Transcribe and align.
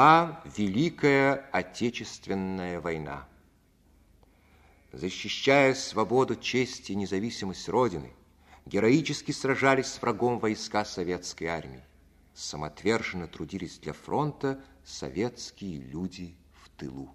шла 0.00 0.40
Великая 0.56 1.46
Отечественная 1.52 2.80
война. 2.80 3.28
Защищая 4.92 5.74
свободу, 5.74 6.36
честь 6.36 6.88
и 6.88 6.94
независимость 6.94 7.68
Родины, 7.68 8.10
героически 8.64 9.32
сражались 9.32 9.88
с 9.88 10.00
врагом 10.00 10.38
войска 10.38 10.86
советской 10.86 11.48
армии. 11.48 11.84
Самоотверженно 12.32 13.28
трудились 13.28 13.78
для 13.78 13.92
фронта 13.92 14.58
советские 14.84 15.82
люди 15.82 16.34
в 16.62 16.70
тылу. 16.78 17.14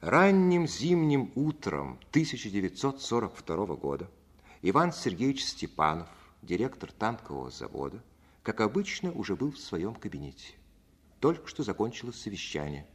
Ранним 0.00 0.68
зимним 0.68 1.32
утром 1.34 1.98
1942 2.10 3.66
года 3.74 4.08
Иван 4.62 4.92
Сергеевич 4.92 5.46
Степанов, 5.46 6.08
директор 6.42 6.92
танкового 6.92 7.50
завода, 7.50 8.00
как 8.44 8.60
обычно, 8.60 9.10
уже 9.10 9.34
был 9.34 9.50
в 9.50 9.58
своем 9.58 9.96
кабинете. 9.96 10.55
Только 11.26 11.48
что 11.48 11.64
закончилось 11.64 12.20
совещание. 12.20 12.86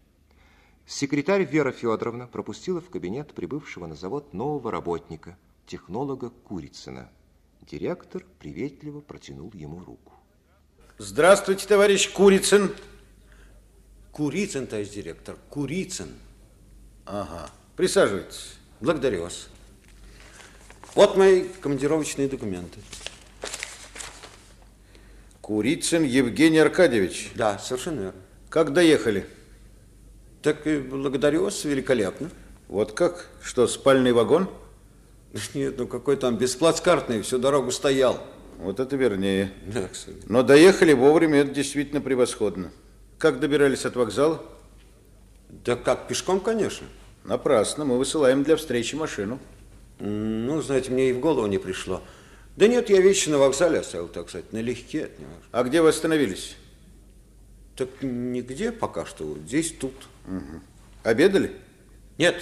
Секретарь 0.88 1.44
Вера 1.44 1.74
Федоровна 1.74 2.28
пропустила 2.28 2.80
в 2.80 2.90
кабинет 2.90 3.34
прибывшего 3.34 3.88
на 3.88 3.96
завод 3.96 4.34
нового 4.34 4.72
работника, 4.72 5.38
технолога 5.68 6.30
Курицына. 6.30 7.12
Директор 7.70 8.24
приветливо 8.40 9.02
протянул 9.02 9.52
ему 9.54 9.84
руку. 9.84 10.14
Здравствуйте, 10.98 11.68
товарищ 11.68 12.09
Курицын. 12.09 12.74
Курицын, 14.14 14.66
товарищ 14.66 14.92
директор, 14.92 15.36
Курицын. 15.50 16.14
Ага, 17.06 17.50
присаживайтесь. 17.76 18.56
Благодарю 18.80 19.24
вас. 19.24 19.50
Вот 20.96 21.18
мои 21.18 21.50
командировочные 21.59 22.30
документы. 22.30 22.80
Курицын 25.42 26.06
Евгений 26.06 26.59
Аркадьевич. 26.59 27.31
Да, 27.36 27.59
совершенно 27.59 28.00
верно. 28.00 28.21
Как 28.51 28.73
доехали? 28.73 29.25
Так 30.41 30.67
и 30.67 30.79
благодарю 30.79 31.44
вас, 31.45 31.63
великолепно. 31.63 32.29
Вот 32.67 32.91
как? 32.91 33.29
Что, 33.41 33.66
спальный 33.66 34.12
вагон? 34.12 34.50
Нет, 35.53 35.75
ну 35.78 35.88
какой 35.88 36.17
там 36.17 36.38
бесплацкартный, 36.38 37.22
всю 37.22 37.38
дорогу 37.38 37.72
стоял. 37.72 38.22
Вот 38.57 38.81
это 38.81 38.97
вернее. 38.97 39.53
Да, 39.67 39.88
кстати. 39.88 40.17
Но 40.28 40.44
доехали 40.44 40.91
вовремя, 40.91 41.39
это 41.39 41.51
действительно 41.51 42.01
превосходно. 42.01 42.72
Как 43.17 43.39
добирались 43.39 43.85
от 43.85 43.95
вокзала? 43.95 44.44
Да 45.47 45.78
как, 45.78 46.09
пешком, 46.09 46.41
конечно. 46.41 46.88
Напрасно, 47.23 47.85
мы 47.85 47.97
высылаем 47.97 48.44
для 48.44 48.57
встречи 48.57 48.95
машину. 48.95 49.39
Ну, 50.00 50.62
знаете, 50.62 50.91
мне 50.91 51.12
и 51.12 51.13
в 51.13 51.22
голову 51.22 51.47
не 51.47 51.57
пришло. 51.57 52.01
Да 52.57 52.68
нет, 52.68 52.89
я 52.89 53.00
вещи 53.00 53.29
на 53.29 53.38
вокзале 53.38 53.79
оставил, 53.79 54.09
так 54.09 54.28
сказать, 54.28 54.51
налегке 54.51 55.06
от 55.06 55.19
него. 55.19 55.31
А 55.53 55.63
где 55.63 55.81
вы 55.81 55.88
остановились? 55.88 56.57
Так 57.76 57.90
нигде 58.02 58.72
пока 58.72 59.06
что, 59.06 59.26
вот 59.26 59.40
здесь, 59.40 59.72
тут. 59.72 59.94
Обедали? 61.04 61.52
Нет, 62.18 62.36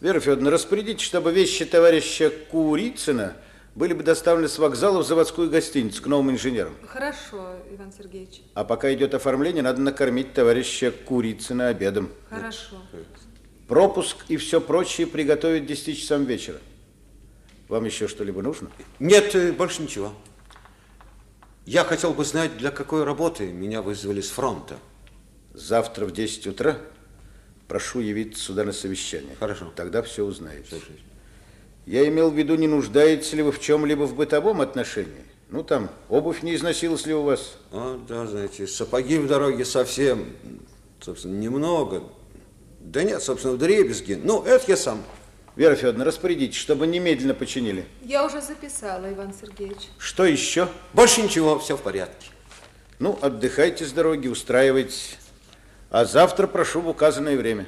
Вера 0.00 0.18
Федоровна, 0.18 0.50
распорядите, 0.50 1.04
чтобы 1.04 1.30
вещи 1.30 1.66
товарища 1.66 2.30
Курицына 2.50 3.36
были 3.74 3.92
бы 3.92 4.02
доставлены 4.02 4.48
с 4.48 4.58
вокзала 4.58 5.02
в 5.02 5.06
заводскую 5.06 5.50
гостиницу 5.50 6.02
к 6.02 6.06
новым 6.06 6.30
инженерам. 6.30 6.74
Хорошо, 6.86 7.56
Иван 7.70 7.92
Сергеевич. 7.92 8.40
А 8.54 8.64
пока 8.64 8.92
идет 8.94 9.12
оформление, 9.12 9.62
надо 9.62 9.82
накормить 9.82 10.32
товарища 10.32 10.90
Курицына 10.90 11.68
обедом. 11.68 12.08
Хорошо. 12.30 12.76
Пропуск 13.68 14.16
и 14.28 14.38
все 14.38 14.62
прочее 14.62 15.06
приготовить 15.06 15.64
к 15.64 15.66
10 15.66 15.98
часам 15.98 16.24
вечера. 16.24 16.58
Вам 17.68 17.84
еще 17.84 18.08
что-либо 18.08 18.40
нужно? 18.40 18.70
нет, 19.00 19.34
э, 19.34 19.52
больше 19.52 19.82
ничего. 19.82 20.14
Я 21.70 21.84
хотел 21.84 22.14
бы 22.14 22.24
знать, 22.24 22.58
для 22.58 22.72
какой 22.72 23.04
работы 23.04 23.46
меня 23.46 23.80
вызвали 23.80 24.20
с 24.20 24.30
фронта. 24.30 24.76
Завтра 25.54 26.04
в 26.04 26.10
10 26.10 26.48
утра 26.48 26.78
прошу 27.68 28.00
явиться 28.00 28.42
сюда 28.42 28.64
на 28.64 28.72
совещание. 28.72 29.36
Хорошо. 29.38 29.72
Тогда 29.76 30.02
все 30.02 30.24
узнаете. 30.24 30.80
Я 31.86 32.08
имел 32.08 32.32
в 32.32 32.34
виду, 32.36 32.56
не 32.56 32.66
нуждаетесь 32.66 33.32
ли 33.34 33.42
вы 33.42 33.52
в 33.52 33.60
чем-либо 33.60 34.02
в 34.02 34.16
бытовом 34.16 34.60
отношении? 34.60 35.22
Ну, 35.48 35.62
там, 35.62 35.90
обувь 36.08 36.42
не 36.42 36.56
износилась 36.56 37.06
ли 37.06 37.14
у 37.14 37.22
вас? 37.22 37.56
А, 37.70 38.04
да, 38.08 38.26
знаете, 38.26 38.66
сапоги 38.66 39.18
в 39.18 39.28
дороге 39.28 39.64
совсем, 39.64 40.24
собственно, 41.00 41.38
немного. 41.38 42.02
Да 42.80 43.04
нет, 43.04 43.22
собственно, 43.22 43.54
в 43.54 43.58
дребезги. 43.58 44.20
Ну, 44.20 44.42
это 44.42 44.64
я 44.66 44.76
сам. 44.76 45.04
Вера 45.56 45.74
Федоровна, 45.74 46.04
распорядитесь, 46.04 46.58
чтобы 46.58 46.86
немедленно 46.86 47.34
починили. 47.34 47.86
Я 48.02 48.24
уже 48.24 48.40
записала, 48.40 49.12
Иван 49.12 49.34
Сергеевич. 49.34 49.88
Что 49.98 50.24
еще? 50.24 50.68
Больше 50.92 51.22
ничего, 51.22 51.58
все 51.58 51.76
в 51.76 51.82
порядке. 51.82 52.28
Ну, 52.98 53.18
отдыхайте 53.20 53.84
с 53.84 53.92
дороги, 53.92 54.28
устраивайтесь. 54.28 55.18
А 55.90 56.04
завтра 56.04 56.46
прошу 56.46 56.80
в 56.80 56.88
указанное 56.88 57.36
время. 57.36 57.66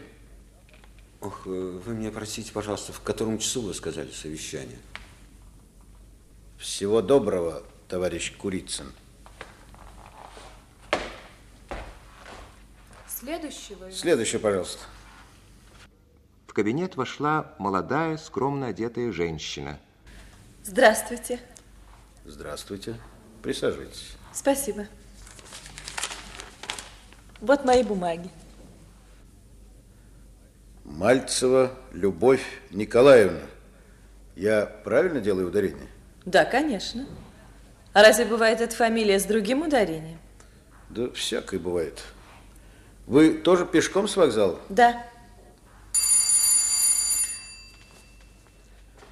Ох, 1.20 1.42
э, 1.46 1.50
вы 1.50 1.94
меня 1.94 2.10
простите, 2.10 2.52
пожалуйста, 2.52 2.92
в 2.92 3.00
котором 3.00 3.38
часу 3.38 3.62
вы 3.62 3.74
сказали 3.74 4.10
совещание? 4.10 4.78
Всего 6.58 7.02
доброго, 7.02 7.64
товарищ 7.88 8.32
Курицын. 8.36 8.92
Следующего. 13.08 13.90
Следующее, 13.90 14.40
пожалуйста. 14.40 14.84
В 16.52 16.54
кабинет 16.54 16.96
вошла 16.96 17.54
молодая, 17.56 18.18
скромно 18.18 18.66
одетая 18.66 19.10
женщина. 19.10 19.78
Здравствуйте. 20.62 21.40
Здравствуйте. 22.26 22.94
Присаживайтесь. 23.42 24.12
Спасибо. 24.34 24.86
Вот 27.40 27.64
мои 27.64 27.82
бумаги. 27.82 28.28
Мальцева 30.84 31.72
Любовь 31.92 32.44
Николаевна. 32.70 33.40
Я 34.36 34.66
правильно 34.66 35.22
делаю 35.22 35.48
ударение? 35.48 35.88
Да, 36.26 36.44
конечно. 36.44 37.06
А 37.94 38.02
разве 38.02 38.26
бывает 38.26 38.60
эта 38.60 38.76
фамилия 38.76 39.18
с 39.18 39.24
другим 39.24 39.62
ударением? 39.62 40.18
Да 40.90 41.10
всякое 41.12 41.58
бывает. 41.58 42.02
Вы 43.06 43.38
тоже 43.38 43.64
пешком 43.64 44.06
с 44.06 44.18
вокзала? 44.18 44.60
Да. 44.68 45.02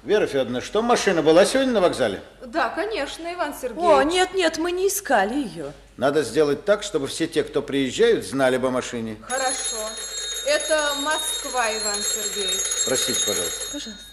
Вера 0.03 0.25
Федоровна, 0.25 0.61
что 0.61 0.81
машина 0.81 1.21
была 1.21 1.45
сегодня 1.45 1.73
на 1.73 1.81
вокзале? 1.81 2.21
Да, 2.47 2.69
конечно, 2.69 3.31
Иван 3.33 3.53
Сергеевич. 3.53 3.83
О, 3.83 4.01
нет, 4.01 4.33
нет, 4.33 4.57
мы 4.57 4.71
не 4.71 4.87
искали 4.87 5.35
ее. 5.35 5.73
Надо 5.97 6.23
сделать 6.23 6.65
так, 6.65 6.81
чтобы 6.81 7.05
все 7.05 7.27
те, 7.27 7.43
кто 7.43 7.61
приезжают, 7.61 8.25
знали 8.25 8.55
об 8.55 8.65
о 8.65 8.71
машине. 8.71 9.17
Хорошо. 9.21 9.77
Это 10.47 10.93
Москва, 11.03 11.65
Иван 11.77 11.97
Сергеевич. 11.97 12.61
Простите, 12.87 13.19
пожалуйста. 13.27 13.71
Пожалуйста. 13.71 14.05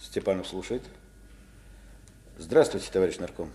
Степанов 0.00 0.48
слушает. 0.48 0.82
Здравствуйте, 2.38 2.90
товарищ 2.90 3.18
нарком. 3.18 3.52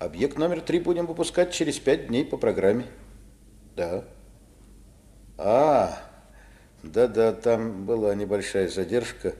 Объект 0.00 0.36
номер 0.36 0.60
три 0.62 0.80
будем 0.80 1.06
выпускать 1.06 1.52
через 1.52 1.78
пять 1.78 2.08
дней 2.08 2.24
по 2.24 2.36
программе. 2.36 2.86
Да. 3.76 4.04
А, 5.36 6.07
да-да, 6.82 7.32
там 7.32 7.86
была 7.86 8.14
небольшая 8.14 8.68
задержка, 8.68 9.34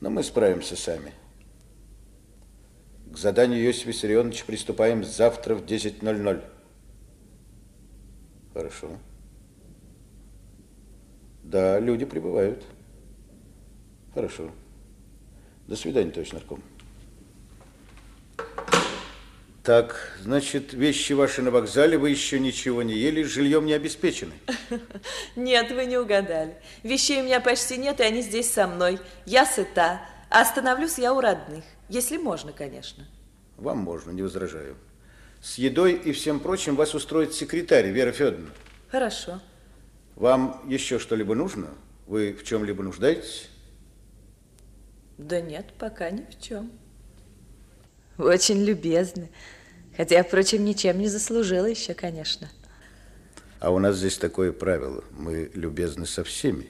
но 0.00 0.10
мы 0.10 0.22
справимся 0.22 0.76
сами. 0.76 1.12
К 3.12 3.16
заданию 3.18 3.62
Иосифа 3.62 3.88
Виссарионовича 3.88 4.44
приступаем 4.46 5.04
завтра 5.04 5.54
в 5.54 5.64
10.00. 5.64 6.42
Хорошо. 8.54 8.98
Да, 11.42 11.78
люди 11.78 12.06
прибывают. 12.06 12.64
Хорошо. 14.14 14.50
До 15.66 15.76
свидания, 15.76 16.10
товарищ 16.10 16.32
нарком. 16.32 16.62
Так, 19.62 20.16
значит, 20.20 20.72
вещи 20.72 21.12
ваши 21.12 21.40
на 21.40 21.52
вокзале, 21.52 21.96
вы 21.96 22.10
еще 22.10 22.40
ничего 22.40 22.82
не 22.82 22.94
ели, 22.94 23.22
жильем 23.22 23.64
не 23.64 23.74
обеспечены. 23.74 24.32
Нет, 25.36 25.70
вы 25.70 25.86
не 25.86 25.96
угадали. 25.98 26.56
Вещей 26.82 27.20
у 27.20 27.24
меня 27.24 27.40
почти 27.40 27.76
нет, 27.76 28.00
и 28.00 28.02
они 28.02 28.22
здесь 28.22 28.50
со 28.50 28.66
мной. 28.66 28.98
Я 29.24 29.46
сыта. 29.46 30.00
А 30.30 30.40
остановлюсь 30.40 30.98
я 30.98 31.14
у 31.14 31.20
родных. 31.20 31.62
Если 31.88 32.16
можно, 32.16 32.52
конечно. 32.52 33.06
Вам 33.56 33.78
можно, 33.78 34.10
не 34.10 34.22
возражаю. 34.22 34.76
С 35.40 35.58
едой 35.58 35.92
и 35.92 36.10
всем 36.10 36.40
прочим 36.40 36.74
вас 36.74 36.94
устроит 36.94 37.32
секретарь 37.32 37.88
Вера 37.88 38.10
Федоровна. 38.10 38.50
Хорошо. 38.90 39.40
Вам 40.16 40.60
еще 40.66 40.98
что-либо 40.98 41.36
нужно? 41.36 41.68
Вы 42.08 42.32
в 42.32 42.42
чем-либо 42.42 42.82
нуждаетесь? 42.82 43.48
Да 45.18 45.40
нет, 45.40 45.72
пока 45.78 46.10
ни 46.10 46.22
в 46.22 46.40
чем. 46.40 46.72
Вы 48.16 48.30
очень 48.30 48.62
любезны. 48.62 49.30
Хотя, 49.96 50.22
впрочем, 50.22 50.64
ничем 50.64 50.98
не 50.98 51.08
заслужила 51.08 51.66
еще, 51.66 51.94
конечно. 51.94 52.50
А 53.60 53.70
у 53.70 53.78
нас 53.78 53.96
здесь 53.96 54.18
такое 54.18 54.52
правило. 54.52 55.04
Мы 55.12 55.50
любезны 55.54 56.06
со 56.06 56.24
всеми, 56.24 56.68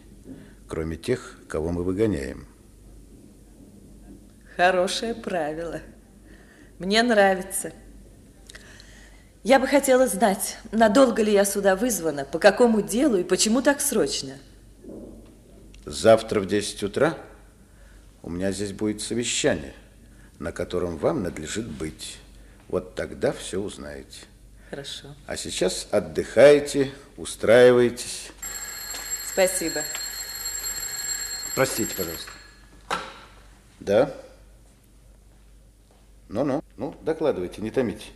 кроме 0.69 0.97
тех, 0.97 1.39
кого 1.49 1.71
мы 1.71 1.85
выгоняем. 1.85 2.47
Хорошее 4.56 5.15
правило. 5.15 5.81
Мне 6.79 7.03
нравится. 7.03 7.73
Я 9.43 9.59
бы 9.59 9.67
хотела 9.67 10.06
знать, 10.06 10.59
надолго 10.71 11.23
ли 11.23 11.33
я 11.33 11.44
сюда 11.44 11.75
вызвана, 11.75 12.25
по 12.25 12.39
какому 12.39 12.81
делу 12.81 13.17
и 13.17 13.25
почему 13.25 13.62
так 13.62 13.81
срочно. 13.81 14.35
Завтра 15.85 16.41
в 16.41 16.47
10 16.47 16.83
утра 16.85 17.19
у 18.23 18.31
меня 18.31 18.53
здесь 18.53 18.73
будет 18.73 19.00
совещание, 19.00 19.75
на 20.43 20.50
котором 20.50 20.99
вам 20.99 21.23
надлежит 21.23 21.69
быть. 21.69 22.19
Вот 22.67 22.97
тогда 22.97 23.33
все 23.33 23.61
узнаете. 23.61 24.23
Хорошо. 24.71 25.15
А 25.27 25.37
сейчас 25.37 25.87
отдыхайте, 25.93 26.91
устраивайтесь. 27.17 28.31
Спасибо. 29.33 29.83
Простите, 31.55 31.94
пожалуйста. 31.94 32.31
Да? 33.79 34.12
Ну-ну, 36.29 36.65
ну, 36.77 36.97
докладывайте, 37.03 37.62
не 37.62 37.71
томите. 37.71 38.06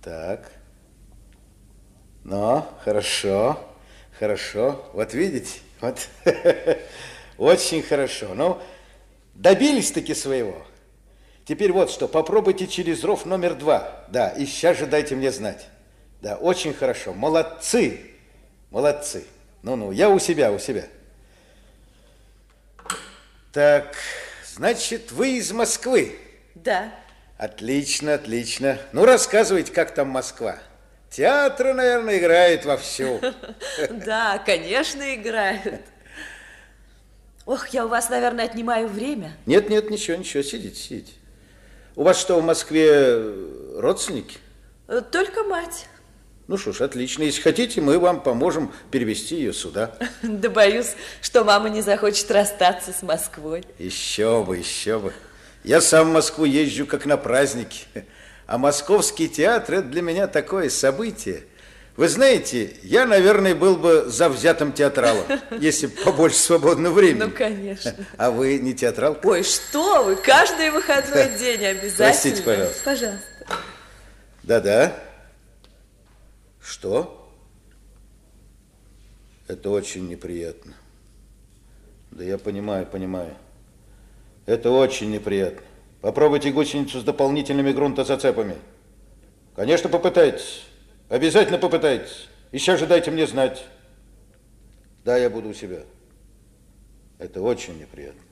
Так. 0.00 0.48
Ну, 2.22 2.64
хорошо, 2.84 3.58
хорошо. 4.16 4.90
Вот 4.92 5.12
видите, 5.12 5.58
вот, 5.80 6.08
очень 7.36 7.82
хорошо. 7.82 8.34
Ну, 8.34 8.62
добились-таки 9.34 10.14
своего. 10.14 10.66
Теперь 11.44 11.72
вот 11.72 11.90
что, 11.90 12.08
попробуйте 12.08 12.66
через 12.66 13.04
ров 13.04 13.26
номер 13.26 13.54
два. 13.54 14.04
Да, 14.08 14.30
и 14.30 14.46
сейчас 14.46 14.78
же 14.78 14.86
дайте 14.86 15.14
мне 15.14 15.30
знать. 15.30 15.66
Да, 16.22 16.36
очень 16.36 16.72
хорошо. 16.72 17.12
Молодцы, 17.12 18.00
молодцы. 18.70 19.24
Ну-ну, 19.62 19.92
я 19.92 20.08
у 20.08 20.18
себя, 20.18 20.52
у 20.52 20.58
себя. 20.58 20.84
Так, 23.52 23.94
значит, 24.54 25.12
вы 25.12 25.36
из 25.36 25.52
Москвы? 25.52 26.18
Да. 26.54 26.92
Отлично, 27.36 28.14
отлично. 28.14 28.78
Ну, 28.92 29.04
рассказывайте, 29.04 29.70
как 29.70 29.94
там 29.94 30.08
Москва. 30.08 30.58
Театр, 31.10 31.74
наверное, 31.74 32.18
играет 32.18 32.64
вовсю. 32.64 33.20
Да, 33.90 34.38
конечно, 34.44 35.14
играют. 35.14 35.82
Ох, 37.46 37.68
я 37.68 37.84
у 37.84 37.88
вас, 37.88 38.08
наверное, 38.08 38.46
отнимаю 38.46 38.88
время. 38.88 39.36
Нет, 39.46 39.68
нет, 39.68 39.90
ничего, 39.90 40.16
ничего, 40.16 40.42
сидите, 40.42 40.76
сидите. 40.76 41.12
У 41.94 42.02
вас 42.02 42.18
что, 42.18 42.40
в 42.40 42.44
Москве 42.44 43.22
родственники? 43.76 44.38
Э, 44.88 45.02
только 45.02 45.44
мать. 45.44 45.86
Ну 46.46 46.56
что 46.56 46.72
ж, 46.72 46.80
отлично. 46.80 47.22
Если 47.22 47.40
хотите, 47.40 47.80
мы 47.80 47.98
вам 47.98 48.22
поможем 48.22 48.72
перевести 48.90 49.36
ее 49.36 49.52
сюда. 49.52 49.96
Да 50.22 50.48
боюсь, 50.48 50.94
что 51.20 51.44
мама 51.44 51.68
не 51.68 51.82
захочет 51.82 52.30
расстаться 52.30 52.92
с 52.92 53.02
Москвой. 53.02 53.64
Еще 53.78 54.42
бы, 54.42 54.56
еще 54.56 54.98
бы. 54.98 55.12
Я 55.64 55.80
сам 55.80 56.10
в 56.10 56.12
Москву 56.12 56.44
езжу 56.44 56.86
как 56.86 57.06
на 57.06 57.16
праздники. 57.16 57.86
А 58.46 58.58
московский 58.58 59.28
театр– 59.28 59.74
это 59.76 59.88
для 59.88 60.02
меня 60.02 60.26
такое 60.26 60.68
событие. 60.68 61.44
Вы 61.96 62.08
знаете, 62.08 62.76
я, 62.82 63.06
наверное, 63.06 63.54
был 63.54 63.76
бы 63.76 64.06
завзятым 64.06 64.72
театралом, 64.72 65.26
если 65.60 65.86
побольше 65.86 66.38
свободного 66.38 66.94
времени. 66.94 67.22
Ну, 67.22 67.30
конечно. 67.30 67.94
А 68.16 68.32
вы 68.32 68.58
не 68.58 68.74
театрал? 68.74 69.16
Ой, 69.22 69.44
что 69.44 70.02
вы, 70.02 70.16
каждый 70.16 70.70
выходной 70.70 71.38
день 71.38 71.64
обязательно. 71.64 71.96
Простите, 71.96 72.42
пожалуйста. 72.42 72.84
Пожалуйста. 72.84 73.26
Да-да. 74.42 74.96
Что? 76.60 77.32
Это 79.46 79.70
очень 79.70 80.08
неприятно. 80.08 80.74
Да 82.10 82.24
я 82.24 82.38
понимаю, 82.38 82.86
понимаю. 82.86 83.36
Это 84.46 84.70
очень 84.70 85.12
неприятно. 85.12 85.62
Попробуйте 86.00 86.50
гусеницу 86.50 87.00
с 87.00 87.04
дополнительными 87.04 87.70
грунтозацепами. 87.72 88.56
Конечно, 89.54 89.88
попытайтесь. 89.88 90.64
Обязательно 91.08 91.58
попытайтесь. 91.58 92.28
И 92.52 92.58
сейчас 92.58 92.80
же 92.80 92.86
дайте 92.86 93.10
мне 93.10 93.26
знать. 93.26 93.64
Да, 95.04 95.16
я 95.16 95.28
буду 95.28 95.50
у 95.50 95.54
себя. 95.54 95.82
Это 97.18 97.42
очень 97.42 97.78
неприятно. 97.78 98.22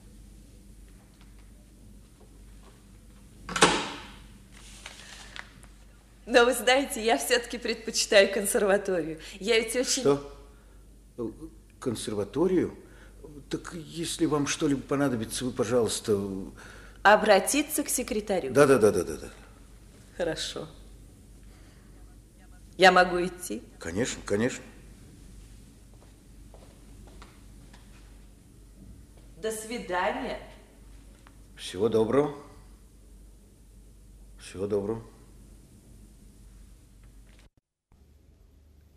Но 6.24 6.44
вы 6.44 6.55
знаете, 6.55 7.05
я 7.05 7.19
все-таки 7.19 7.58
предпочитаю 7.58 8.32
консерваторию. 8.32 9.19
Я 9.38 9.58
ведь 9.58 9.74
очень... 9.76 10.02
Что? 10.02 10.32
Консерваторию? 11.79 12.76
Так 13.50 13.74
если 13.74 14.26
вам 14.26 14.46
что-либо 14.46 14.82
понадобится, 14.82 15.44
вы, 15.44 15.50
пожалуйста... 15.50 16.19
Обратиться 17.02 17.82
к 17.82 17.88
секретарю. 17.88 18.52
Да, 18.52 18.67
да, 18.67 18.79
да, 18.79 18.93
да, 18.93 19.02
да, 19.02 19.17
да. 19.17 19.29
Хорошо. 20.17 20.69
Я 22.76 22.91
могу 22.91 23.22
идти? 23.22 23.62
Конечно, 23.79 24.22
конечно. 24.24 24.64
До 29.36 29.50
свидания. 29.50 30.38
Всего 31.56 31.88
доброго. 31.88 32.34
Всего 34.38 34.67
доброго. 34.67 35.02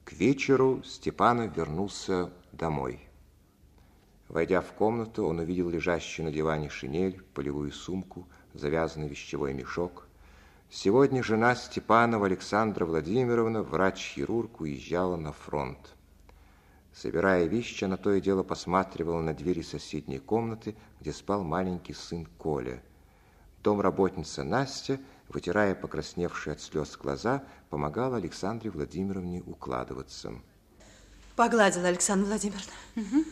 К 0.03 0.13
вечеру 0.13 0.83
Степанов 0.83 1.55
вернулся 1.57 2.31
домой. 2.51 3.01
Войдя 4.27 4.61
в 4.61 4.71
комнату, 4.73 5.25
он 5.25 5.39
увидел 5.39 5.69
лежащую 5.69 6.25
на 6.25 6.31
диване 6.31 6.69
шинель, 6.69 7.21
полевую 7.33 7.71
сумку, 7.71 8.27
завязанный 8.53 9.07
вещевой 9.07 9.53
мешок. 9.53 10.04
Сегодня 10.77 11.23
жена 11.23 11.55
Степанова 11.55 12.25
Александра 12.25 12.85
Владимировна, 12.85 13.63
врач-хирург, 13.63 14.59
уезжала 14.59 15.15
на 15.15 15.31
фронт. 15.31 15.79
Собирая 16.93 17.45
вещи, 17.45 17.85
она 17.85 17.95
то 17.95 18.13
и 18.13 18.19
дело 18.19 18.43
посматривала 18.43 19.21
на 19.21 19.33
двери 19.33 19.61
соседней 19.61 20.19
комнаты, 20.19 20.75
где 20.99 21.13
спал 21.13 21.45
маленький 21.45 21.93
сын 21.93 22.25
Коля. 22.37 22.83
Домработница 23.63 24.43
Настя, 24.43 24.99
вытирая 25.29 25.75
покрасневшие 25.75 26.55
от 26.55 26.61
слез 26.61 26.97
глаза, 26.97 27.41
помогала 27.69 28.17
Александре 28.17 28.69
Владимировне 28.69 29.43
укладываться. 29.47 30.33
Погладила, 31.37 31.87
Александра 31.87 32.27
Владимировна. 32.27 32.73
Угу. 32.97 33.23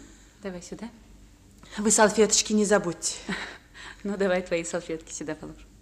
Давай 0.43 0.61
сюда. 0.61 0.89
Вы 1.77 1.91
салфеточки 1.91 2.53
не 2.53 2.63
забудьте. 2.63 3.17
Ну, 4.05 4.17
давай 4.17 4.41
твои 4.41 4.65
салфетки 4.65 5.13
сюда 5.13 5.33
положим. 5.33 5.72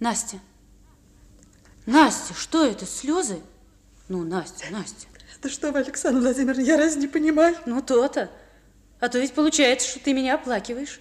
Настя. 0.00 0.38
Настя, 1.86 2.34
что 2.34 2.66
это, 2.66 2.86
слезы? 2.86 3.40
Ну, 4.08 4.22
Настя, 4.22 4.66
Настя. 4.70 5.06
Да 5.42 5.48
что 5.48 5.72
вы, 5.72 5.80
Александра 5.80 6.20
Владимировна, 6.20 6.62
я 6.62 6.76
раз 6.76 6.96
не 6.96 7.06
понимаю. 7.06 7.56
Ну, 7.66 7.82
то-то. 7.82 8.30
А 9.00 9.08
то 9.08 9.18
ведь 9.18 9.34
получается, 9.34 9.88
что 9.88 10.00
ты 10.00 10.12
меня 10.12 10.34
оплакиваешь. 10.36 11.00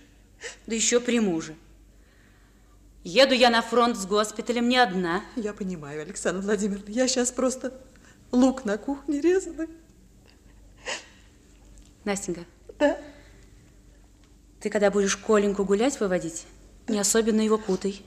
Да 0.67 0.75
еще 0.75 0.99
при 0.99 1.19
муже. 1.19 1.55
Еду 3.03 3.33
я 3.33 3.49
на 3.49 3.61
фронт 3.61 3.97
с 3.97 4.05
госпиталем 4.05 4.67
не 4.67 4.77
одна. 4.77 5.23
Я 5.35 5.53
понимаю, 5.53 6.01
Александра 6.01 6.41
Владимировна, 6.41 6.89
я 6.89 7.07
сейчас 7.07 7.31
просто 7.31 7.73
лук 8.31 8.65
на 8.65 8.77
кухне 8.77 9.21
резала. 9.21 9.67
Настенька. 12.03 12.45
Да? 12.79 12.97
Ты 14.59 14.69
когда 14.69 14.91
будешь 14.91 15.17
Коленьку 15.17 15.65
гулять 15.65 15.99
выводить, 15.99 16.45
не 16.87 16.99
особенно 16.99 17.41
его 17.41 17.57
путай, 17.57 18.01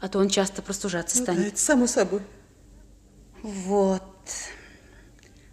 а 0.00 0.08
то 0.08 0.18
он 0.18 0.28
часто 0.28 0.62
простужаться 0.62 1.18
Ну 1.18 1.22
станет. 1.24 1.40
да, 1.42 1.48
это 1.48 1.58
само 1.58 1.86
собой. 1.86 2.22
Вот. 3.42 4.02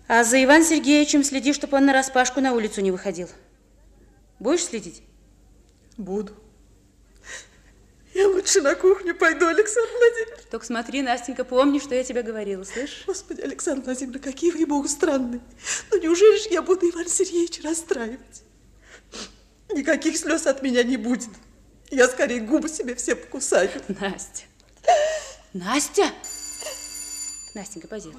А 0.07 0.23
за 0.23 0.43
Иван 0.43 0.63
Сергеевичем 0.63 1.23
следи, 1.23 1.53
чтобы 1.53 1.77
он 1.77 1.85
на 1.85 1.93
распашку 1.93 2.41
на 2.41 2.53
улицу 2.53 2.81
не 2.81 2.91
выходил. 2.91 3.27
Будешь 4.39 4.65
следить? 4.65 5.01
Буду. 5.97 6.33
Я 8.13 8.29
лучше 8.29 8.61
на 8.61 8.75
кухню 8.75 9.13
пойду, 9.13 9.45
Александр 9.45 9.89
Владимирович. 9.91 10.45
Только 10.49 10.65
смотри, 10.65 11.01
Настенька, 11.01 11.43
помни, 11.43 11.79
что 11.79 11.95
я 11.95 12.03
тебе 12.03 12.21
говорила, 12.21 12.63
слышишь? 12.63 13.03
Господи, 13.05 13.41
Александр 13.41 13.83
Владимировна, 13.83 14.19
какие 14.19 14.51
вы, 14.51 14.65
богу, 14.65 14.87
странные. 14.87 15.41
Ну, 15.91 16.01
неужели 16.01 16.37
же 16.41 16.49
я 16.49 16.61
буду 16.61 16.89
Иван 16.89 17.07
Сергеевича 17.09 17.63
расстраивать? 17.63 18.43
Никаких 19.73 20.15
слез 20.17 20.47
от 20.47 20.61
меня 20.61 20.83
не 20.83 20.95
будет. 20.95 21.29
Я 21.95 22.09
скорее 22.09 22.41
губы 22.41 22.67
себе 22.67 22.93
все 22.93 23.15
покусаю. 23.15 23.69
Настя. 23.87 24.43
Настя! 25.53 26.11
Настенька, 27.53 27.87
пойди. 27.87 28.11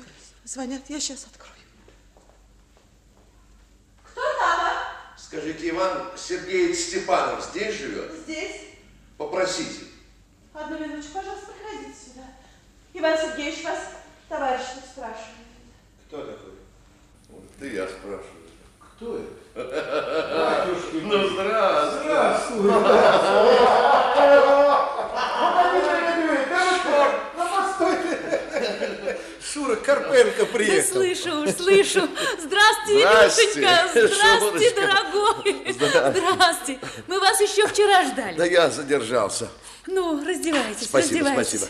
Звонят, 0.45 0.81
я 0.89 0.99
сейчас 0.99 1.27
открою. 1.27 1.53
Скажите, 5.19 5.69
Иван 5.69 6.17
Сергеевич 6.17 6.79
Степанов 6.79 7.45
здесь 7.45 7.75
живет? 7.75 8.13
Здесь. 8.23 8.63
Попросите. 9.19 9.85
Одну 10.55 10.79
минуточку, 10.79 11.13
пожалуйста, 11.13 11.49
проходите 11.49 11.93
сюда. 12.03 12.25
Иван 12.95 13.19
Сергеевич, 13.19 13.63
вас 13.63 13.79
товарищ 14.31 14.65
спрашивает. 14.91 15.49
Кто 16.07 16.25
такой? 16.25 16.53
Вот 17.29 17.45
ты 17.59 17.75
я 17.75 17.87
спрашиваю. 17.87 18.49
Кто 18.97 19.19
это? 19.19 19.46
Батюшки, 19.57 21.01
ну 21.03 21.29
здравствуй. 21.31 22.71
Здравствуй. 27.63 27.97
Шура 29.41 29.77
Карпенко 29.77 30.45
приехал. 30.47 30.77
Да 30.77 31.15
слышу 31.15 31.49
слышу. 31.57 32.09
Здравствуйте, 32.39 33.01
Илюшенька. 33.01 33.89
Здравствуйте, 33.95 34.75
дорогой. 34.75 35.73
Здравствуйте. 35.73 36.81
Мы 37.07 37.19
вас 37.19 37.41
еще 37.41 37.67
вчера 37.67 38.05
ждали. 38.05 38.37
Да 38.37 38.45
я 38.45 38.69
задержался. 38.69 39.49
Ну, 39.87 40.23
раздевайтесь, 40.23 40.85
спасибо, 40.85 41.21
раздевайтесь. 41.31 41.49
Спасибо, 41.49 41.65
спасибо. 41.65 41.67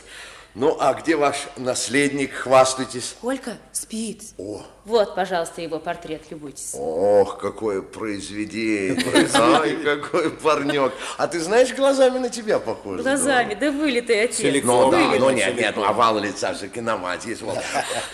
Ну, 0.59 0.75
а 0.81 0.95
где 0.95 1.17
ваш 1.17 1.49
наследник? 1.59 2.33
Хвастайтесь. 2.33 3.15
Колька 3.21 3.59
спит. 3.73 4.23
О, 4.39 4.63
Вот, 4.87 5.15
пожалуйста, 5.15 5.61
его 5.61 5.79
портрет, 5.79 6.23
любуйтесь. 6.31 6.71
ох, 6.73 7.39
какое 7.39 7.83
произведение. 7.83 8.97
Ай, 9.35 9.77
какой 9.77 10.31
парнек. 10.31 10.95
А 11.19 11.29
ты 11.29 11.41
знаешь, 11.41 11.75
глазами 11.75 12.21
на 12.21 12.31
тебя 12.31 12.59
похож. 12.59 13.03
Глазами, 13.03 13.53
да 13.53 13.71
вылитый 13.71 14.25
отец. 14.25 14.65
Ну 14.65 14.91
да, 14.91 14.99
ну 15.19 15.29
нет, 15.29 15.57
нет, 15.57 15.77
овал 15.77 16.19
лица 16.19 16.55
же 16.55 16.69
киномать 16.69 17.27
есть. 17.27 17.43
Вот. 17.43 17.59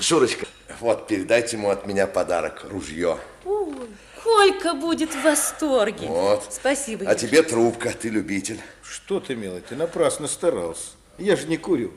Шурочка, 0.00 0.44
вот, 0.80 1.06
передайте 1.06 1.56
ему 1.56 1.70
от 1.70 1.86
меня 1.86 2.08
подарок, 2.08 2.66
ружье. 2.68 3.18
Ой, 3.44 3.72
Колька 4.20 4.74
будет 4.74 5.14
в 5.14 5.22
восторге. 5.22 6.08
Вот. 6.08 6.44
Спасибо, 6.50 7.08
А 7.08 7.14
тебе 7.14 7.42
трубка, 7.44 7.90
ты 7.90 8.08
любитель. 8.08 8.60
Что 8.82 9.20
ты, 9.20 9.36
милый, 9.36 9.60
ты 9.60 9.76
напрасно 9.76 10.26
старался. 10.26 10.88
Я 11.18 11.36
же 11.36 11.46
не 11.46 11.56
курю. 11.56 11.92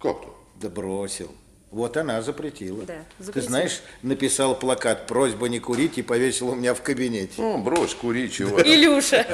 Как 0.00 0.20
то? 0.22 0.36
Да 0.56 0.68
бросил. 0.68 1.32
Вот 1.70 1.96
она 1.96 2.20
запретила. 2.20 2.84
Да, 2.84 3.04
Ты 3.18 3.24
запретила. 3.24 3.48
знаешь, 3.48 3.80
написал 4.02 4.58
плакат 4.58 5.06
«Просьба 5.06 5.48
не 5.48 5.60
курить» 5.60 5.98
и 5.98 6.02
повесил 6.02 6.48
у 6.48 6.54
меня 6.56 6.74
в 6.74 6.82
кабинете. 6.82 7.34
Ну, 7.38 7.58
брось, 7.58 7.94
кури, 7.94 8.30
чего. 8.30 8.60
Илюша. 8.60 9.24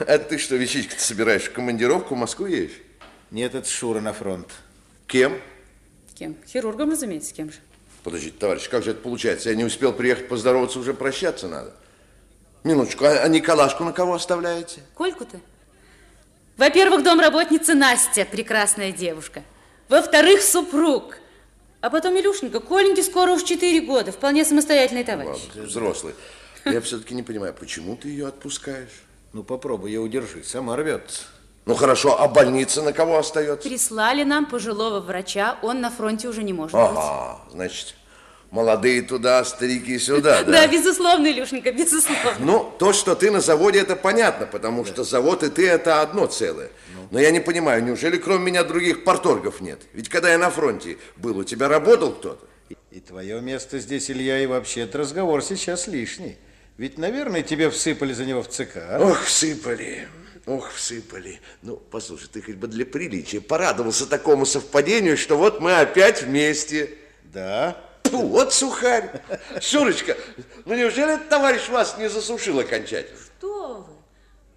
А 0.00 0.18
ты 0.18 0.38
что, 0.38 0.56
вещички-то 0.56 1.02
собираешь? 1.02 1.44
В 1.44 1.52
командировку 1.52 2.14
в 2.14 2.18
Москву 2.18 2.46
едешь? 2.46 2.80
Нет, 3.30 3.54
это 3.54 3.68
Шура 3.68 4.00
на 4.00 4.14
фронт. 4.14 4.48
Кем? 5.06 5.38
Кем? 6.14 6.34
Хирургом, 6.46 6.92
разумеется, 6.92 7.34
кем 7.34 7.52
же? 7.52 7.58
Подождите, 8.02 8.36
товарищ, 8.38 8.68
как 8.70 8.82
же 8.82 8.92
это 8.92 9.00
получается? 9.00 9.50
Я 9.50 9.56
не 9.56 9.64
успел 9.64 9.92
приехать 9.92 10.28
поздороваться, 10.28 10.78
уже 10.78 10.94
прощаться 10.94 11.46
надо. 11.46 11.74
Минуточку, 12.64 13.04
а, 13.04 13.18
а 13.22 13.28
Николашку 13.28 13.84
на 13.84 13.92
кого 13.92 14.14
оставляете? 14.14 14.80
Кольку-то? 14.94 15.40
Во-первых, 16.56 17.02
домработница 17.02 17.74
Настя, 17.74 18.24
прекрасная 18.24 18.92
девушка. 18.92 19.42
Во-вторых, 19.88 20.42
супруг. 20.42 21.18
А 21.80 21.90
потом 21.90 22.18
Илюшенька, 22.18 22.60
Коленьке 22.60 23.02
скоро 23.02 23.32
уж 23.32 23.44
4 23.44 23.80
года, 23.82 24.10
вполне 24.10 24.44
самостоятельный 24.44 25.04
товарищ. 25.04 25.40
Ладно, 25.48 25.62
взрослый. 25.62 26.14
Я 26.64 26.80
все-таки 26.80 27.14
не 27.14 27.22
понимаю, 27.22 27.54
почему 27.54 27.96
ты 27.96 28.08
ее 28.08 28.26
отпускаешь? 28.26 29.04
Ну, 29.32 29.44
попробуй 29.44 29.90
ее 29.90 30.00
удержи, 30.00 30.42
сама 30.42 30.74
рвется. 30.76 31.24
Ну 31.64 31.74
хорошо, 31.74 32.20
а 32.20 32.28
больница 32.28 32.82
на 32.82 32.92
кого 32.92 33.18
остается? 33.18 33.68
Прислали 33.68 34.24
нам 34.24 34.46
пожилого 34.46 35.00
врача, 35.00 35.58
он 35.62 35.80
на 35.80 35.90
фронте 35.90 36.28
уже 36.28 36.42
не 36.42 36.52
может 36.52 36.72
быть. 36.72 36.82
Ага, 36.82 37.40
значит, 37.50 37.94
молодые 38.56 39.02
туда, 39.02 39.44
старики 39.44 39.98
сюда, 39.98 40.42
да? 40.44 40.52
Да, 40.52 40.66
безусловно, 40.66 41.26
Илюшенька, 41.26 41.72
безусловно. 41.72 42.34
Ну, 42.38 42.72
то, 42.78 42.92
что 42.94 43.14
ты 43.14 43.30
на 43.30 43.40
заводе, 43.40 43.80
это 43.80 43.96
понятно, 43.96 44.46
потому 44.46 44.84
что 44.86 45.04
завод 45.04 45.42
и 45.42 45.50
ты 45.50 45.68
это 45.68 46.00
одно 46.00 46.26
целое. 46.26 46.70
Но 47.10 47.20
я 47.20 47.30
не 47.30 47.40
понимаю, 47.40 47.84
неужели 47.84 48.16
кроме 48.16 48.46
меня 48.46 48.64
других 48.64 49.04
порторгов 49.04 49.60
нет? 49.60 49.80
Ведь 49.92 50.08
когда 50.08 50.32
я 50.32 50.38
на 50.38 50.50
фронте 50.50 50.96
был, 51.16 51.38
у 51.38 51.44
тебя 51.44 51.68
работал 51.68 52.12
кто-то? 52.12 52.44
И, 52.68 52.76
и 52.90 53.00
твое 53.00 53.40
место 53.40 53.78
здесь, 53.78 54.10
Илья, 54.10 54.40
и 54.40 54.46
вообще-то 54.46 54.98
разговор 54.98 55.44
сейчас 55.44 55.86
лишний. 55.86 56.36
Ведь, 56.78 56.98
наверное, 56.98 57.42
тебе 57.42 57.70
всыпали 57.70 58.12
за 58.12 58.24
него 58.24 58.42
в 58.42 58.48
ЦК, 58.48 58.76
а? 58.76 58.98
Ох, 59.00 59.22
всыпали, 59.24 60.08
ох, 60.46 60.72
всыпали. 60.72 61.40
Ну, 61.62 61.76
послушай, 61.76 62.28
ты 62.32 62.42
хоть 62.42 62.56
бы 62.56 62.66
для 62.66 62.84
приличия 62.84 63.40
порадовался 63.40 64.06
такому 64.06 64.46
совпадению, 64.46 65.16
что 65.16 65.36
вот 65.36 65.60
мы 65.60 65.78
опять 65.78 66.22
вместе. 66.22 66.90
Да. 67.24 67.85
Фу, 68.08 68.26
вот 68.28 68.52
сухарь. 68.52 69.10
Шурочка, 69.60 70.16
ну 70.64 70.74
неужели 70.74 71.14
этот 71.14 71.28
товарищ 71.28 71.68
вас 71.68 71.96
не 71.98 72.08
засушил 72.08 72.58
окончательно? 72.58 73.18
Что 73.38 73.86
вы? 73.88 73.94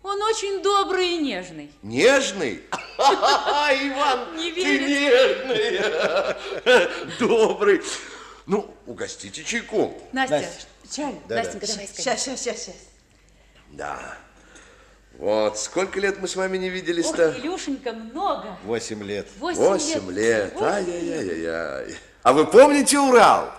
Он 0.09 0.21
очень 0.23 0.61
добрый 0.63 1.09
и 1.15 1.17
нежный. 1.17 1.71
Нежный? 1.83 2.63
Иван, 2.97 4.37
Не 4.37 4.51
ты 4.53 4.79
нежный, 4.79 5.79
добрый. 7.19 7.81
Ну, 8.45 8.73
угостите 8.87 9.43
чайком. 9.43 9.95
Настя, 10.11 10.37
Настя, 10.37 10.65
чай. 10.95 11.15
Да, 11.27 11.35
Настенька, 11.35 11.67
давай 11.67 11.87
скорее. 11.87 12.03
Сейчас, 12.03 12.21
сейчас, 12.23 12.39
сейчас, 12.41 12.57
сейчас. 12.63 12.75
Да. 13.71 14.17
Вот, 15.19 15.59
сколько 15.59 15.99
лет 15.99 16.19
мы 16.19 16.27
с 16.27 16.35
вами 16.35 16.57
не 16.57 16.69
Ох, 16.69 16.73
виделись-то? 16.75 17.35
Илюшенька, 17.37 17.91
много. 17.91 18.57
Восемь 18.63 19.03
лет. 19.03 19.27
Восемь, 19.37 19.59
Восемь 19.59 20.11
лет. 20.11 20.53
Восемь 20.53 20.65
Ай-яй-яй-яй. 20.65 21.97
А 22.23 22.33
вы 22.33 22.45
помните 22.45 22.99
Урал? 22.99 23.51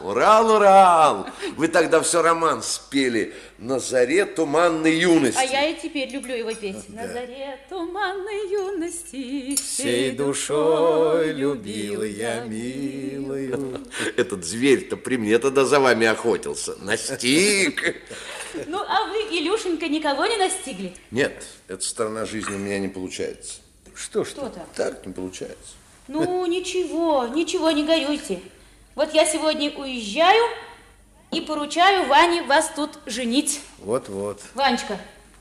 Урал, 0.00 0.56
Урал. 0.56 1.26
Вы 1.56 1.68
тогда 1.68 2.00
все 2.02 2.22
роман 2.22 2.62
спели. 2.62 3.34
На 3.58 3.80
заре 3.80 4.26
туманной 4.26 4.96
юности. 4.96 5.38
А 5.38 5.42
я 5.42 5.66
и 5.68 5.80
теперь 5.80 6.10
люблю 6.10 6.36
его 6.36 6.54
петь. 6.54 6.88
На 6.88 7.08
заре 7.08 7.58
туманной 7.68 8.50
юности 8.50 9.56
Всей 9.56 10.12
душой 10.12 11.32
любила 11.32 12.04
я 12.04 12.40
милую. 12.40 13.84
Этот 14.16 14.44
зверь-то 14.44 14.96
при 14.96 15.16
мне 15.16 15.38
тогда 15.38 15.64
за 15.64 15.80
вами 15.80 16.06
охотился. 16.06 16.76
Настиг. 16.76 17.96
Ну, 18.66 18.78
а 18.78 19.08
вы, 19.08 19.16
Илюшенька, 19.36 19.88
никого 19.88 20.26
не 20.26 20.36
настигли? 20.36 20.94
Нет, 21.10 21.44
эта 21.66 21.82
сторона 21.84 22.24
жизни 22.24 22.54
у 22.54 22.58
меня 22.58 22.78
не 22.78 22.88
получается. 22.88 23.60
Что 23.94 24.24
Что 24.24 24.48
там? 24.48 24.66
Так 24.76 25.04
не 25.06 25.12
получается. 25.12 25.77
Ну, 26.08 26.46
ничего, 26.46 27.26
ничего, 27.26 27.70
не 27.70 27.84
горюйте. 27.84 28.40
Вот 28.94 29.12
я 29.14 29.26
сегодня 29.26 29.70
уезжаю 29.70 30.42
и 31.30 31.40
поручаю 31.40 32.06
Ване 32.06 32.42
вас 32.42 32.72
тут 32.74 32.98
женить. 33.06 33.60
Вот-вот. 33.78 34.42
Ванечка, 34.54 34.98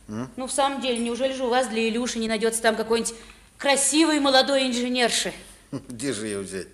ну, 0.08 0.48
в 0.48 0.52
самом 0.52 0.82
деле, 0.82 1.00
неужели 1.00 1.34
же 1.34 1.46
у 1.46 1.50
вас 1.50 1.68
для 1.68 1.88
Илюши 1.88 2.20
не 2.20 2.28
найдется 2.28 2.62
там 2.62 2.76
какой-нибудь 2.76 3.16
красивой 3.58 4.20
молодой 4.20 4.68
инженерши? 4.68 5.34
Где 5.72 6.14
же 6.14 6.28
ее 6.28 6.40
взять? 6.40 6.68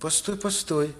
Постой, 0.00 0.36
постой. 0.36 0.92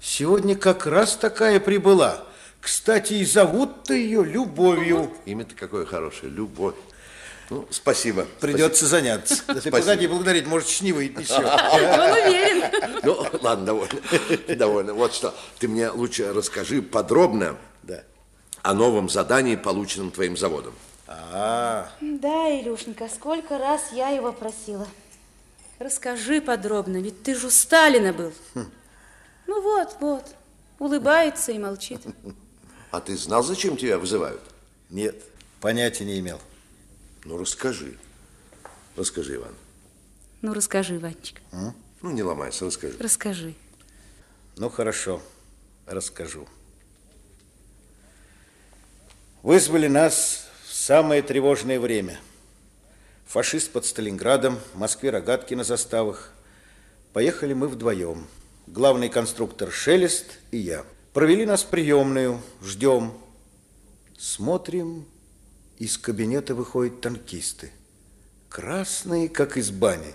Сегодня 0.00 0.56
как 0.56 0.86
раз 0.86 1.16
такая 1.16 1.60
прибыла. 1.60 2.24
Кстати, 2.60 3.14
и 3.14 3.24
зовут-то 3.24 3.94
ее 3.94 4.24
Любовью. 4.24 5.12
Имя-то 5.24 5.54
какое 5.54 5.86
хорошее. 5.86 6.30
Любовь. 6.32 6.74
Ну, 7.50 7.66
спасибо. 7.70 8.26
Придется 8.40 8.86
заняться. 8.86 9.42
Да 9.46 9.54
ты 9.54 9.60
Спасибо. 9.68 9.78
погоди 9.80 10.06
благодарить, 10.06 10.46
может, 10.46 10.80
не 10.80 10.92
выпить 10.92 11.20
еще. 11.28 11.34
Он 11.36 11.42
уверен. 12.10 13.00
Ну, 13.02 13.26
ладно, 13.42 13.66
довольно. 13.66 14.00
довольно. 14.56 14.94
Вот 14.94 15.12
что, 15.14 15.34
ты 15.58 15.68
мне 15.68 15.90
лучше 15.90 16.32
расскажи 16.32 16.80
подробно 16.82 17.56
Да. 17.82 18.02
о 18.62 18.72
новом 18.74 19.08
задании, 19.08 19.56
полученном 19.56 20.10
твоим 20.10 20.36
заводом. 20.36 20.74
А, 21.06 21.90
Да, 22.00 22.48
Илюшенька, 22.60 23.08
сколько 23.14 23.58
раз 23.58 23.82
я 23.92 24.08
его 24.08 24.32
просила. 24.32 24.88
Расскажи 25.78 26.40
подробно, 26.40 26.96
ведь 26.96 27.22
ты 27.24 27.34
же 27.34 27.48
у 27.48 27.50
Сталина 27.50 28.12
был. 28.12 28.32
Ну 29.46 29.60
вот, 29.60 29.96
вот, 30.00 30.24
улыбается 30.78 31.52
и 31.52 31.58
молчит. 31.58 32.00
А 32.90 33.00
ты 33.00 33.16
знал, 33.16 33.42
зачем 33.42 33.76
тебя 33.76 33.98
вызывают? 33.98 34.40
нет, 34.88 35.16
понятия 35.60 36.04
не 36.04 36.20
имел. 36.20 36.40
Ну, 37.24 37.38
расскажи. 37.38 37.96
Расскажи, 38.96 39.36
Иван. 39.36 39.54
Ну, 40.42 40.52
расскажи, 40.52 40.98
Ванечка, 40.98 41.40
Ну, 42.02 42.10
не 42.10 42.22
ломайся, 42.22 42.66
расскажи. 42.66 42.96
расскажи. 43.00 43.54
Ну, 44.56 44.68
хорошо, 44.68 45.22
расскажу. 45.86 46.46
Вызвали 49.42 49.88
нас 49.88 50.46
в 50.66 50.72
самое 50.74 51.22
тревожное 51.22 51.80
время. 51.80 52.20
Фашист 53.26 53.72
под 53.72 53.84
Сталинградом, 53.86 54.58
в 54.74 54.78
Москве 54.78 55.10
рогатки 55.10 55.54
на 55.54 55.64
заставах. 55.64 56.30
Поехали 57.12 57.52
мы 57.54 57.68
вдвоем. 57.68 58.26
Главный 58.66 59.08
конструктор 59.08 59.70
Шелест 59.72 60.38
и 60.50 60.58
я. 60.58 60.84
Провели 61.12 61.46
нас 61.46 61.62
в 61.62 61.68
приемную, 61.68 62.40
ждем. 62.62 63.12
Смотрим, 64.18 65.06
из 65.78 65.98
кабинета 65.98 66.54
выходят 66.54 67.00
танкисты. 67.00 67.70
Красные, 68.48 69.28
как 69.28 69.56
из 69.56 69.70
бани. 69.70 70.14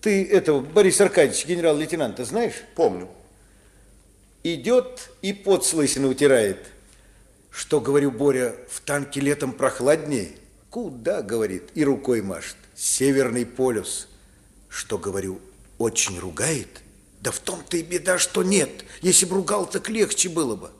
Ты 0.00 0.24
этого, 0.24 0.60
Борис 0.60 1.00
Аркадьевич, 1.00 1.46
генерал-лейтенанта, 1.46 2.24
знаешь? 2.24 2.62
Помню. 2.74 3.08
Идет 4.42 5.10
и 5.22 5.32
под 5.32 5.70
лысины 5.72 6.08
утирает. 6.08 6.58
Что, 7.50 7.80
говорю, 7.80 8.10
Боря, 8.10 8.56
в 8.68 8.80
танке 8.80 9.20
летом 9.20 9.52
прохладнее? 9.52 10.32
Куда, 10.70 11.22
говорит, 11.22 11.70
и 11.74 11.84
рукой 11.84 12.22
машет. 12.22 12.56
Северный 12.74 13.46
полюс. 13.46 14.08
Что, 14.68 14.98
говорю, 14.98 15.38
очень 15.78 16.18
ругает? 16.18 16.82
Да 17.20 17.30
в 17.30 17.38
том-то 17.38 17.76
и 17.76 17.82
беда, 17.82 18.18
что 18.18 18.42
нет. 18.42 18.84
Если 19.02 19.26
бы 19.26 19.36
ругал, 19.36 19.66
так 19.66 19.88
легче 19.88 20.28
было 20.28 20.56
бы. 20.56 20.70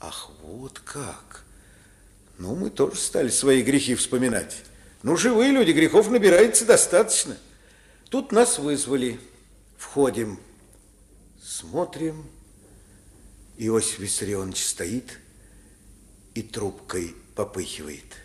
Ах, 0.00 0.30
вот 0.42 0.80
как. 0.80 1.44
Ну, 2.38 2.54
мы 2.54 2.70
тоже 2.70 2.96
стали 2.96 3.28
свои 3.28 3.62
грехи 3.62 3.96
вспоминать. 3.96 4.62
Ну, 5.02 5.16
живые 5.16 5.50
люди, 5.50 5.72
грехов 5.72 6.08
набирается 6.08 6.64
достаточно. 6.64 7.36
Тут 8.08 8.32
нас 8.32 8.58
вызвали. 8.58 9.20
Входим. 9.76 10.38
Смотрим, 11.42 12.26
Иосиф 13.56 13.98
Виссарионович 13.98 14.64
стоит 14.64 15.18
и 16.34 16.42
трубкой 16.42 17.16
попыхивает, 17.34 18.16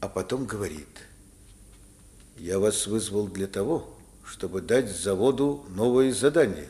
а 0.00 0.08
потом 0.08 0.46
говорит, 0.46 0.88
я 2.38 2.58
вас 2.58 2.86
вызвал 2.86 3.28
для 3.28 3.46
того, 3.46 3.88
чтобы 4.24 4.60
дать 4.60 4.90
заводу 4.90 5.64
новые 5.68 6.12
задания. 6.12 6.68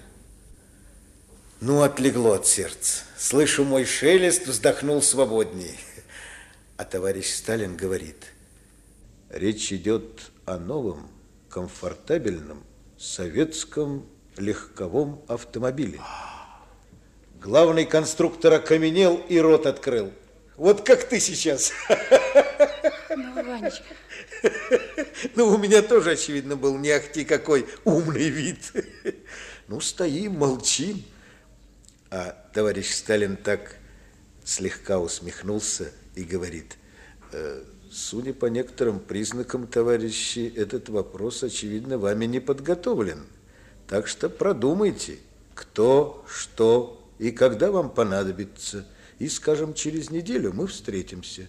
Ну, 1.61 1.82
отлегло 1.82 2.35
от 2.35 2.47
сердца. 2.47 3.04
Слышу 3.16 3.64
мой 3.64 3.85
шелест, 3.85 4.47
вздохнул 4.47 5.00
свободней. 5.00 5.78
А 6.83 6.85
товарищ 6.85 7.33
Сталин 7.33 7.77
говорит, 7.77 8.27
речь 9.31 9.73
идет 9.73 10.33
о 10.47 10.59
новом, 10.59 11.09
комфортабельном, 11.49 12.65
советском 12.99 14.05
легковом 14.37 15.25
автомобиле. 15.29 16.01
Главный 17.41 17.85
конструктор 17.85 18.55
окаменел 18.55 19.15
и 19.29 19.39
рот 19.39 19.67
открыл. 19.67 20.12
Вот 20.57 20.85
как 20.85 21.05
ты 21.05 21.21
сейчас. 21.21 21.71
Ну, 23.17 23.45
Ванечка. 23.45 23.85
Ну, 25.37 25.51
у 25.51 25.59
меня 25.59 25.83
тоже, 25.83 26.11
очевидно, 26.11 26.57
был 26.57 26.77
не 26.79 26.91
ахти 26.91 27.25
какой 27.25 27.69
умный 27.85 28.28
вид. 28.28 28.73
Ну, 29.69 29.80
стоим, 29.80 30.33
молчим. 30.33 31.04
А 32.11 32.37
товарищ 32.52 32.93
Сталин 32.93 33.37
так 33.37 33.76
слегка 34.45 34.99
усмехнулся 34.99 35.93
и 36.15 36.25
говорит, 36.25 36.76
«Э, 36.76 36.81
судя 37.90 38.32
по 38.32 38.47
некоторым 38.47 38.99
признакам, 38.99 39.66
товарищи, 39.66 40.52
этот 40.56 40.88
вопрос, 40.88 41.42
очевидно, 41.42 41.99
вами 41.99 42.25
не 42.25 42.40
подготовлен. 42.40 43.25
Так 43.86 44.06
что 44.06 44.30
продумайте, 44.30 45.18
кто, 45.54 46.25
что 46.28 46.99
и 47.18 47.30
когда 47.30 47.71
вам 47.71 47.90
понадобится. 47.90 48.86
И, 49.18 49.28
скажем, 49.28 49.75
через 49.75 50.10
неделю 50.10 50.52
мы 50.52 50.66
встретимся. 50.66 51.47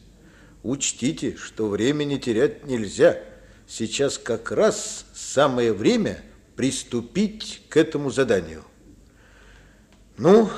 Учтите, 0.61 1.35
что 1.35 1.67
времени 1.67 2.17
терять 2.17 2.65
нельзя. 2.65 3.19
Сейчас 3.67 4.17
как 4.17 4.51
раз 4.51 5.05
самое 5.13 5.73
время 5.73 6.21
приступить 6.55 7.63
к 7.69 7.77
этому 7.77 8.11
заданию. 8.11 8.63
Ну, 10.17 10.49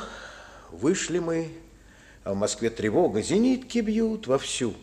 вышли 0.72 1.20
мы, 1.20 1.52
а 2.24 2.34
в 2.34 2.36
Москве 2.36 2.70
тревога, 2.70 3.22
зенитки 3.22 3.80
бьют 3.80 4.28
вовсю. 4.28 4.74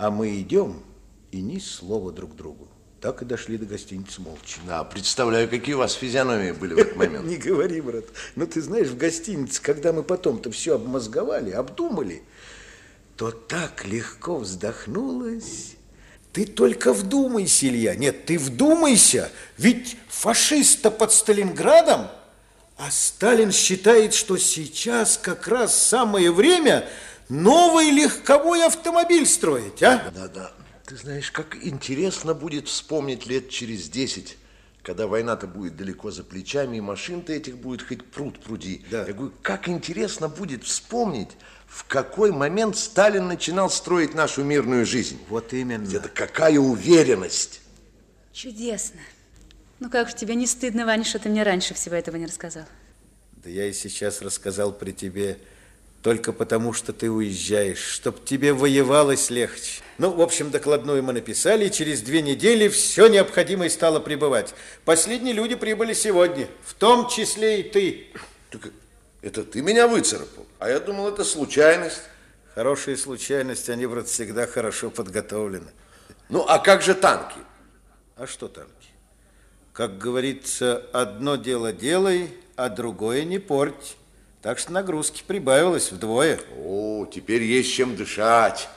А 0.00 0.10
мы 0.10 0.40
идем, 0.40 0.82
и 1.30 1.42
ни 1.42 1.58
слова 1.58 2.10
друг 2.10 2.34
другу. 2.34 2.68
Так 3.02 3.20
и 3.20 3.26
дошли 3.26 3.58
до 3.58 3.66
гостиницы 3.66 4.22
молча. 4.22 4.58
Да, 4.66 4.82
представляю, 4.82 5.46
какие 5.46 5.74
у 5.74 5.78
вас 5.78 5.92
физиономии 5.92 6.52
были 6.52 6.72
в 6.72 6.78
этот 6.78 6.96
момент. 6.96 7.26
Не 7.26 7.36
говори, 7.36 7.82
брат. 7.82 8.06
Ну, 8.34 8.46
ты 8.46 8.62
знаешь, 8.62 8.88
в 8.88 8.96
гостинице, 8.96 9.60
когда 9.60 9.92
мы 9.92 10.02
потом-то 10.02 10.50
все 10.50 10.76
обмозговали, 10.76 11.50
обдумали, 11.50 12.22
то 13.16 13.30
так 13.30 13.84
легко 13.84 14.36
вздохнулось. 14.36 15.76
Ты 16.32 16.46
только 16.46 16.94
вдумайся, 16.94 17.66
Илья. 17.66 17.94
Нет, 17.94 18.24
ты 18.24 18.38
вдумайся. 18.38 19.30
Ведь 19.58 19.98
фашиста 20.08 20.90
под 20.90 21.12
Сталинградом, 21.12 22.08
а 22.78 22.90
Сталин 22.90 23.52
считает, 23.52 24.14
что 24.14 24.38
сейчас 24.38 25.18
как 25.18 25.46
раз 25.46 25.76
самое 25.76 26.32
время 26.32 26.88
новый 27.30 27.90
легковой 27.90 28.64
автомобиль 28.64 29.26
строить, 29.26 29.82
а? 29.82 30.10
Да, 30.14 30.28
да. 30.28 30.52
Ты 30.84 30.96
знаешь, 30.96 31.30
как 31.30 31.56
интересно 31.64 32.34
будет 32.34 32.68
вспомнить 32.68 33.26
лет 33.26 33.48
через 33.48 33.88
десять, 33.88 34.36
когда 34.82 35.06
война-то 35.06 35.46
будет 35.46 35.76
далеко 35.76 36.10
за 36.10 36.24
плечами, 36.24 36.78
и 36.78 36.80
машин-то 36.80 37.32
этих 37.32 37.58
будет 37.58 37.86
хоть 37.86 38.04
пруд 38.04 38.40
пруди. 38.40 38.84
Да. 38.90 39.06
Я 39.06 39.12
говорю, 39.12 39.32
как 39.40 39.68
интересно 39.68 40.28
будет 40.28 40.64
вспомнить, 40.64 41.30
в 41.68 41.84
какой 41.84 42.32
момент 42.32 42.76
Сталин 42.76 43.28
начинал 43.28 43.70
строить 43.70 44.14
нашу 44.14 44.42
мирную 44.42 44.84
жизнь. 44.84 45.18
Вот 45.28 45.52
именно. 45.52 45.88
Это 45.88 46.08
какая 46.08 46.58
уверенность. 46.58 47.60
Чудесно. 48.32 49.00
Ну 49.78 49.88
как 49.88 50.08
же 50.08 50.16
тебе 50.16 50.34
не 50.34 50.46
стыдно, 50.46 50.84
Ваня, 50.84 51.04
что 51.04 51.20
ты 51.20 51.28
мне 51.28 51.42
раньше 51.42 51.74
всего 51.74 51.94
этого 51.94 52.16
не 52.16 52.26
рассказал? 52.26 52.64
Да 53.32 53.48
я 53.48 53.66
и 53.66 53.72
сейчас 53.72 54.20
рассказал 54.20 54.72
при 54.72 54.92
тебе 54.92 55.38
только 56.02 56.32
потому, 56.32 56.72
что 56.72 56.92
ты 56.92 57.10
уезжаешь, 57.10 57.82
чтоб 57.82 58.24
тебе 58.24 58.52
воевалось 58.52 59.28
легче. 59.28 59.82
Ну, 59.98 60.10
в 60.10 60.22
общем, 60.22 60.50
докладную 60.50 61.02
мы 61.02 61.12
написали, 61.12 61.66
и 61.66 61.70
через 61.70 62.00
две 62.00 62.22
недели 62.22 62.68
все 62.68 63.06
необходимое 63.08 63.68
стало 63.68 64.00
прибывать. 64.00 64.54
Последние 64.84 65.34
люди 65.34 65.56
прибыли 65.56 65.92
сегодня, 65.92 66.48
в 66.64 66.72
том 66.74 67.08
числе 67.08 67.60
и 67.60 67.62
ты. 67.64 68.06
Так 68.50 68.72
это 69.20 69.44
ты 69.44 69.60
меня 69.60 69.86
выцарапал, 69.86 70.46
а 70.58 70.70
я 70.70 70.80
думал, 70.80 71.08
это 71.08 71.24
случайность. 71.24 72.00
Хорошие 72.54 72.96
случайности, 72.96 73.70
они, 73.70 73.86
брат, 73.86 74.08
всегда 74.08 74.46
хорошо 74.46 74.90
подготовлены. 74.90 75.70
Ну, 76.30 76.44
а 76.48 76.58
как 76.58 76.82
же 76.82 76.94
танки? 76.94 77.38
А 78.16 78.26
что 78.26 78.48
танки? 78.48 78.70
Как 79.72 79.98
говорится, 79.98 80.84
одно 80.92 81.36
дело 81.36 81.72
делай, 81.72 82.30
а 82.56 82.68
другое 82.68 83.24
не 83.24 83.38
порть. 83.38 83.96
Так 84.42 84.58
что 84.58 84.72
нагрузки 84.72 85.22
прибавилось 85.26 85.92
вдвое. 85.92 86.40
О, 86.64 87.06
теперь 87.06 87.42
есть 87.42 87.72
чем 87.72 87.94
дышать. 87.94 88.68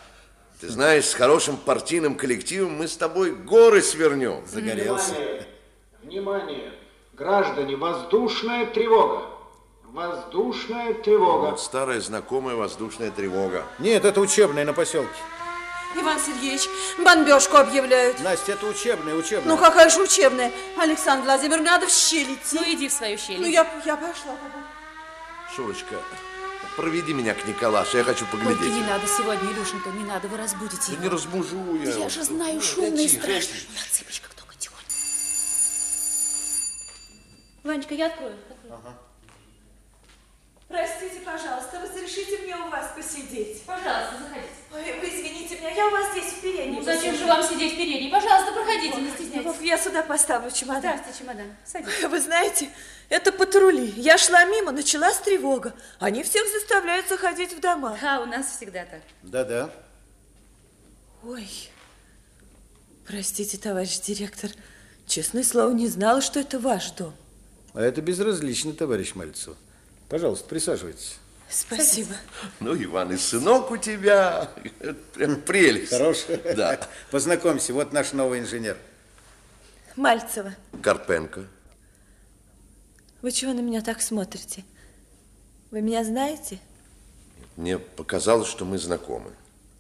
Ты 0.60 0.69
знаешь, 0.69 1.06
с 1.06 1.13
хорошим 1.13 1.58
партийным 1.58 2.15
коллективом 2.15 2.76
мы 2.76 2.88
с 2.88 2.97
тобой 2.97 3.34
горы 3.34 3.82
свернем. 3.82 4.45
Загорелся. 4.45 5.13
Внимание! 5.13 5.47
Внимание! 6.04 6.73
Граждане, 7.13 7.76
воздушная 7.78 8.65
тревога! 8.65 9.26
Воздушная 9.86 10.95
тревога! 10.95 11.52
Вот 11.52 11.62
старая 11.62 12.02
знакомая 12.02 12.56
воздушная 12.56 13.12
тревога. 13.12 13.63
Нет, 13.80 14.04
это 14.04 14.19
учебная 14.19 14.65
на 14.65 14.73
поселке. 14.73 15.15
Иван 15.95 16.19
Сергеевич, 16.19 16.67
бомбежку 16.97 17.58
объявляют. 17.58 18.19
Настя, 18.21 18.54
это 18.54 18.65
учебная, 18.65 19.13
учебная. 19.13 19.47
Ну, 19.47 19.58
какая 19.58 19.89
же 19.89 20.02
учебная? 20.02 20.52
Александр 20.78 21.26
Владимирович, 21.26 21.65
надо 21.65 21.88
в 21.88 21.91
щель 21.91 22.34
идти. 22.34 22.56
Ну, 22.56 22.62
иди 22.65 22.89
в 22.89 22.91
свою 22.91 23.17
щель. 23.17 23.39
Ну, 23.39 23.47
я, 23.47 23.65
я 23.86 23.95
пошла. 23.95 24.36
Шурочка, 25.56 26.00
проведи 26.76 27.13
меня 27.13 27.34
к 27.36 27.46
Николашу, 27.48 27.98
я 27.98 28.04
хочу 28.04 28.26
Только 28.32 28.46
поглядеть. 28.48 28.74
не 28.74 28.82
надо 28.82 29.06
сегодня, 29.08 29.52
Илюшенька, 29.52 29.89
не 29.92 30.04
надо, 30.04 30.28
вы 30.28 30.38
разбудите 30.38 30.82
Да 30.88 30.94
его. 30.94 31.04
не 31.04 31.10
разбужу 31.10 31.76
я. 31.76 31.92
Я 31.96 32.10
же 32.10 32.24
знаю, 32.24 32.60
шумный 32.62 33.06
и 33.06 33.08
страшный. 33.08 33.60
На 33.76 33.92
цыпочках 33.92 34.34
только 34.34 34.56
тихонько. 34.58 34.89
Ванечка, 37.63 37.94
я 37.94 38.08
открою. 38.08 38.36
открою. 38.50 38.82
Простите, 40.73 41.19
пожалуйста, 41.23 41.79
разрешите 41.81 42.39
мне 42.39 42.55
у 42.55 42.67
вас 42.67 42.93
посидеть? 42.95 43.62
Пожалуйста, 43.62 44.15
заходите. 44.17 44.49
Ой, 44.73 44.99
вы 44.99 45.07
извините 45.07 45.59
меня, 45.59 45.69
я 45.69 45.88
у 45.88 45.91
вас 45.91 46.12
здесь 46.13 46.33
в 46.33 46.41
передней. 46.41 46.77
Ну, 46.77 46.81
зачем 46.81 47.15
же 47.15 47.27
вам 47.27 47.43
сидеть 47.43 47.73
в 47.73 47.77
передней? 47.77 48.09
Пожалуйста, 48.09 48.51
проходите, 48.53 48.99
не 48.99 49.12
стесняйтесь. 49.12 49.62
Я 49.62 49.77
сюда 49.77 50.01
поставлю 50.01 50.49
чемодан. 50.49 50.97
Здравствуйте, 50.97 51.19
чемодан. 51.19 51.55
Садитесь. 51.63 52.03
Вы 52.09 52.19
знаете, 52.19 52.69
это 53.09 53.31
патрули. 53.31 53.93
Я 53.97 54.17
шла 54.17 54.45
мимо, 54.45 54.71
началась 54.71 55.19
тревога. 55.19 55.75
Они 55.99 56.23
всех 56.23 56.43
заставляют 56.51 57.07
заходить 57.07 57.53
в 57.53 57.59
дома. 57.59 57.95
Да, 58.01 58.21
у 58.21 58.25
нас 58.25 58.47
всегда 58.57 58.83
так. 58.86 59.01
Да-да. 59.21 59.69
Ой, 61.23 61.47
простите, 63.05 63.59
товарищ 63.59 63.99
директор, 63.99 64.49
честное 65.05 65.43
слово, 65.43 65.71
не 65.71 65.88
знала, 65.88 66.19
что 66.19 66.39
это 66.39 66.57
ваш 66.57 66.89
дом. 66.93 67.13
А 67.75 67.81
это 67.81 68.01
безразлично, 68.01 68.73
товарищ 68.73 69.13
Мальцев. 69.13 69.55
Пожалуйста, 70.13 70.47
присаживайтесь. 70.47 71.17
Спасибо. 71.49 72.13
Ну, 72.60 72.76
Иван, 72.76 73.13
и 73.13 73.17
сынок 73.17 73.71
у 73.71 73.78
тебя. 73.78 74.47
Прям 75.15 75.41
прелесть. 75.41 75.89
Хороший? 75.89 76.38
Да. 76.56 76.80
Познакомься, 77.10 77.73
вот 77.73 77.93
наш 77.93 78.13
новый 78.13 78.41
инженер. 78.41 78.78
Мальцева, 79.95 80.54
Карпенко. 80.84 81.47
вы 83.23 83.32
чего 83.32 83.54
на 83.54 83.62
меня 83.62 83.82
так 83.82 84.04
смотрите? 84.04 84.63
Вы 85.71 85.82
меня 85.82 86.04
знаете? 86.04 86.60
Мне 87.56 87.80
показалось, 87.80 88.47
что 88.47 88.65
мы 88.65 88.78
знакомы. 88.78 89.32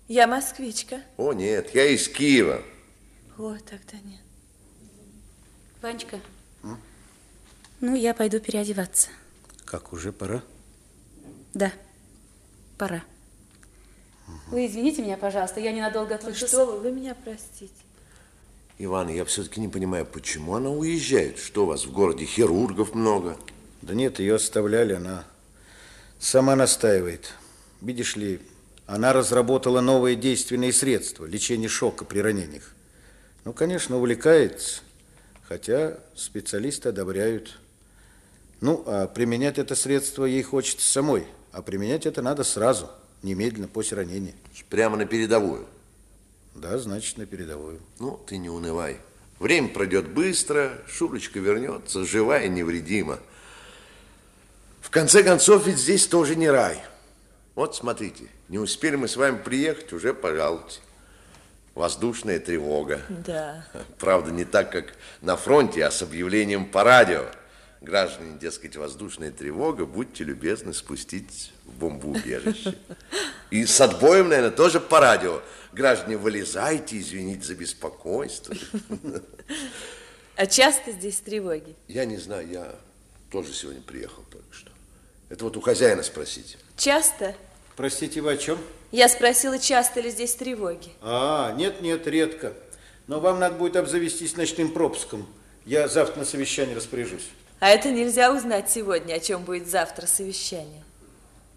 Я 0.07 0.25
москвичка. 0.25 0.99
О, 1.17 1.33
нет, 1.33 1.75
я 1.75 1.85
из 1.85 2.09
Киева. 2.09 2.63
О, 3.37 3.55
тогда 3.69 3.99
нет. 4.03 4.21
Ванечка, 5.83 6.19
ну, 7.81 7.93
я 7.93 8.15
пойду 8.15 8.39
переодеваться. 8.39 9.09
Как, 9.73 9.91
уже 9.91 10.11
пора? 10.11 10.43
Да, 11.55 11.73
пора. 12.77 13.03
Вы 14.51 14.67
извините 14.67 15.01
меня, 15.01 15.17
пожалуйста, 15.17 15.59
я 15.61 15.71
ненадолго 15.71 16.09
Ну 16.11 16.15
отлучусь. 16.17 16.47
что 16.47 16.67
вы, 16.67 16.79
вы 16.79 16.91
меня 16.91 17.15
простите. 17.15 17.73
Иван, 18.77 19.09
я 19.09 19.25
все-таки 19.25 19.59
не 19.59 19.67
понимаю, 19.69 20.05
почему 20.05 20.53
она 20.53 20.69
уезжает? 20.69 21.39
Что 21.39 21.63
у 21.63 21.65
вас 21.65 21.85
в 21.87 21.91
городе 21.91 22.23
хирургов 22.23 22.93
много? 22.93 23.35
Да 23.81 23.95
нет, 23.95 24.19
ее 24.19 24.35
оставляли, 24.35 24.93
она 24.93 25.25
сама 26.19 26.55
настаивает. 26.55 27.33
Видишь 27.81 28.15
ли, 28.15 28.41
она 28.85 29.11
разработала 29.11 29.81
новые 29.81 30.15
действенные 30.15 30.71
средства 30.71 31.25
лечения 31.25 31.67
шока 31.67 32.05
при 32.05 32.19
ранениях. 32.19 32.75
Ну, 33.43 33.53
конечно, 33.53 33.97
увлекается, 33.97 34.81
хотя 35.47 35.97
специалисты 36.13 36.89
одобряют. 36.89 37.57
Ну, 38.63 38.81
а 38.87 39.07
применять 39.07 39.59
это 39.59 39.75
средство 39.75 40.23
ей 40.23 40.41
хочется 40.41 40.89
самой. 40.89 41.27
А 41.51 41.61
применять 41.61 42.05
это 42.05 42.21
надо 42.21 42.45
сразу, 42.45 42.89
немедленно, 43.21 43.67
после 43.67 43.97
ранения. 43.97 44.33
Прямо 44.69 44.95
на 44.95 45.05
передовую? 45.05 45.67
Да, 46.55 46.77
значит, 46.77 47.17
на 47.17 47.25
передовую. 47.25 47.81
Ну, 47.99 48.17
ты 48.25 48.37
не 48.37 48.49
унывай. 48.49 49.01
Время 49.37 49.67
пройдет 49.67 50.07
быстро, 50.07 50.71
Шурочка 50.87 51.39
вернется, 51.39 52.05
живая 52.05 52.45
и 52.45 52.49
невредима. 52.49 53.19
В 54.79 54.89
конце 54.89 55.23
концов, 55.23 55.67
ведь 55.67 55.77
здесь 55.77 56.07
тоже 56.07 56.37
не 56.37 56.49
рай. 56.49 56.81
Вот 57.55 57.75
смотрите, 57.75 58.29
не 58.47 58.59
успели 58.59 58.95
мы 58.95 59.09
с 59.09 59.17
вами 59.17 59.39
приехать, 59.39 59.91
уже, 59.91 60.13
пожалуйте. 60.13 60.79
Воздушная 61.75 62.39
тревога. 62.39 63.01
Да. 63.09 63.67
Правда, 63.99 64.31
не 64.31 64.45
так, 64.45 64.71
как 64.71 64.93
на 65.19 65.35
фронте, 65.35 65.83
а 65.83 65.91
с 65.91 66.01
объявлением 66.01 66.65
по 66.65 66.85
радио. 66.85 67.25
Граждане, 67.83 68.39
дескать, 68.39 68.77
воздушная 68.77 69.29
тревога, 69.29 69.85
будьте 69.85 70.23
любезны 70.23 70.73
спустить 70.73 71.51
в 71.65 71.73
бомбоубежище. 71.79 72.77
И 73.51 73.65
с 73.65 73.81
отбоем, 73.81 74.29
наверное, 74.29 74.55
тоже 74.55 74.79
по 74.79 75.01
радио. 75.01 75.41
Граждане, 75.73 76.15
вылезайте, 76.15 76.97
извините 76.97 77.43
за 77.43 77.55
беспокойство. 77.55 78.55
А 80.37 80.47
часто 80.47 80.93
здесь 80.93 81.17
тревоги? 81.17 81.75
Я 81.89 82.05
не 82.05 82.15
знаю, 82.15 82.47
я 82.47 82.73
тоже 83.29 83.51
сегодня 83.51 83.81
приехал 83.81 84.23
только 84.31 84.53
что. 84.53 84.71
Это 85.27 85.43
вот 85.43 85.57
у 85.57 85.61
хозяина 85.61 86.03
спросите. 86.03 86.57
Часто? 86.77 87.35
Простите, 87.75 88.21
вы 88.21 88.31
о 88.31 88.37
чем? 88.37 88.57
Я 88.93 89.09
спросила, 89.09 89.59
часто 89.59 89.99
ли 89.99 90.09
здесь 90.09 90.35
тревоги. 90.35 90.89
А, 91.01 91.51
нет-нет, 91.57 92.07
редко. 92.07 92.53
Но 93.07 93.19
вам 93.19 93.39
надо 93.41 93.55
будет 93.55 93.75
обзавестись 93.75 94.37
ночным 94.37 94.71
пропуском. 94.71 95.27
Я 95.65 95.89
завтра 95.89 96.19
на 96.19 96.25
совещании 96.25 96.75
распоряжусь. 96.75 97.27
А 97.63 97.69
это 97.69 97.91
нельзя 97.91 98.33
узнать 98.33 98.69
сегодня, 98.69 99.13
о 99.13 99.19
чем 99.21 99.45
будет 99.45 99.69
завтра 99.69 100.05
совещание. 100.05 100.83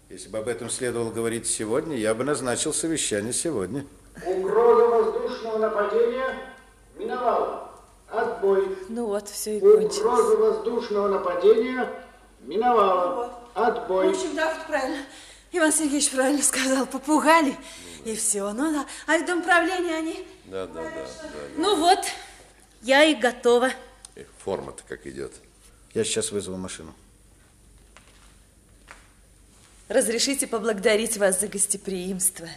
Если 0.09 0.29
бы 0.29 0.37
об 0.37 0.47
этом 0.47 0.69
следовало 0.69 1.11
говорить 1.11 1.45
сегодня, 1.47 1.97
я 1.97 2.13
бы 2.13 2.23
назначил 2.23 2.73
совещание 2.73 3.33
сегодня. 3.33 3.85
Угроза 4.25 4.85
воздушного 4.87 5.57
нападения 5.57 6.33
миновала. 6.95 7.71
Отбой. 8.07 8.77
Ну 8.87 9.07
вот, 9.07 9.27
все 9.27 9.57
и 9.57 9.59
кончилось. 9.59 9.97
Угроза 9.97 10.37
воздушного 10.37 11.09
нападения 11.09 11.89
миновала. 12.39 13.41
Отбой. 13.53 14.07
В 14.07 14.11
общем, 14.11 14.33
да, 14.33 14.53
вот 14.53 14.65
правильно. 14.65 15.03
Иван 15.51 15.73
Сергеевич 15.73 16.09
правильно 16.11 16.41
сказал, 16.41 16.85
попугали, 16.85 17.53
и 18.05 18.15
все. 18.15 18.53
Ну 18.53 18.71
да, 18.71 18.85
а 19.07 19.17
в 19.17 19.25
дом 19.25 19.41
правления 19.41 19.97
они... 19.97 20.25
Да, 20.45 20.67
да, 20.67 20.83
да. 20.83 20.89
да, 20.89 21.29
Ну 21.57 21.75
вот, 21.75 21.99
я 22.81 23.03
и 23.03 23.13
готова. 23.13 23.71
да. 24.15 24.23
Форма-то 24.45 24.83
как 24.87 25.05
идет. 25.05 25.33
Я 25.97 26.03
сейчас 26.03 26.31
вызову 26.31 26.57
машину. 26.57 26.93
Разрешите 29.87 30.45
поблагодарить 30.45 31.17
вас 31.17 31.39
за 31.39 31.47
гостеприимство. 31.47 32.47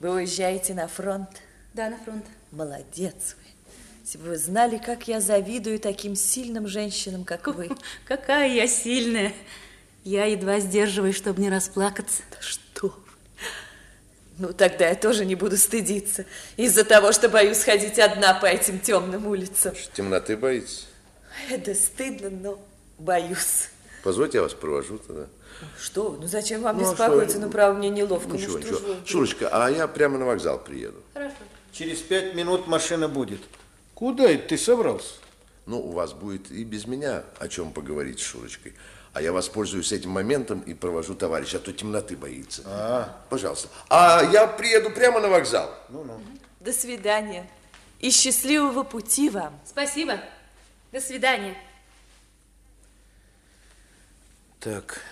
Вы 0.00 0.14
уезжаете 0.14 0.72
на 0.72 0.88
фронт. 0.88 1.28
Да, 1.74 1.90
на 1.90 1.98
фронт. 1.98 2.24
Молодец 2.50 3.36
вы. 3.36 3.50
Если 4.02 4.16
бы 4.16 4.30
вы 4.30 4.38
знали, 4.38 4.78
как 4.78 5.08
я 5.08 5.20
завидую 5.20 5.78
таким 5.78 6.16
сильным 6.16 6.66
женщинам, 6.66 7.26
как 7.26 7.48
вы. 7.48 7.68
Какая 8.06 8.48
я 8.48 8.66
сильная. 8.66 9.34
Я 10.02 10.24
едва 10.24 10.58
сдерживаюсь, 10.60 11.16
чтобы 11.16 11.42
не 11.42 11.50
расплакаться. 11.50 12.22
Да 12.30 12.38
что 12.40 12.86
вы. 12.86 12.94
Ну, 14.38 14.52
тогда 14.54 14.88
я 14.88 14.94
тоже 14.94 15.26
не 15.26 15.34
буду 15.34 15.58
стыдиться. 15.58 16.24
Из-за 16.56 16.84
того, 16.84 17.12
что 17.12 17.28
боюсь 17.28 17.62
ходить 17.62 17.98
одна 17.98 18.32
по 18.32 18.46
этим 18.46 18.80
темным 18.80 19.26
улицам. 19.26 19.74
Темноты 19.92 20.34
боитесь? 20.34 20.87
Это 21.50 21.74
стыдно, 21.74 22.30
но 22.30 22.58
боюсь. 22.98 23.70
Позвольте, 24.04 24.38
я 24.38 24.42
вас 24.42 24.54
провожу 24.54 24.98
тогда. 24.98 25.26
Что? 25.80 26.16
Ну, 26.20 26.26
зачем 26.28 26.62
вам 26.62 26.78
Ну, 26.78 26.88
а 26.88 26.92
беспокоиться? 26.92 27.36
что? 27.36 27.46
Ну, 27.46 27.50
право, 27.52 27.74
мне 27.74 27.90
неловко. 27.90 28.30
Ничего, 28.30 28.52
ну, 28.52 28.58
ничего. 28.58 28.78
ж 28.78 28.82
вы? 28.82 28.96
Шурочка, 29.06 29.48
а 29.52 29.68
я 29.70 29.88
прямо 29.88 30.18
на 30.18 30.24
вокзал 30.24 30.58
приеду. 30.58 31.02
Хорошо. 31.12 31.34
Через 31.72 31.98
пять 31.98 32.34
минут 32.34 32.66
машина 32.66 33.08
будет. 33.08 33.40
Куда 33.94 34.24
это 34.30 34.48
ты 34.50 34.58
собрался? 34.58 35.14
Ну, 35.66 35.80
у 35.80 35.90
вас 35.92 36.12
будет 36.12 36.50
и 36.50 36.64
без 36.64 36.86
меня 36.86 37.24
о 37.38 37.48
чем 37.48 37.72
поговорить 37.72 38.20
с 38.20 38.22
Шурочкой. 38.22 38.74
А 39.12 39.20
я 39.20 39.32
воспользуюсь 39.32 39.90
этим 39.90 40.10
моментом 40.10 40.60
и 40.60 40.74
провожу 40.74 41.14
товарища, 41.14 41.56
а 41.56 41.60
то 41.60 41.72
темноты 41.72 42.16
боится. 42.16 42.62
А, 42.66 43.16
Пожалуйста. 43.28 43.68
А 43.90 44.22
я 44.32 44.46
приеду 44.46 44.90
прямо 44.90 45.18
на 45.20 45.28
вокзал. 45.28 45.68
ну-ну. 45.88 46.20
До 46.60 46.72
свидания. 46.72 47.48
И 48.00 48.10
счастливого 48.10 48.84
пути 48.84 49.28
вам. 49.28 49.58
Спасибо. 49.66 50.20
До 50.92 51.00
свидания. 51.00 51.54
Так. 54.60 55.02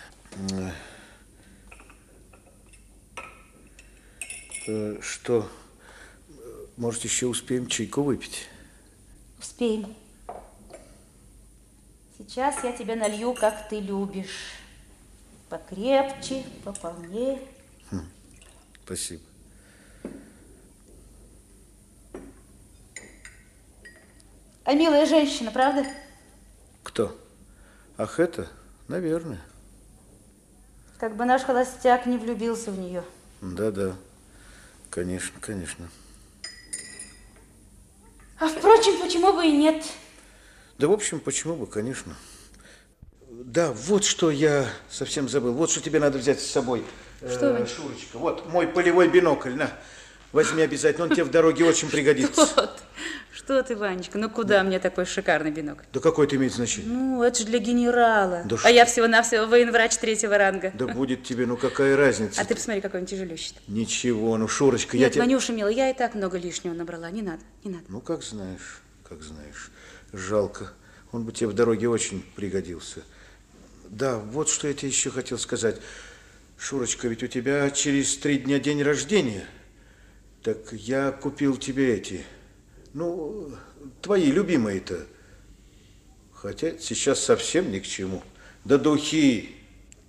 э, 4.66 4.98
Что? 5.00 5.50
Может, 6.76 7.04
еще 7.04 7.26
успеем 7.26 7.66
чайку 7.68 8.02
выпить? 8.02 8.48
Успеем. 9.38 9.94
Сейчас 12.18 12.64
я 12.64 12.72
тебе 12.72 12.96
налью, 12.96 13.34
как 13.34 13.68
ты 13.68 13.80
любишь. 13.80 14.54
Покрепче, 15.48 16.44
пополнее. 16.64 17.40
Спасибо. 18.84 19.22
А 24.66 24.74
милая 24.74 25.06
женщина, 25.06 25.52
правда? 25.52 25.86
Кто? 26.82 27.16
Ах, 27.96 28.18
это? 28.18 28.48
Наверное. 28.88 29.40
Как 30.98 31.14
бы 31.14 31.24
наш 31.24 31.42
холостяк 31.42 32.06
не 32.06 32.18
влюбился 32.18 32.72
в 32.72 32.78
нее. 32.78 33.04
Да-да. 33.40 33.94
Конечно, 34.90 35.38
конечно. 35.40 35.88
А 38.40 38.48
впрочем, 38.48 39.00
почему 39.00 39.32
бы 39.32 39.46
и 39.46 39.52
нет? 39.56 39.84
Да, 40.78 40.88
в 40.88 40.92
общем, 40.92 41.20
почему 41.20 41.54
бы, 41.54 41.68
конечно. 41.68 42.16
Да, 43.30 43.70
вот 43.72 44.04
что 44.04 44.32
я 44.32 44.66
совсем 44.90 45.28
забыл. 45.28 45.52
Вот 45.52 45.70
что 45.70 45.80
тебе 45.80 46.00
надо 46.00 46.18
взять 46.18 46.40
с 46.40 46.46
собой. 46.50 46.84
Что 47.20 47.50
Э, 47.50 47.60
вы? 47.60 47.66
Шурочка, 47.68 48.18
вот 48.18 48.48
мой 48.48 48.66
полевой 48.66 49.08
бинокль, 49.08 49.54
на. 49.54 49.70
Возьми 50.32 50.62
обязательно, 50.62 51.04
он 51.04 51.10
тебе 51.12 51.22
в 51.22 51.30
дороге 51.30 51.64
очень 51.64 51.88
пригодится. 51.88 52.48
Вот. 52.56 52.82
Что 53.46 53.62
ты, 53.62 53.76
Ванечка, 53.76 54.18
ну 54.18 54.28
куда 54.28 54.64
мне 54.64 54.80
такой 54.80 55.04
шикарный 55.04 55.52
бинокль? 55.52 55.84
Да 55.92 56.00
какое 56.00 56.26
это 56.26 56.34
имеет 56.34 56.52
значение? 56.52 56.92
Ну, 56.92 57.22
это 57.22 57.38
же 57.38 57.44
для 57.44 57.60
генерала. 57.60 58.42
Да 58.44 58.56
а 58.56 58.58
что? 58.58 58.68
я 58.70 58.84
всего-навсего 58.84 59.46
военврач 59.46 59.96
третьего 59.98 60.36
ранга. 60.36 60.72
Да 60.74 60.88
будет 60.88 61.22
тебе, 61.22 61.46
ну 61.46 61.56
какая 61.56 61.96
разница? 61.96 62.40
А 62.40 62.44
ты 62.44 62.56
посмотри, 62.56 62.80
какой 62.80 63.02
он 63.02 63.06
тяжелющий. 63.06 63.54
Ничего, 63.68 64.36
ну, 64.36 64.48
Шурочка, 64.48 64.96
я 64.96 65.04
Нет, 65.04 65.12
тебе... 65.12 65.22
Ванюша, 65.22 65.52
милый, 65.52 65.76
я 65.76 65.90
и 65.90 65.94
так 65.94 66.16
много 66.16 66.38
лишнего 66.38 66.74
набрала. 66.74 67.08
Не 67.12 67.22
надо, 67.22 67.42
не 67.62 67.70
надо. 67.70 67.84
Ну, 67.86 68.00
как 68.00 68.24
знаешь, 68.24 68.80
как 69.08 69.22
знаешь. 69.22 69.70
Жалко. 70.12 70.72
Он 71.12 71.24
бы 71.24 71.30
тебе 71.30 71.46
в 71.46 71.52
дороге 71.52 71.88
очень 71.88 72.24
пригодился. 72.34 73.04
Да, 73.88 74.18
вот 74.18 74.48
что 74.48 74.66
я 74.66 74.74
тебе 74.74 74.88
еще 74.88 75.12
хотел 75.12 75.38
сказать. 75.38 75.76
Шурочка, 76.58 77.06
ведь 77.06 77.22
у 77.22 77.28
тебя 77.28 77.70
через 77.70 78.16
три 78.16 78.38
дня 78.38 78.58
день 78.58 78.82
рождения. 78.82 79.46
Так 80.42 80.72
я 80.72 81.12
купил 81.12 81.56
тебе 81.56 81.94
эти, 81.94 82.26
ну, 82.96 83.50
твои 84.00 84.30
любимые-то. 84.30 85.06
Хотя 86.32 86.78
сейчас 86.78 87.20
совсем 87.20 87.70
ни 87.70 87.78
к 87.78 87.86
чему. 87.86 88.22
Да 88.64 88.78
духи. 88.78 89.54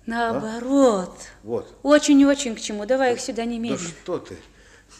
Наоборот. 0.06 1.14
Вот. 1.42 1.78
Очень-очень 1.82 2.54
к 2.56 2.60
чему. 2.60 2.86
Давай 2.86 3.12
их 3.12 3.20
сюда 3.20 3.44
Да 3.44 3.44
немедленно. 3.44 3.78
что 3.78 4.18
ты? 4.18 4.38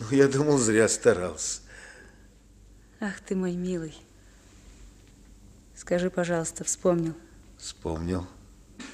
Ну, 0.00 0.06
я 0.10 0.28
думал, 0.28 0.58
зря 0.58 0.86
старался. 0.86 1.62
Ах 3.00 3.20
ты 3.20 3.34
мой 3.34 3.52
милый. 3.52 3.94
Скажи, 5.74 6.10
пожалуйста, 6.10 6.64
вспомнил. 6.64 7.14
Вспомнил. 7.56 8.26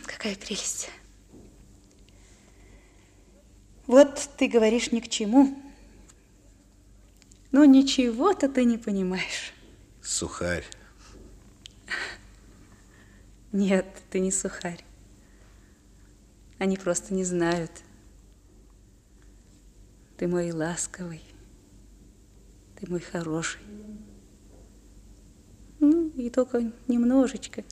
Какая 0.07 0.37
прелесть. 0.37 0.88
Вот 3.88 4.30
ты 4.38 4.46
говоришь 4.46 4.92
ни 4.92 5.00
к 5.00 5.09
чему. 5.09 5.59
Но 7.55 7.64
ничего-то 7.64 8.49
ты 8.49 8.64
не 8.64 8.79
понимаешь. 8.79 9.53
Сухарь. 10.03 10.64
Нет, 13.53 13.87
ты 14.11 14.19
не 14.19 14.33
сухарь. 14.33 14.85
Они 16.59 16.77
просто 16.77 17.14
не 17.14 17.23
знают. 17.23 17.71
Ты 20.17 20.27
мой 20.27 20.51
ласковый. 20.51 21.23
Ты 22.75 22.90
мой 22.90 22.99
хороший. 22.99 23.61
Ну, 25.79 26.09
и 26.09 26.31
только 26.31 26.73
немножечко. 26.88 27.62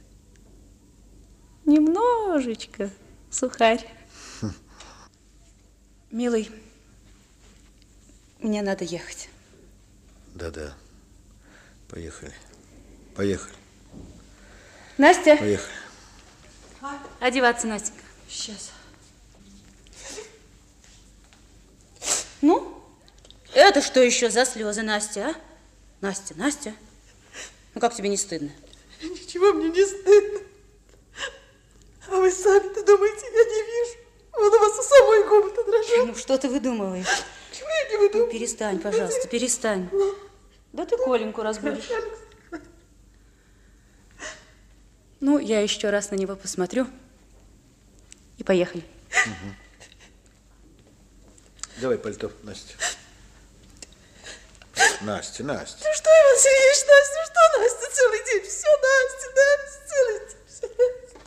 Немножечко. 1.65 2.89
Сухарь. 3.33 3.85
Милый, 6.13 6.49
мне 8.39 8.63
надо 8.63 8.85
ехать. 8.85 9.29
Да-да. 10.35 10.75
Поехали. 11.89 12.33
Поехали. 13.15 13.55
Настя, 14.99 15.37
Поехали. 15.37 15.75
Одеваться, 17.21 17.67
Настенька. 17.67 18.03
Сейчас. 18.29 18.73
Ну, 22.41 22.83
это 23.55 23.83
что 23.83 24.01
еще 24.01 24.31
за 24.31 24.45
слезы, 24.45 24.83
Настя, 24.83 25.29
а? 25.29 25.35
Настя, 26.01 26.35
Настя, 26.37 26.75
ну 27.75 27.81
как 27.81 27.95
тебе 27.95 28.09
не 28.09 28.17
стыдно? 28.17 28.51
Ничего 29.03 29.53
мне 29.53 29.69
не 29.69 29.85
стыдно. 29.85 30.41
А 32.09 32.17
вы 32.17 32.31
сами-то 32.31 32.85
думаете, 32.85 33.27
я 33.27 33.45
не 33.45 33.63
вижу? 33.63 33.99
Вот 34.33 34.53
у 34.53 34.59
вас 34.59 34.79
у 34.79 34.83
самой 34.83 35.29
губы-то 35.29 35.65
дрожат. 35.65 36.07
Ну, 36.07 36.15
что 36.17 36.39
ты 36.39 36.49
выдумываешь? 36.49 37.07
Чего 37.53 37.69
я 37.69 37.89
не 37.91 37.97
выдумываю? 37.99 38.27
Ну, 38.27 38.33
перестань, 38.33 38.79
пожалуйста, 38.79 39.29
перестань. 39.29 39.91
Да 40.73 40.87
ты 40.87 40.97
Коленьку 40.97 41.43
разбудишь. 41.43 41.91
Ну, 45.21 45.39
я 45.39 45.61
еще 45.61 45.91
раз 45.91 46.11
на 46.11 46.17
него 46.17 46.35
посмотрю. 46.35 46.87
И 48.39 48.45
поехали. 48.45 48.83
Давай 51.81 51.99
пальто, 51.99 52.33
Настя. 52.43 52.75
Настя, 55.03 55.45
Настя. 55.45 55.85
Ну 55.85 55.93
что, 55.95 56.11
Иван 56.11 56.39
Сергеевич, 56.39 56.87
Настя, 56.87 57.19
ну 57.19 57.25
что, 57.27 57.41
Настя, 57.61 57.87
целый 57.97 58.25
день? 58.25 58.43
Все, 58.49 58.69
Настя, 58.83 59.29
Настя, 59.37 59.79
целый 59.89 60.19
день. 60.21 60.39
Все, 60.47 60.67
Настя. 60.69 61.19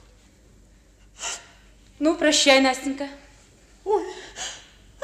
Ну, 1.99 2.17
прощай, 2.17 2.61
Настенька. 2.61 3.07
Ой, 3.83 4.03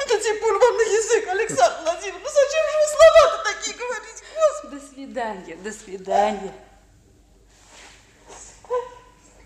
это 0.04 0.22
типун 0.22 0.58
вам 0.58 0.76
на 0.76 0.82
язык, 0.82 1.28
Александр 1.28 1.82
Владимирович. 1.82 2.22
Ну 2.22 2.30
зачем 2.30 2.64
же 2.70 2.76
вы 2.78 2.86
слова-то 2.96 3.52
такие 3.52 3.76
говорить, 3.76 4.22
Господи? 4.34 4.74
До 4.74 4.94
свидания, 4.94 5.56
до 5.56 5.72
свидания. 5.72 6.54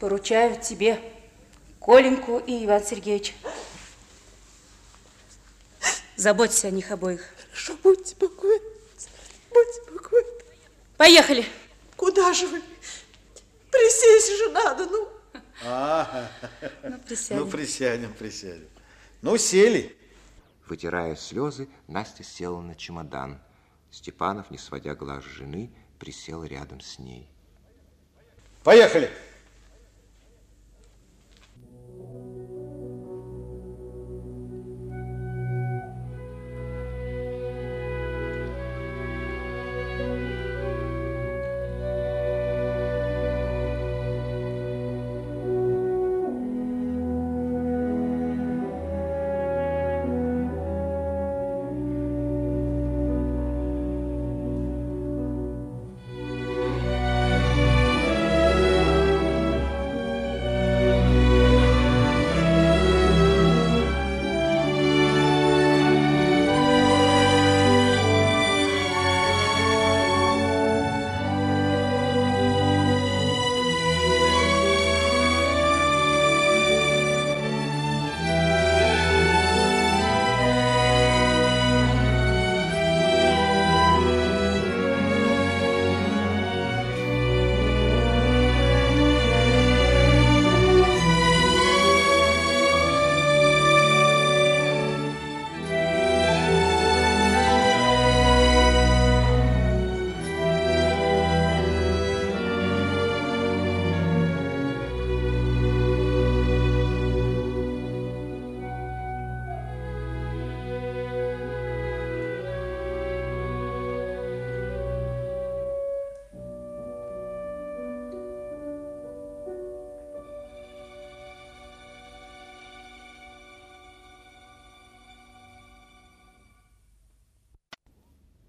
Поручаю 0.01 0.61
тебе 0.61 1.01
Коленьку 1.81 2.38
и 2.38 2.64
Иван 2.64 2.85
Сергеевич. 2.85 3.35
Заботься 6.16 6.69
о 6.69 6.71
них 6.71 6.90
обоих. 6.90 7.25
Хорошо, 7.51 7.77
будьте 7.83 8.11
спокойны. 8.11 8.62
Будьте 9.51 9.81
спокойны. 9.83 10.29
Поехали. 10.97 11.47
Куда 11.97 12.33
же 12.33 12.47
вы? 12.47 12.62
Присесть 13.71 14.37
же 14.37 14.51
надо, 14.51 14.87
ну. 14.87 15.09
Ага. 15.64 16.31
Ну, 16.83 16.99
присядем. 16.99 17.45
Ну, 17.45 17.51
присядем, 17.51 18.14
присядем. 18.14 18.69
Ну, 19.23 19.37
сели. 19.38 19.97
Вытирая 20.66 21.14
слезы, 21.14 21.68
Настя 21.87 22.24
села 22.24 22.61
на 22.61 22.74
чемодан. 22.74 23.40
Степанов, 23.90 24.50
не 24.50 24.59
сводя 24.59 24.94
глаз 24.94 25.24
с 25.24 25.29
жены, 25.29 25.72
присел 25.98 26.44
рядом 26.44 26.81
с 26.81 26.98
ней. 26.98 27.29
Поехали. 28.64 29.11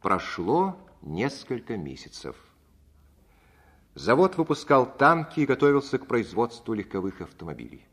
Прошло 0.01 0.77
несколько 1.01 1.75
месяцев. 1.75 2.35
Завод 3.95 4.37
выпускал 4.37 4.85
танки 4.85 5.39
и 5.39 5.45
готовился 5.47 5.97
к 5.97 6.05
производству 6.05 6.75
легковых 6.75 7.21
автомобилей. 7.21 7.83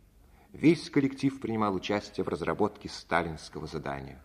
Весь 0.53 0.91
коллектив 0.91 1.41
принимал 1.41 1.75
участие 1.75 2.23
в 2.23 2.29
разработке 2.29 2.91
сталинского 2.91 3.67
задания. 3.67 4.23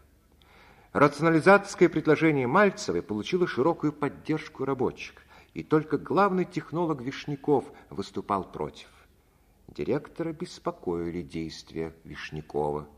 Рационализаторское 0.91 1.87
предложение 1.87 2.47
Мальцевой 2.47 3.01
получило 3.01 3.47
широкую 3.47 3.93
поддержку 3.93 4.65
рабочих, 4.65 5.15
и 5.53 5.63
только 5.63 5.97
главный 5.97 6.43
технолог 6.43 7.01
Вишняков 7.01 7.71
выступал 7.89 8.51
против. 8.51 8.89
Директора 9.69 10.33
беспокоили 10.33 11.21
действия 11.21 11.95
Вишнякова. 12.03 12.89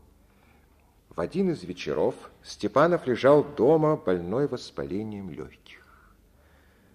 В 1.14 1.20
один 1.20 1.50
из 1.50 1.62
вечеров 1.62 2.14
Степанов 2.42 3.06
лежал 3.06 3.44
дома, 3.44 3.96
больной 3.96 4.48
воспалением 4.48 5.28
легких. 5.28 6.14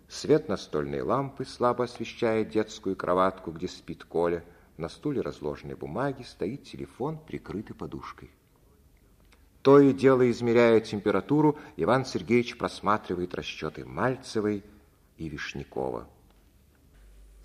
Свет 0.10 0.50
настольной 0.50 1.02
лампы 1.02 1.46
слабо 1.46 1.84
освещает 1.84 2.50
детскую 2.50 2.96
кроватку, 2.96 3.52
где 3.52 3.68
спит 3.68 4.04
Коля. 4.06 4.44
На 4.78 4.90
стуле 4.90 5.22
разложены 5.22 5.76
бумаги, 5.76 6.24
стоит 6.24 6.64
телефон, 6.64 7.20
прикрытый 7.20 7.76
подушкой. 7.76 8.32
То 9.62 9.80
и 9.80 9.94
дело, 9.94 10.28
измеряя 10.32 10.80
температуру, 10.80 11.60
Иван 11.76 12.04
Сергеевич 12.04 12.58
просматривает 12.58 13.36
расчеты 13.36 13.86
Мальцевой 13.86 14.64
и 15.18 15.30
Вишнякова. 15.30 16.08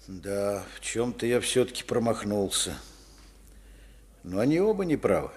Да, 0.09 0.65
в 0.75 0.81
чем-то 0.81 1.27
я 1.27 1.39
все-таки 1.41 1.85
промахнулся. 1.85 2.79
Но 4.23 4.39
они 4.39 4.59
оба 4.59 4.87
не 4.87 4.97
правы. 4.97 5.33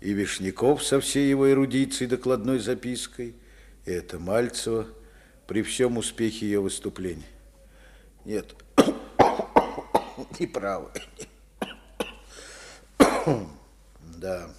И 0.00 0.12
Вишняков 0.12 0.84
со 0.84 1.00
всей 1.00 1.28
его 1.28 1.50
эрудицией 1.50 2.08
докладной 2.08 2.60
запиской, 2.60 3.34
и 3.84 3.90
это 3.90 4.18
Мальцева 4.18 4.86
при 5.46 5.62
всем 5.62 5.98
успехе 5.98 6.46
ее 6.46 6.60
выступления. 6.60 7.26
Нет, 8.24 8.54
не 10.38 10.46
правы. 10.46 10.90
Да. 14.18 14.50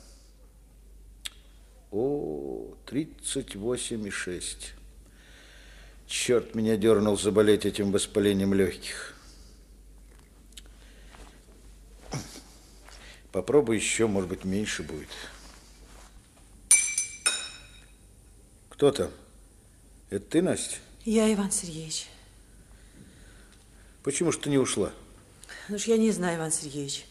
О, 1.91 2.75
38,6. 2.85 4.57
Черт 6.07 6.55
меня 6.55 6.77
дернул 6.77 7.17
заболеть 7.17 7.65
этим 7.65 7.91
воспалением 7.91 8.53
легких. 8.53 9.15
Попробуй 13.31 13.75
еще, 13.75 14.07
может 14.07 14.29
быть, 14.29 14.43
меньше 14.43 14.83
будет. 14.83 15.09
Кто 18.69 18.91
там? 18.91 19.11
Это 20.09 20.25
ты, 20.25 20.41
Настя? 20.41 20.77
Я, 21.05 21.31
Иван 21.33 21.51
Сергеевич. 21.51 22.07
Почему 24.03 24.31
ж 24.31 24.37
ты 24.37 24.49
не 24.49 24.57
ушла? 24.57 24.91
Ну 25.67 25.77
ж 25.77 25.83
я 25.83 25.97
не 25.97 26.11
знаю, 26.11 26.37
Иван 26.37 26.51
Сергеевич. 26.51 27.05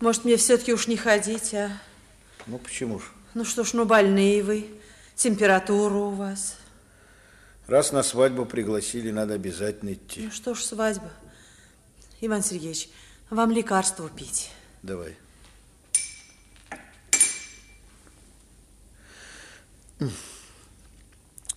Может, 0.00 0.24
мне 0.24 0.36
все-таки 0.36 0.72
уж 0.72 0.88
не 0.88 0.96
ходить, 0.96 1.54
а? 1.54 1.70
Ну, 2.46 2.58
почему 2.58 2.98
ж? 2.98 3.04
Ну 3.34 3.44
что 3.44 3.64
ж, 3.64 3.74
ну 3.74 3.84
больные 3.84 4.42
вы, 4.42 4.66
температура 5.14 5.94
у 5.94 6.10
вас. 6.10 6.56
Раз 7.66 7.92
на 7.92 8.02
свадьбу 8.02 8.46
пригласили, 8.46 9.10
надо 9.10 9.34
обязательно 9.34 9.94
идти. 9.94 10.22
Ну 10.22 10.30
что 10.30 10.54
ж, 10.54 10.62
свадьба. 10.62 11.10
Иван 12.20 12.42
Сергеевич, 12.42 12.88
Вам 13.30 13.50
лекарство 13.50 14.08
пить. 14.08 14.50
Давай. 14.82 15.16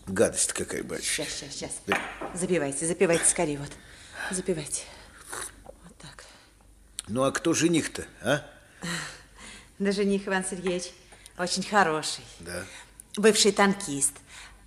Гадость 0.08 0.54
какая, 0.54 0.84
батюшка. 0.84 1.24
Сейчас, 1.24 1.34
сейчас, 1.34 1.54
сейчас. 1.54 1.72
Да. 1.88 2.02
Запивайте, 2.34 2.88
запивайте 2.88 3.26
скорее, 3.26 3.60
вот. 3.60 3.72
Запивайте. 4.32 4.84
Вот 5.64 5.98
так. 5.98 6.26
Ну, 7.08 7.24
а 7.24 7.32
кто 7.32 7.54
жених-то, 7.54 8.06
а? 8.22 8.44
Да 9.78 9.92
жених 9.92 10.28
Иван 10.28 10.44
Сергеевич 10.44 10.92
очень 11.38 11.64
хороший. 11.64 12.24
Да. 12.40 12.64
Бывший 13.16 13.52
танкист. 13.52 14.14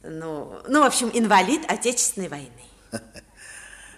Ну, 0.02 0.60
ну, 0.68 0.82
в 0.82 0.86
общем, 0.86 1.10
инвалид 1.12 1.62
Отечественной 1.68 2.28
войны. 2.28 2.50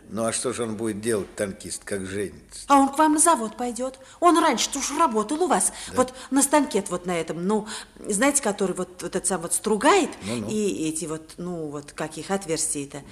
Ну, 0.08 0.24
а 0.24 0.32
что 0.32 0.52
же 0.52 0.62
он 0.62 0.76
будет 0.76 1.00
делать, 1.00 1.34
танкист, 1.34 1.82
как 1.84 2.06
женится? 2.06 2.64
А 2.68 2.76
он 2.76 2.88
к 2.88 2.98
вам 2.98 3.14
на 3.14 3.20
завод 3.20 3.56
пойдет. 3.56 3.98
Он 4.20 4.38
раньше-то 4.38 4.78
уж 4.78 4.90
работал 4.96 5.42
у 5.42 5.46
вас. 5.46 5.72
Да. 5.88 5.94
Вот 5.96 6.14
на 6.30 6.42
станке 6.42 6.84
вот 6.88 7.06
на 7.06 7.18
этом, 7.18 7.46
ну, 7.46 7.66
знаете, 8.06 8.42
который 8.42 8.74
вот, 8.74 9.02
вот 9.02 9.16
этот 9.16 9.26
сам 9.26 9.40
вот 9.40 9.54
стругает. 9.54 10.10
Ну-ну. 10.22 10.48
И 10.48 10.88
эти 10.88 11.06
вот, 11.06 11.34
ну, 11.36 11.68
вот 11.68 11.92
каких 11.92 12.30
отверстий-то. 12.30 13.02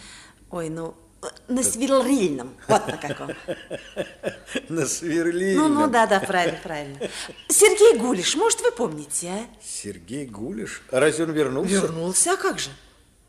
Ой, 0.51 0.69
ну, 0.69 0.95
на 1.49 1.63
сверлильном. 1.63 2.55
Вот 2.69 2.87
на 2.87 2.97
каком. 2.97 3.31
На 4.69 4.87
сверлильном. 4.87 5.75
Ну, 5.75 5.81
ну, 5.81 5.87
да, 5.89 6.07
да, 6.07 6.21
правильно, 6.21 6.59
правильно. 6.63 6.99
Сергей 7.49 7.99
Гулиш, 7.99 8.35
может, 8.35 8.61
вы 8.61 8.73
помните, 8.73 9.29
а? 9.29 9.47
Сергей 9.65 10.27
Гулиш? 10.27 10.83
А 10.91 10.99
разве 10.99 11.25
он 11.25 11.33
вернулся? 11.33 11.75
Вернулся, 11.75 12.33
а 12.33 12.37
как 12.37 12.59
же? 12.59 12.71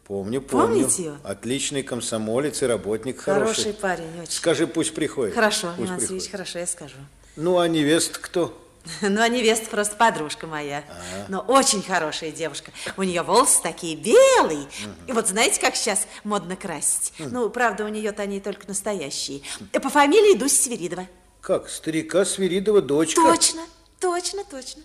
Помню, 0.08 0.42
помню. 0.42 0.68
Помните 0.68 1.04
его? 1.04 1.18
Отличный 1.24 1.82
комсомолец 1.82 2.62
и 2.62 2.66
работник 2.66 3.22
Хороший 3.22 3.54
хороший. 3.64 3.74
парень, 3.74 4.22
очень. 4.22 4.32
Скажи, 4.32 4.68
пусть 4.68 4.94
приходит. 4.94 5.34
Хорошо, 5.34 5.74
пусть 5.78 5.90
Иван. 5.90 6.00
Сергеевич, 6.02 6.30
хорошо, 6.30 6.60
я 6.60 6.68
скажу. 6.68 6.96
Ну, 7.36 7.60
а 7.60 7.68
невеста 7.68 8.20
кто? 8.20 8.60
Ну, 9.02 9.22
а 9.22 9.30
невеста 9.30 9.70
просто 9.70 9.96
подружка 9.96 10.46
моя. 10.46 10.84
А. 10.90 11.26
Но 11.30 11.40
очень 11.40 11.82
хорошая 11.82 12.32
девушка. 12.32 12.72
У 12.98 13.04
нее 13.04 13.22
волосы 13.24 13.62
такие 13.64 13.96
белые. 13.96 14.68
И 15.08 15.14
вот 15.14 15.28
знаете, 15.30 15.62
как 15.62 15.78
сейчас 15.78 16.06
модно 16.26 16.58
красить? 16.58 17.14
Ну, 17.18 17.50
правда, 17.50 17.86
у 17.86 17.88
нее-то 17.88 18.24
они 18.24 18.42
только 18.42 18.68
настоящие. 18.68 19.42
По 19.72 19.90
фамилии 19.90 20.38
Дусь 20.38 20.60
Свиридова. 20.60 21.08
Как, 21.40 21.70
старика 21.70 22.26
Свиридова 22.26 22.82
дочка? 22.82 23.22
Точно, 23.22 23.62
точно, 24.02 24.44
точно. 24.44 24.82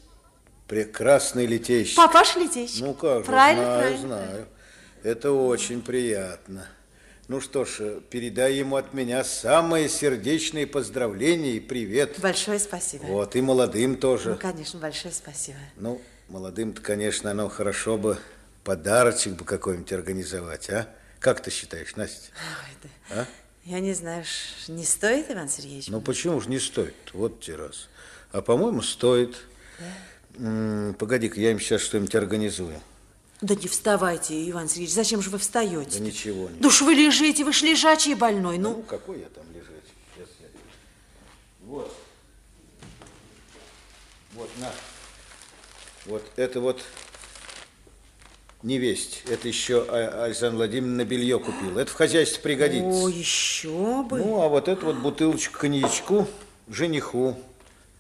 Прекрасный 0.69 1.47
летейщик. 1.47 1.97
Папаша 1.97 2.39
Летейщик. 2.39 2.83
Ну 2.85 2.95
как 2.95 3.21
же, 3.21 3.25
Правильно, 3.25 3.65
знаю, 3.65 3.81
правильно. 3.81 4.07
знаю. 4.07 4.47
Это 5.03 5.33
очень 5.33 5.83
приятно. 5.83 6.67
Ну 7.29 7.41
что 7.41 7.65
ж, 7.65 8.01
передай 8.11 8.55
ему 8.55 8.77
от 8.77 8.95
меня 8.95 9.23
самые 9.23 9.89
сердечные 9.89 10.67
поздравления 10.67 11.53
и 11.53 11.61
привет. 11.61 12.19
Большое 12.21 12.59
спасибо. 12.59 13.03
Вот, 13.05 13.37
и 13.37 13.41
молодым 13.43 13.93
Ну, 13.93 13.97
тоже. 13.99 14.35
конечно, 14.37 14.81
большое 14.81 15.13
спасибо. 15.13 15.59
Ну, 15.77 16.01
молодым-то, 16.29 16.81
конечно, 16.81 17.31
оно 17.31 17.49
хорошо 17.51 17.99
бы 17.99 18.19
подарочек 18.65 19.35
бы 19.35 19.45
какой-нибудь 19.45 19.93
организовать, 19.93 20.71
а? 20.71 20.89
Как 21.21 21.43
ты 21.43 21.51
считаешь, 21.51 21.97
Настя? 21.97 22.31
Ой, 22.33 22.91
да. 23.11 23.21
А? 23.23 23.27
Я 23.65 23.81
не 23.81 23.93
знаю, 23.93 24.25
не 24.69 24.85
стоит, 24.85 25.31
Иван 25.31 25.49
Сергеевич? 25.51 25.89
Ну, 25.89 26.01
почему 26.01 26.41
же 26.41 26.49
не 26.49 26.59
стоит? 26.59 26.95
Вот 27.13 27.41
те 27.41 27.57
раз. 27.57 27.89
А, 28.33 28.41
по-моему, 28.41 28.81
стоит. 28.81 29.37
М, 30.39 30.95
Погоди-ка, 30.99 31.39
я 31.41 31.51
им 31.51 31.61
сейчас 31.61 31.83
что-нибудь 31.83 32.15
организую. 32.15 32.81
Да 33.41 33.55
не 33.55 33.69
вставайте, 33.69 34.51
Иван 34.51 34.69
Сергеевич, 34.69 34.95
зачем 34.95 35.23
же 35.23 35.31
вы 35.31 35.39
встаете? 35.39 35.99
Да 35.99 36.05
ничего 36.05 36.49
не. 36.49 36.59
Да 36.59 36.69
уж 36.69 36.81
вы 36.83 36.95
лежите, 36.95 37.45
вы 37.45 37.53
ж 37.53 37.63
лежачий 37.63 38.15
больной, 38.15 38.59
ну. 38.59 38.71
Ну, 38.79 38.83
какой 38.83 39.21
я 39.21 39.27
там 39.29 39.45
лежать? 39.53 39.85
Сейчас 40.15 40.29
я... 40.41 40.47
Вот. 41.63 41.95
Вот, 44.35 44.51
на. 44.59 44.73
Вот 46.07 46.25
это 46.37 46.61
вот 46.61 46.83
невесть. 48.63 49.23
Это 49.29 49.47
еще 49.47 49.85
А- 49.89 50.25
Александр 50.25 50.57
Владимировна 50.57 51.05
белье 51.05 51.39
купил. 51.39 51.79
Это 51.79 51.91
в 51.93 51.95
хозяйстве 51.95 52.41
пригодится. 52.43 52.89
О, 52.89 53.09
еще 53.09 54.03
бы. 54.03 54.19
Ну, 54.19 54.43
а 54.43 54.49
вот 54.49 54.67
это 54.67 54.85
вот 54.85 54.97
бутылочку 54.97 55.61
коньячку 55.61 56.27
жениху. 56.69 57.41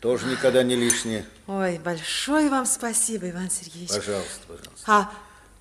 Тоже 0.00 0.26
никогда 0.26 0.62
не 0.62 0.76
лишнее. 0.76 1.24
Ой, 1.48 1.78
большое 1.78 2.48
вам 2.50 2.66
спасибо, 2.66 3.30
Иван 3.30 3.50
Сергеевич. 3.50 3.90
Пожалуйста, 3.90 4.40
пожалуйста. 4.46 4.84
А 4.86 5.12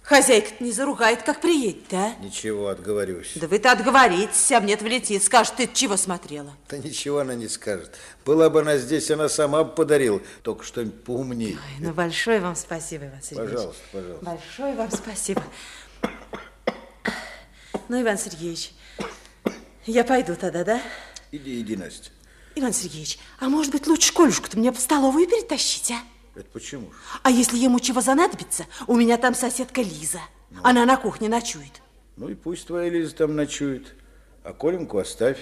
хозяйка 0.07 0.63
не 0.63 0.71
заругает, 0.71 1.23
как 1.23 1.41
приедет, 1.41 1.93
а? 1.93 2.15
Ничего, 2.21 2.69
отговорюсь. 2.69 3.33
Да 3.35 3.47
вы-то 3.47 3.71
отговоритесь, 3.71 4.51
а 4.51 4.61
мне-то 4.61 4.85
влетит. 4.85 5.21
Скажет, 5.21 5.55
ты 5.57 5.69
чего 5.71 5.97
смотрела? 5.97 6.53
Да 6.69 6.77
ничего 6.77 7.19
она 7.19 7.35
не 7.35 7.47
скажет. 7.47 7.95
Была 8.25 8.49
бы 8.49 8.61
она 8.61 8.77
здесь, 8.77 9.11
она 9.11 9.27
сама 9.27 9.63
бы 9.63 9.75
подарила. 9.75 10.21
Только 10.43 10.63
что-нибудь 10.63 11.03
поумнее. 11.03 11.55
Ой, 11.55 11.85
ну, 11.85 11.93
большое 11.93 12.39
вам 12.39 12.55
спасибо, 12.55 13.07
Иван 13.07 13.21
Сергеевич. 13.21 13.53
Пожалуйста, 13.53 13.83
пожалуйста. 13.91 14.25
Большое 14.25 14.75
вам 14.75 14.91
спасибо. 14.91 15.43
Ну, 17.89 18.01
Иван 18.01 18.17
Сергеевич, 18.17 18.71
я 19.85 20.03
пойду 20.03 20.35
тогда, 20.35 20.63
да? 20.63 20.81
Иди, 21.31 21.61
иди, 21.61 21.75
Настя. 21.75 22.11
Иван 22.55 22.73
Сергеевич, 22.73 23.19
а 23.39 23.49
может 23.49 23.71
быть 23.71 23.85
лучше 23.87 24.13
Колюшку-то 24.13 24.57
мне 24.57 24.71
в 24.71 24.79
столовую 24.79 25.27
перетащить, 25.27 25.91
а? 25.91 25.99
Это 26.37 26.47
почему 26.51 26.91
же? 26.91 26.97
А 27.23 27.31
если 27.31 27.57
ему 27.57 27.79
чего 27.79 27.99
занадобится, 27.99 28.67
у 28.85 28.95
меня 28.95 29.17
там 29.17 29.33
соседка 29.33 29.81
Лиза. 29.81 30.21
Она 30.63 30.85
на 30.85 30.95
кухне 30.95 31.29
ночует. 31.29 31.81
Ну 32.15 32.29
и 32.29 32.35
пусть 32.35 32.67
твоя 32.67 32.89
Лиза 32.89 33.15
там 33.15 33.35
ночует. 33.35 33.95
А 34.43 34.53
Коленьку 34.53 34.99
оставь. 34.99 35.39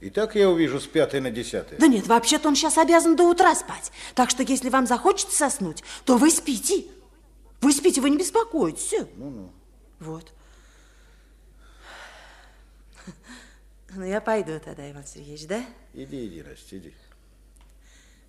И 0.00 0.10
так 0.10 0.34
я 0.34 0.50
увижу 0.50 0.80
с 0.80 0.86
пятой 0.86 1.22
на 1.22 1.30
десятое. 1.30 1.78
Да 1.78 1.86
нет, 1.86 2.06
вообще-то 2.06 2.48
он 2.48 2.56
сейчас 2.56 2.76
обязан 2.76 3.16
до 3.16 3.24
утра 3.24 3.54
спать. 3.54 3.90
Так 4.14 4.28
что 4.28 4.42
если 4.42 4.68
вам 4.68 4.86
захочется 4.86 5.34
соснуть, 5.34 5.82
то 6.04 6.18
вы 6.18 6.30
спите. 6.30 6.84
Вы 7.62 7.72
спите, 7.72 8.02
вы 8.02 8.10
не 8.10 8.18
беспокойтесь. 8.18 8.94
Ну-ну. 9.16 9.50
Вот. 9.98 10.30
Ну, 13.96 14.04
я 14.04 14.20
пойду 14.20 14.58
тогда, 14.58 14.90
Иван 14.90 15.06
Сергеевич, 15.06 15.46
да? 15.46 15.64
Иди, 15.92 16.26
иди, 16.26 16.42
Настя, 16.42 16.78
иди. 16.78 16.92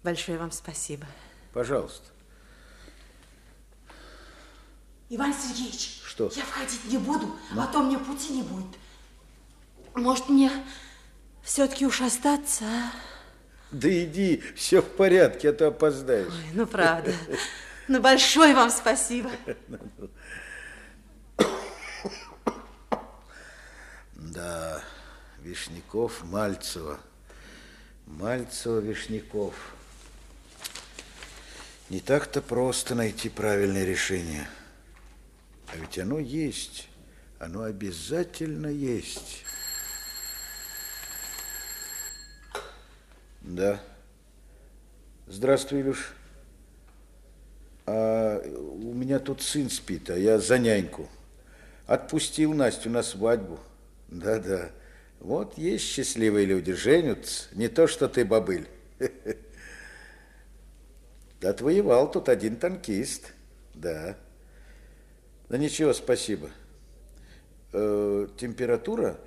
Большое 0.04 0.38
вам 0.38 0.52
спасибо. 0.52 1.08
Пожалуйста. 1.56 2.04
Иван 5.08 5.34
Сергеевич, 5.34 6.02
Что? 6.06 6.30
я 6.36 6.44
входить 6.44 6.84
не 6.84 6.98
буду, 6.98 7.34
а 7.58 7.66
то 7.68 7.82
мне 7.82 7.98
пути 7.98 8.34
не 8.34 8.44
будет. 8.44 8.76
Может, 9.94 10.28
мне 10.28 10.52
все-таки 11.44 11.86
уж 11.86 12.02
остаться, 12.02 12.66
а? 12.66 12.92
Да 13.72 13.88
иди, 13.90 14.44
все 14.58 14.82
в 14.82 14.98
порядке, 14.98 15.52
а 15.52 15.54
то 15.54 15.68
опоздаешь. 15.68 16.28
Ой, 16.28 16.50
ну, 16.56 16.68
правда. 16.68 17.14
Ну, 17.88 18.02
большое 18.02 18.54
вам 18.54 18.70
спасибо. 18.70 19.32
Да, 24.14 24.84
Вишняков, 25.40 26.22
Мальцева. 26.26 27.00
Мальцева, 28.08 28.80
Вишняков. 28.80 29.54
Не 31.90 32.00
так-то 32.00 32.42
просто 32.42 32.96
найти 32.96 33.30
правильное 33.30 33.86
решение. 33.86 34.48
А 35.68 35.78
ведь 35.78 36.00
оно 36.00 36.18
есть. 36.18 36.88
Оно 37.38 37.64
обязательно 37.64 38.68
есть. 38.68 39.46
Да. 43.42 43.80
Здравствуй, 45.28 45.82
Илюш. 45.82 46.14
А 47.86 48.42
у 48.42 48.94
меня 48.94 49.20
тут 49.20 49.44
сын 49.44 49.70
спит, 49.70 50.10
а 50.10 50.18
я 50.18 50.40
за 50.40 50.58
няньку. 50.58 51.08
Отпустил 51.86 52.54
Настю 52.54 52.90
на 52.90 53.04
свадьбу. 53.04 53.60
Да-да. 54.08 54.72
Вот 55.20 55.56
есть 55.60 55.86
счастливые 55.86 56.48
люди, 56.48 56.74
женятся. 56.74 57.48
Не 57.52 57.68
то, 57.68 57.86
что 57.86 58.10
ты, 58.10 58.26
бабыль. 58.26 58.68
Отвоевал 61.42 62.10
тут 62.10 62.30
один 62.30 62.56
танкист. 62.56 63.34
Да. 63.74 64.18
Да 65.50 65.58
ничего, 65.58 65.94
спасибо. 65.94 66.50
Э, 67.74 68.28
температура? 68.38 69.18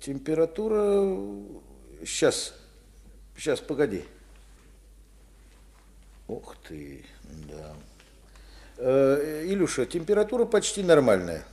Температура... 0.00 1.16
Сейчас. 2.04 2.54
Сейчас, 3.36 3.60
погоди. 3.60 4.04
Ух 6.28 6.56
ты, 6.68 7.04
да. 7.48 7.74
Э, 8.78 9.44
Илюша, 9.46 9.86
температура 9.86 10.44
почти 10.44 10.82
нормальная. 10.82 11.44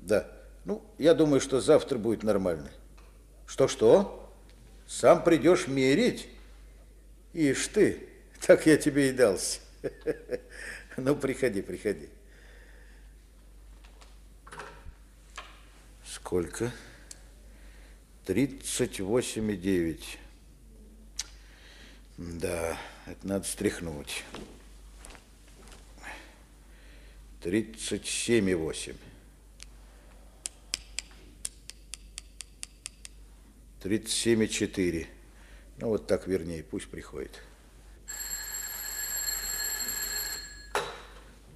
Да. 0.00 0.26
Ну, 0.64 0.82
я 0.98 1.14
думаю, 1.14 1.40
что 1.40 1.60
завтра 1.60 1.98
будет 1.98 2.22
нормально. 2.22 2.70
Что-что? 3.46 4.30
Сам 4.86 5.24
придешь 5.24 5.66
мерить? 5.66 6.28
Ишь 7.32 7.68
ты, 7.68 8.09
так 8.46 8.66
я 8.66 8.76
тебе 8.76 9.10
и 9.10 9.12
дался. 9.12 9.60
Ну, 10.96 11.14
приходи, 11.16 11.62
приходи. 11.62 12.10
Сколько? 16.04 16.72
Тридцать 18.26 19.00
восемь 19.00 19.52
и 19.52 19.56
девять. 19.56 20.18
Да, 22.18 22.76
это 23.06 23.26
надо 23.26 23.46
стряхнуть. 23.46 24.24
37,8. 27.42 28.96
37,4. 33.82 35.06
Ну, 35.78 35.88
вот 35.88 36.06
так 36.06 36.26
вернее, 36.26 36.62
пусть 36.62 36.88
приходит. 36.88 37.40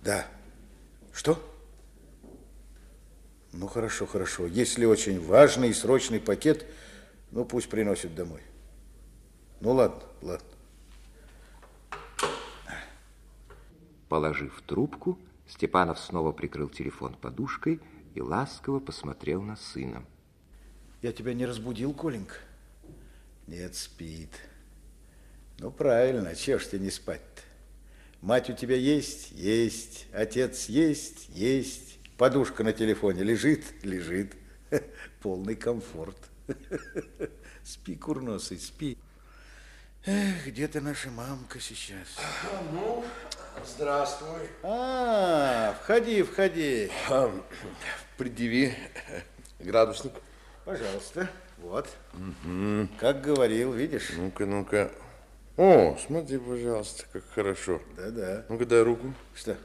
Да. 0.05 0.27
Что? 1.15 1.43
Ну, 3.53 3.67
хорошо, 3.69 4.07
хорошо. 4.07 4.47
Если 4.47 4.85
очень 4.85 5.19
важный 5.19 5.71
и 5.71 5.73
срочный 5.73 6.21
пакет, 6.21 6.67
ну, 7.31 7.47
пусть 7.47 7.71
приносит 7.71 8.15
домой. 8.15 8.43
Ну, 9.61 9.73
ладно, 9.73 10.03
ладно. 10.21 10.47
Положив 14.11 14.63
трубку, 14.67 15.19
Степанов 15.49 15.99
снова 15.99 16.33
прикрыл 16.33 16.69
телефон 16.69 17.15
подушкой 17.15 17.81
и 18.15 18.21
ласково 18.21 18.81
посмотрел 18.81 19.41
на 19.41 19.57
сына. 19.57 20.05
Я 21.01 21.13
тебя 21.15 21.33
не 21.33 21.47
разбудил, 21.47 21.95
Коленька? 21.95 22.35
Нет, 23.47 23.75
спит. 23.75 24.33
Ну, 25.59 25.71
правильно, 25.71 26.35
чего 26.35 26.59
ж 26.59 26.67
тебе 26.67 26.81
не 26.81 26.91
спать-то? 26.91 27.43
Мать 28.25 28.49
у 28.49 28.55
тебя 28.55 28.75
есть? 28.75 29.33
Есть. 29.33 30.07
Отец 30.14 30.70
есть? 30.70 31.29
Есть. 31.29 31.99
Подушка 32.16 32.64
на 32.64 32.72
телефоне 32.72 33.22
лежит? 33.22 33.85
Лежит. 33.85 34.33
Полный 35.20 35.55
комфорт. 35.55 36.16
Спи, 37.62 37.95
курносый, 37.97 38.59
спи. 38.59 38.97
Эх, 40.07 40.47
где 40.47 40.66
ты 40.68 40.81
наша 40.81 41.11
мамка 41.11 41.61
сейчас? 41.61 42.16
Ну, 42.72 43.05
здравствуй. 43.66 44.49
А, 44.62 45.77
входи, 45.83 46.22
входи. 46.22 46.91
Предъяви 48.16 48.72
градусник. 49.59 50.14
Пожалуйста, 50.64 51.29
вот. 51.59 51.91
Угу. 52.14 52.89
Как 52.99 53.20
говорил, 53.20 53.75
видишь? 53.75 54.12
Ну-ка, 54.16 54.47
ну-ка. 54.47 54.91
О, 55.57 55.97
смотри, 56.05 56.39
пожалуйста, 56.39 57.05
как 57.13 57.23
хорошо. 57.35 57.81
Да-да. 57.97 58.45
Ну-ка, 58.49 58.67
дай 58.67 58.83
руку. 58.83 59.15
Что? 59.35 59.57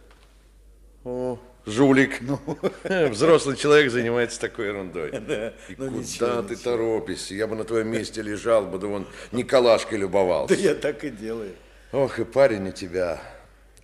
О, 1.04 1.40
жулик. 1.66 2.22
Ну. 2.22 2.40
Взрослый 3.10 3.56
человек 3.56 3.92
занимается 3.92 4.40
такой 4.40 4.68
ерундой. 4.68 5.12
Да. 5.20 5.50
И 5.68 5.76
Ну, 5.78 5.88
куда 5.88 5.98
ничего, 5.98 6.42
ты 6.44 6.54
ничего. 6.56 6.64
торопишься? 6.72 7.34
Я 7.34 7.48
бы 7.48 7.56
на 7.56 7.64
твоем 7.64 7.88
месте 7.88 8.22
лежал 8.22 8.68
бы, 8.68 8.78
да 8.78 8.86
вон 8.88 9.08
Николашкой 9.32 9.98
любовался. 9.98 10.56
Да 10.56 10.62
я 10.62 10.76
так 10.76 11.04
и 11.04 11.10
делаю. 11.10 11.56
Ох, 11.92 12.20
и 12.20 12.24
парень 12.24 12.70
у 12.70 12.72
тебя. 12.72 13.20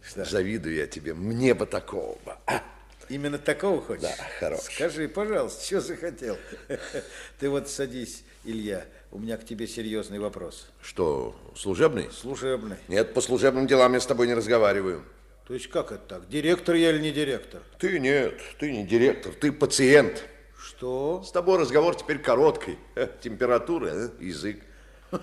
Что? 0.08 0.26
Завидую 0.26 0.76
я 0.76 0.86
тебе. 0.86 1.16
Мне 1.16 1.56
бы 1.56 1.66
такого 1.66 2.20
бы. 2.24 2.34
А, 2.46 2.62
Именно 3.10 3.40
такого 3.40 3.82
хочешь? 3.82 4.04
Да, 4.04 4.16
хорош. 4.40 4.60
Скажи, 4.62 5.08
пожалуйста, 5.08 5.64
что 5.66 5.82
захотел? 5.82 6.38
Ты 7.40 7.50
вот 7.50 7.68
садись, 7.70 8.24
Илья, 8.44 8.86
у 9.12 9.20
меня 9.20 9.38
к 9.38 9.46
тебе 9.46 9.68
серьезный 9.68 10.20
вопрос. 10.20 10.68
Что, 10.82 11.36
служебный? 11.56 12.10
Служебный. 12.12 12.78
Нет, 12.88 13.14
по 13.14 13.22
служебным 13.22 13.68
делам 13.68 13.94
я 13.94 14.00
с 14.00 14.06
тобой 14.06 14.28
не 14.28 14.34
разговариваю. 14.34 15.04
То 15.48 15.54
есть 15.54 15.68
как 15.68 15.92
это 15.92 16.04
так? 16.08 16.30
Директор 16.30 16.76
я 16.76 16.90
или 16.90 17.00
не 17.00 17.12
директор? 17.12 17.62
Ты 17.78 18.00
нет, 18.00 18.40
ты 18.60 18.72
не 18.72 18.84
директор, 18.86 19.32
ты 19.34 19.52
пациент. 19.52 20.24
Что? 20.58 21.24
С 21.24 21.32
тобой 21.32 21.60
разговор 21.60 21.96
теперь 21.96 22.18
короткий. 22.18 22.80
Э, 22.96 23.08
Температура, 23.22 23.88
э, 23.88 24.10
язык. 24.20 24.64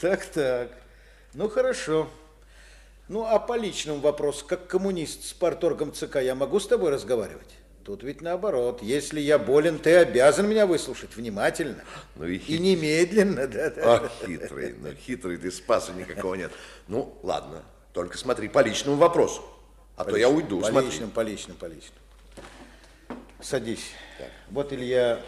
Так-так. 0.00 0.72
Ну, 1.34 1.48
хорошо. 1.48 2.08
Ну, 3.08 3.26
а 3.26 3.38
по 3.38 3.56
личному 3.56 4.00
вопросу, 4.00 4.46
как 4.46 4.66
коммунист 4.66 5.24
с 5.24 5.34
парторгом 5.34 5.92
ЦК, 5.92 6.16
я 6.16 6.34
могу 6.34 6.58
с 6.58 6.66
тобой 6.66 6.90
разговаривать? 6.90 7.54
Тут 7.84 8.02
ведь 8.02 8.22
наоборот. 8.22 8.82
Если 8.82 9.20
я 9.20 9.38
болен, 9.38 9.78
ты 9.78 9.96
обязан 9.96 10.48
меня 10.48 10.66
выслушать 10.66 11.14
внимательно. 11.16 11.84
Ну 12.16 12.24
и, 12.24 12.38
И 12.38 12.58
немедленно, 12.58 13.46
да-да. 13.46 13.96
А, 13.96 14.10
хитрый, 14.26 14.74
ну 14.80 14.94
хитрый, 14.94 15.36
ты 15.36 15.50
спаса 15.50 15.92
никакого 15.92 16.34
нет. 16.34 16.50
Ну, 16.88 17.18
ладно, 17.22 17.62
только 17.92 18.16
смотри 18.16 18.48
по 18.48 18.60
личному 18.60 18.96
вопросу. 18.96 19.42
А 19.96 20.04
то 20.04 20.16
я 20.16 20.30
уйду, 20.30 20.60
По 20.60 20.68
смотри. 20.68 20.90
личным, 20.90 21.10
по 21.10 21.20
личным, 21.20 21.56
по 21.56 21.66
личным. 21.66 21.98
Садись. 23.40 23.90
Вот, 24.50 24.72
Илья, 24.72 25.20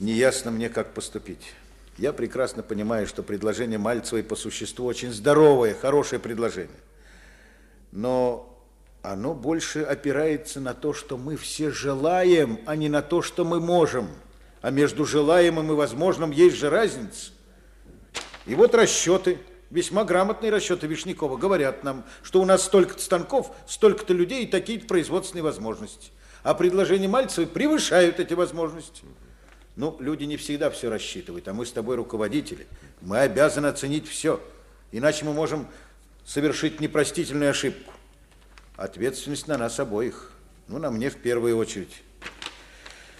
неясно 0.00 0.50
мне, 0.50 0.68
как 0.68 0.94
поступить. 0.94 1.52
Я 1.96 2.12
прекрасно 2.12 2.64
понимаю, 2.64 3.06
что 3.06 3.22
предложение 3.22 3.78
Мальцевой 3.78 4.24
по 4.24 4.34
существу 4.34 4.84
очень 4.84 5.12
здоровое, 5.12 5.74
хорошее 5.74 6.20
предложение. 6.20 6.76
Но 7.92 8.55
оно 9.12 9.34
больше 9.34 9.82
опирается 9.82 10.60
на 10.60 10.74
то, 10.74 10.92
что 10.92 11.16
мы 11.16 11.36
все 11.36 11.70
желаем, 11.70 12.58
а 12.66 12.74
не 12.74 12.88
на 12.88 13.02
то, 13.02 13.22
что 13.22 13.44
мы 13.44 13.60
можем. 13.60 14.08
А 14.62 14.70
между 14.70 15.04
желаемым 15.04 15.70
и 15.70 15.74
возможным 15.74 16.32
есть 16.32 16.56
же 16.56 16.70
разница. 16.70 17.30
И 18.46 18.56
вот 18.56 18.74
расчеты, 18.74 19.38
весьма 19.70 20.04
грамотные 20.04 20.50
расчеты 20.50 20.88
Вишнякова, 20.88 21.36
говорят 21.36 21.84
нам, 21.84 22.04
что 22.24 22.40
у 22.40 22.44
нас 22.44 22.64
столько-то 22.64 23.00
станков, 23.00 23.54
столько-то 23.68 24.12
людей 24.12 24.44
и 24.44 24.48
такие-то 24.48 24.86
производственные 24.86 25.44
возможности. 25.44 26.10
А 26.42 26.54
предложения 26.54 27.08
Мальцевой 27.08 27.46
превышают 27.46 28.18
эти 28.18 28.34
возможности. 28.34 29.02
Ну, 29.76 29.96
люди 30.00 30.24
не 30.24 30.36
всегда 30.36 30.68
все 30.70 30.90
рассчитывают, 30.90 31.46
а 31.46 31.54
мы 31.54 31.64
с 31.64 31.70
тобой 31.70 31.94
руководители. 31.94 32.66
Мы 33.02 33.18
обязаны 33.18 33.68
оценить 33.68 34.08
все, 34.08 34.40
иначе 34.90 35.24
мы 35.24 35.32
можем 35.32 35.68
совершить 36.24 36.80
непростительную 36.80 37.50
ошибку. 37.50 37.92
Ответственность 38.76 39.48
на 39.48 39.56
нас 39.56 39.80
обоих. 39.80 40.32
Ну, 40.68 40.78
на 40.78 40.90
мне 40.90 41.08
в 41.10 41.16
первую 41.16 41.56
очередь. 41.56 42.02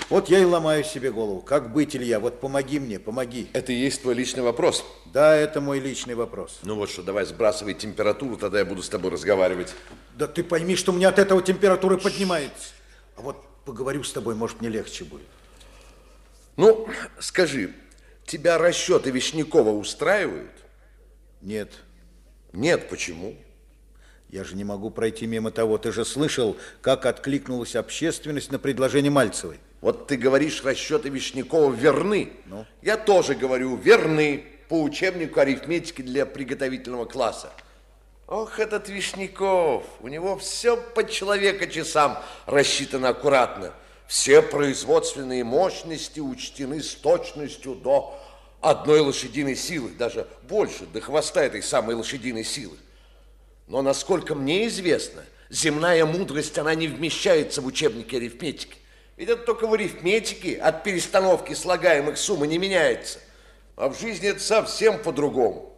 Вот 0.09 0.29
я 0.29 0.39
и 0.39 0.45
ломаю 0.45 0.85
себе 0.85 1.11
голову. 1.11 1.41
Как 1.41 1.73
быть, 1.73 1.97
Илья? 1.97 2.21
Вот 2.21 2.41
помоги 2.41 2.79
мне, 2.79 3.01
помоги. 3.01 3.49
Это 3.55 3.73
и 3.73 3.77
есть 3.77 4.03
твой 4.03 4.15
личный 4.15 4.43
вопрос? 4.43 4.85
Да, 5.07 5.35
это 5.35 5.61
мой 5.61 5.81
личный 5.81 6.15
вопрос. 6.15 6.61
Ну 6.63 6.77
вот 6.77 6.91
что, 6.91 7.03
давай 7.03 7.25
сбрасывай 7.25 7.75
температуру, 7.75 8.37
тогда 8.37 8.61
я 8.61 8.65
буду 8.65 8.83
с 8.83 8.89
тобой 8.89 9.11
разговаривать. 9.11 9.75
Да 10.15 10.29
ты 10.29 10.45
пойми, 10.45 10.77
что 10.77 10.93
у 10.93 10.95
меня 10.95 11.09
от 11.09 11.19
этого 11.19 11.43
температура 11.43 11.97
поднимается. 11.97 12.69
А 13.17 13.23
вот 13.23 13.45
поговорю 13.65 14.05
с 14.05 14.13
тобой, 14.13 14.37
может, 14.37 14.61
мне 14.61 14.69
легче 14.69 15.05
будет. 15.05 15.27
Ну, 16.57 16.89
скажи, 17.19 17.75
тебя 18.27 18.59
расчеты 18.59 19.11
Вишнякова 19.11 19.71
устраивают? 19.71 20.53
Нет. 21.41 21.73
Нет, 22.53 22.89
почему? 22.89 23.35
Я 24.29 24.43
же 24.45 24.57
не 24.57 24.65
могу 24.65 24.91
пройти 24.91 25.27
мимо 25.27 25.51
того. 25.51 25.79
Ты 25.79 25.93
же 25.93 26.05
слышал, 26.05 26.57
как 26.81 27.07
откликнулась 27.07 27.77
общественность 27.77 28.51
на 28.51 28.59
предложение 28.59 29.11
Мальцевой. 29.11 29.61
Вот 29.81 30.09
ты 30.09 30.17
говоришь, 30.17 30.65
расчеты 30.65 31.11
Вишнякова 31.11 31.73
верны. 31.73 32.33
Ну? 32.47 32.67
Я 32.83 32.97
тоже 32.97 33.35
говорю, 33.35 33.77
верны 33.77 34.45
по 34.69 34.83
учебнику 34.83 35.41
арифметики 35.41 36.03
для 36.03 36.27
приготовительного 36.27 37.05
класса. 37.05 37.53
Ох, 38.27 38.59
этот 38.59 38.89
Вишняков, 38.89 39.85
у 40.01 40.09
него 40.09 40.37
все 40.37 40.77
по 40.77 41.05
человека 41.09 41.69
часам 41.69 42.19
рассчитано 42.47 43.11
аккуратно. 43.11 43.73
Все 44.09 44.43
производственные 44.43 45.45
мощности 45.45 46.19
учтены 46.19 46.83
с 46.83 46.95
точностью 46.95 47.77
до 47.77 48.19
одной 48.61 49.01
лошадиной 49.01 49.55
силы, 49.55 49.91
даже 49.91 50.27
больше, 50.49 50.87
до 50.87 51.01
хвоста 51.01 51.45
этой 51.45 51.63
самой 51.63 51.95
лошадиной 51.95 52.43
силы. 52.43 52.77
Но, 53.67 53.83
насколько 53.83 54.35
мне 54.35 54.67
известно, 54.69 55.23
земная 55.51 56.05
мудрость, 56.05 56.59
она 56.59 56.75
не 56.75 56.89
вмещается 56.89 57.61
в 57.61 57.67
учебнике 57.67 58.19
арифметики. 58.19 58.77
Ведь 59.17 59.29
это 59.29 59.43
только 59.43 59.67
в 59.67 59.73
арифметике 59.73 60.57
от 60.57 60.85
перестановки 60.85 61.55
слагаемых 61.55 62.19
суммы 62.19 62.47
не 62.47 62.59
меняется. 62.59 63.19
А 63.75 63.89
в 63.89 63.99
жизни 63.99 64.29
это 64.29 64.41
совсем 64.41 65.03
по-другому. 65.03 65.75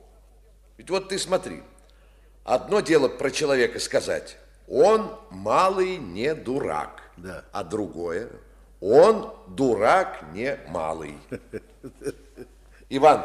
Ведь 0.77 0.91
вот 0.91 1.09
ты 1.09 1.19
смотри, 1.19 1.63
одно 2.45 2.81
дело 2.81 3.09
про 3.09 3.31
человека 3.31 3.81
сказать, 3.81 4.37
он 4.69 5.11
малый 5.31 5.97
не 5.97 6.35
дурак. 6.35 7.03
Да. 7.17 7.45
А 7.53 7.65
другое, 7.65 8.29
он 8.81 9.35
дурак 9.49 10.23
не 10.33 10.59
малый. 10.69 11.19
Иван, 12.91 13.25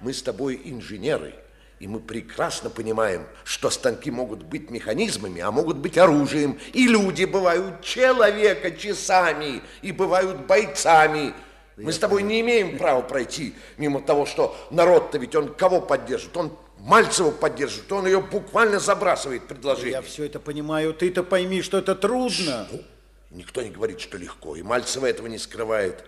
мы 0.00 0.12
с 0.12 0.22
тобой 0.22 0.60
инженеры, 0.64 1.34
и 1.82 1.88
мы 1.88 1.98
прекрасно 1.98 2.70
понимаем, 2.70 3.26
что 3.42 3.68
станки 3.68 4.08
могут 4.12 4.44
быть 4.44 4.70
механизмами, 4.70 5.40
а 5.40 5.50
могут 5.50 5.78
быть 5.78 5.98
оружием. 5.98 6.56
И 6.72 6.86
люди 6.86 7.24
бывают 7.24 7.82
человека 7.82 8.70
часами, 8.70 9.62
и 9.82 9.90
бывают 9.90 10.46
бойцами. 10.46 11.34
Мы 11.76 11.92
с 11.92 11.98
тобой 11.98 12.22
не 12.22 12.40
имеем 12.40 12.78
права 12.78 13.02
пройти 13.02 13.56
мимо 13.78 14.00
того, 14.00 14.26
что 14.26 14.56
народ-то 14.70 15.18
ведь 15.18 15.34
он 15.34 15.52
кого 15.52 15.80
поддержит? 15.80 16.36
Он 16.36 16.56
Мальцеву 16.78 17.32
поддерживает, 17.32 17.90
он 17.90 18.06
ее 18.06 18.20
буквально 18.20 18.78
забрасывает 18.78 19.48
предложение. 19.48 19.90
Я 19.90 20.02
все 20.02 20.22
это 20.22 20.38
понимаю. 20.38 20.94
Ты-то 20.94 21.24
пойми, 21.24 21.62
что 21.62 21.78
это 21.78 21.96
трудно. 21.96 22.68
Никто 23.32 23.60
не 23.60 23.70
говорит, 23.70 24.00
что 24.00 24.18
легко, 24.18 24.54
и 24.54 24.62
Мальцева 24.62 25.06
этого 25.06 25.26
не 25.26 25.38
скрывает. 25.38 26.04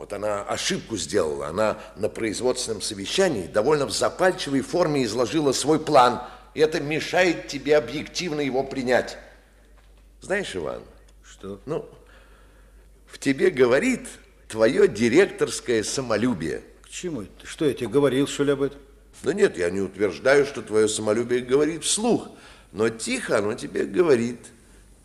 Вот 0.00 0.14
она 0.14 0.40
ошибку 0.44 0.96
сделала. 0.96 1.48
Она 1.48 1.78
на 1.94 2.08
производственном 2.08 2.80
совещании 2.80 3.46
довольно 3.46 3.84
в 3.84 3.90
запальчивой 3.90 4.62
форме 4.62 5.04
изложила 5.04 5.52
свой 5.52 5.78
план. 5.78 6.22
И 6.54 6.60
это 6.60 6.80
мешает 6.80 7.48
тебе 7.48 7.76
объективно 7.76 8.40
его 8.40 8.64
принять. 8.64 9.18
Знаешь, 10.22 10.56
Иван? 10.56 10.82
Что? 11.22 11.60
Ну, 11.66 11.86
в 13.08 13.18
тебе 13.18 13.50
говорит 13.50 14.08
твое 14.48 14.88
директорское 14.88 15.82
самолюбие. 15.82 16.62
К 16.80 16.88
чему 16.88 17.20
это? 17.20 17.46
Что 17.46 17.66
я 17.66 17.74
тебе 17.74 17.88
говорил, 17.88 18.26
что 18.26 18.44
ли, 18.44 18.52
об 18.52 18.62
этом? 18.62 18.78
Да 19.22 19.34
нет, 19.34 19.58
я 19.58 19.68
не 19.68 19.82
утверждаю, 19.82 20.46
что 20.46 20.62
твое 20.62 20.88
самолюбие 20.88 21.42
говорит 21.42 21.84
вслух, 21.84 22.26
но 22.72 22.88
тихо 22.88 23.36
оно 23.36 23.52
тебе 23.52 23.84
говорит. 23.84 24.46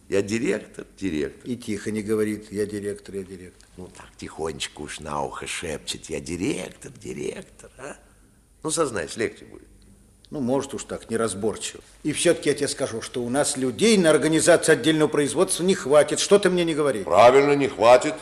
Я 0.07 0.21
директор, 0.21 0.85
директор. 0.99 1.49
И 1.49 1.55
тихо 1.55 1.91
не 1.91 2.03
говорит, 2.03 2.51
я 2.51 2.65
директор, 2.65 3.15
я 3.15 3.23
директор. 3.23 3.67
Ну 3.77 3.87
так 3.87 4.07
тихонечко 4.17 4.81
уж 4.81 4.99
на 4.99 5.23
ухо 5.23 5.47
шепчет, 5.47 6.09
я 6.09 6.19
директор, 6.19 6.91
директор, 6.91 7.71
а? 7.77 7.97
Ну, 8.61 8.71
сознайся, 8.71 9.19
легче 9.19 9.45
будет. 9.45 9.67
Ну, 10.31 10.39
может 10.39 10.73
уж 10.73 10.83
так, 10.85 11.09
неразборчиво. 11.09 11.83
И 12.03 12.13
все-таки 12.13 12.49
я 12.49 12.55
тебе 12.55 12.67
скажу, 12.67 13.01
что 13.01 13.23
у 13.23 13.29
нас 13.29 13.57
людей 13.57 13.97
на 13.97 14.09
организацию 14.09 14.73
отдельного 14.73 15.07
производства 15.07 15.63
не 15.63 15.75
хватит. 15.75 16.19
Что 16.19 16.39
ты 16.39 16.49
мне 16.49 16.65
не 16.65 16.73
говори? 16.73 17.03
Правильно, 17.03 17.53
не 17.53 17.67
хватит. 17.67 18.15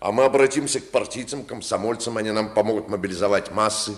А 0.00 0.12
мы 0.12 0.24
обратимся 0.24 0.80
к 0.80 0.90
партийцам, 0.90 1.44
комсомольцам, 1.44 2.16
они 2.16 2.30
нам 2.30 2.54
помогут 2.54 2.88
мобилизовать 2.88 3.50
массы. 3.50 3.96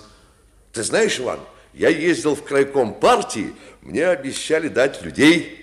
Ты 0.72 0.82
знаешь, 0.82 1.20
Иван, 1.20 1.40
я 1.74 1.90
ездил 1.90 2.34
в 2.34 2.42
крайком 2.42 2.94
партии, 2.94 3.52
мне 3.82 4.06
обещали 4.06 4.68
дать 4.68 5.02
людей, 5.02 5.59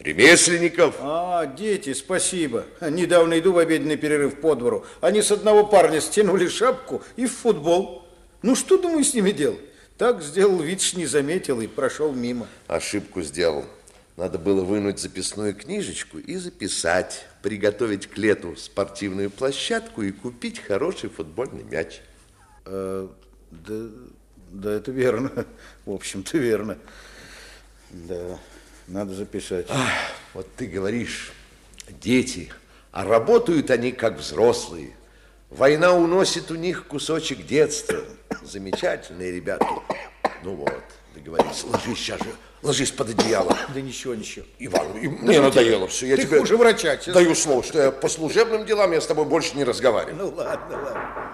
ремесленников. 0.00 0.96
А, 0.98 1.46
дети, 1.46 1.92
спасибо. 1.92 2.64
Недавно 2.80 3.38
иду 3.38 3.52
в 3.52 3.58
обеденный 3.58 3.96
перерыв 3.96 4.40
по 4.40 4.54
двору. 4.54 4.84
Они 5.00 5.22
с 5.22 5.30
одного 5.30 5.64
парня 5.64 6.00
стянули 6.00 6.48
шапку 6.48 7.02
и 7.16 7.26
в 7.26 7.32
футбол. 7.32 8.06
Ну, 8.42 8.56
что, 8.56 8.78
думаю, 8.78 9.04
с 9.04 9.14
ними 9.14 9.30
делать? 9.30 9.60
Так 9.98 10.22
сделал 10.22 10.58
вид, 10.60 10.80
что 10.80 10.98
не 10.98 11.06
заметил 11.06 11.60
и 11.60 11.66
прошел 11.66 12.12
мимо. 12.12 12.48
Ошибку 12.66 13.20
сделал. 13.22 13.66
Надо 14.16 14.38
было 14.38 14.62
вынуть 14.62 14.98
записную 14.98 15.54
книжечку 15.54 16.18
и 16.18 16.36
записать, 16.36 17.26
приготовить 17.42 18.06
к 18.06 18.16
лету 18.18 18.56
спортивную 18.56 19.30
площадку 19.30 20.02
и 20.02 20.10
купить 20.10 20.58
хороший 20.58 21.10
футбольный 21.10 21.64
мяч. 21.64 22.00
А, 22.64 23.10
да, 23.50 23.88
да, 24.50 24.72
это 24.72 24.90
верно. 24.90 25.46
В 25.84 25.92
общем-то, 25.92 26.38
верно. 26.38 26.78
Да, 27.90 28.38
надо 28.90 29.14
записать. 29.14 29.66
Ах, 29.70 29.88
вот 30.34 30.46
ты 30.56 30.66
говоришь, 30.66 31.32
дети, 31.88 32.52
а 32.92 33.04
работают 33.04 33.70
они 33.70 33.92
как 33.92 34.18
взрослые. 34.18 34.90
Война 35.48 35.92
уносит 35.94 36.50
у 36.50 36.54
них 36.56 36.86
кусочек 36.86 37.46
детства. 37.46 37.98
Замечательные 38.42 39.32
ребята. 39.32 39.66
Ну 40.42 40.54
вот, 40.54 40.82
договорились. 41.14 41.64
Ложись 41.64 41.98
сейчас 41.98 42.20
же, 42.20 42.30
ложись 42.62 42.90
под 42.90 43.10
одеяло. 43.10 43.56
Да 43.74 43.80
ничего, 43.80 44.14
ничего. 44.14 44.44
Иван, 44.58 44.96
и 44.98 45.08
мне 45.08 45.40
надоело 45.40 45.88
все. 45.88 46.06
Я 46.06 46.16
ты 46.16 46.22
тебе 46.26 46.40
хуже 46.40 46.56
врача. 46.56 46.96
честно. 46.96 47.14
даю 47.14 47.34
слово, 47.34 47.62
что 47.62 47.82
я 47.82 47.90
по 47.90 48.08
служебным 48.08 48.64
делам 48.64 48.92
я 48.92 49.00
с 49.00 49.06
тобой 49.06 49.24
больше 49.24 49.56
не 49.56 49.64
разговариваю. 49.64 50.16
Ну 50.16 50.34
ладно, 50.36 50.82
ладно. 50.82 51.26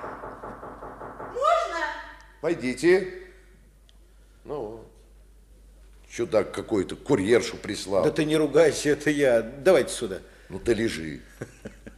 Войдите. 2.42 3.12
Ну, 4.44 4.61
вот. 4.61 4.86
Чудак 6.16 6.54
какой-то, 6.54 6.96
курьершу 6.96 7.58
прислал. 7.58 8.02
Да 8.02 8.10
ты 8.10 8.24
не 8.24 8.36
ругайся, 8.36 8.88
это 8.88 9.10
я. 9.10 9.42
Давайте 9.42 9.92
сюда. 9.92 10.22
Ну 10.48 10.58
ты 10.58 10.72
лежи. 10.72 11.20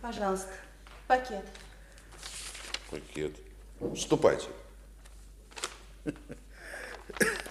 Пожалуйста, 0.03 0.49
пакет. 1.07 1.45
Пакет. 2.91 3.37
Ступайте. 3.97 4.49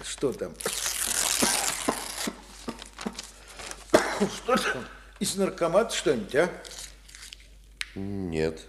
Что 0.02 0.32
там? 0.34 0.54
Что 3.90 4.56
там? 4.56 4.84
Из 5.20 5.36
наркомата 5.36 5.94
что-нибудь, 5.94 6.34
а? 6.34 6.50
Нет. 7.94 8.60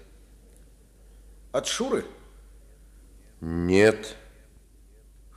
От 1.52 1.68
Шуры? 1.68 2.06
Нет. 3.42 4.16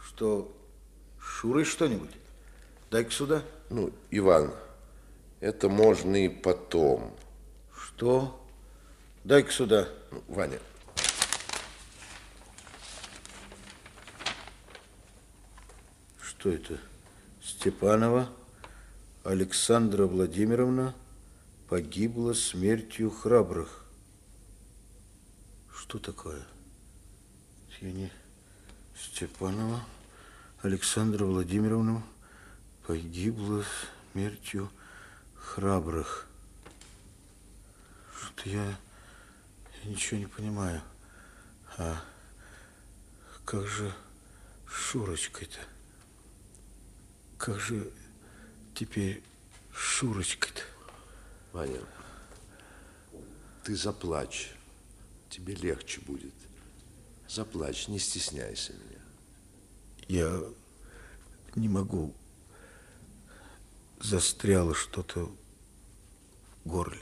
Что, 0.00 0.56
Шуры 1.18 1.64
что-нибудь? 1.64 2.21
Дай-ка 2.92 3.10
сюда. 3.10 3.42
Ну, 3.70 3.90
Иван, 4.10 4.52
это 5.40 5.70
можно 5.70 6.14
и 6.14 6.28
потом. 6.28 7.16
Что? 7.74 8.46
Дай-ка 9.24 9.50
сюда. 9.50 9.88
Ну, 10.10 10.22
Ваня. 10.28 10.58
Что 16.20 16.50
это? 16.50 16.78
Степанова 17.42 18.28
Александра 19.24 20.04
Владимировна 20.04 20.94
погибла 21.70 22.34
смертью 22.34 23.10
храбрых. 23.10 23.86
Что 25.74 25.98
такое? 25.98 26.42
Я 27.80 27.90
не... 27.90 28.12
Степанова 28.94 29.80
Александра 30.60 31.24
Владимировна 31.24 32.02
погибла 32.86 33.64
смертью 34.12 34.70
храбрых. 35.34 36.28
Что 38.16 38.48
я, 38.48 38.78
я 39.84 39.90
ничего 39.90 40.20
не 40.20 40.26
понимаю. 40.26 40.82
А 41.78 42.02
как 43.44 43.66
же 43.66 43.92
Шурочкой-то? 44.66 45.60
Как 47.38 47.58
же 47.60 47.90
теперь 48.74 49.22
Шурочкой-то? 49.72 50.62
Ваня, 51.52 51.80
ты 53.64 53.76
заплачь. 53.76 54.52
Тебе 55.28 55.54
легче 55.54 56.00
будет. 56.02 56.34
Заплачь, 57.28 57.88
не 57.88 57.98
стесняйся 57.98 58.74
меня. 58.74 59.00
Я 60.08 60.42
не 61.54 61.68
могу. 61.68 62.14
Застряло 64.02 64.74
что-то 64.74 65.30
в 66.64 66.68
горле. 66.68 66.98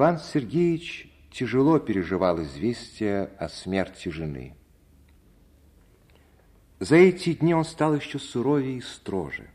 Иван 0.00 0.18
Сергеевич 0.18 1.12
тяжело 1.30 1.78
переживал 1.78 2.42
известие 2.42 3.24
о 3.38 3.50
смерти 3.50 4.08
жены. 4.08 4.56
За 6.78 6.96
эти 6.96 7.34
дни 7.34 7.52
он 7.54 7.66
стал 7.66 7.94
еще 7.94 8.18
суровее 8.18 8.78
и 8.78 8.80
строже. 8.80 9.50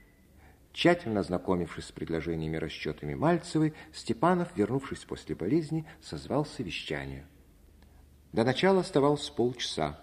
Тщательно 0.72 1.22
ознакомившись 1.22 1.86
с 1.86 1.92
предложениями 1.92 2.58
и 2.58 2.60
расчетами 2.60 3.16
Мальцевой, 3.16 3.74
Степанов, 3.92 4.56
вернувшись 4.56 5.00
после 5.00 5.34
болезни, 5.34 5.84
созвал 6.00 6.46
совещание. 6.46 7.26
До 8.32 8.44
начала 8.44 8.82
оставалось 8.82 9.28
полчаса. 9.32 10.00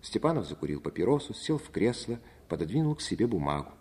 Степанов 0.00 0.46
закурил 0.46 0.80
папиросу, 0.80 1.34
сел 1.34 1.58
в 1.58 1.70
кресло, 1.70 2.20
пододвинул 2.46 2.94
к 2.94 3.00
себе 3.00 3.26
бумагу. 3.26 3.72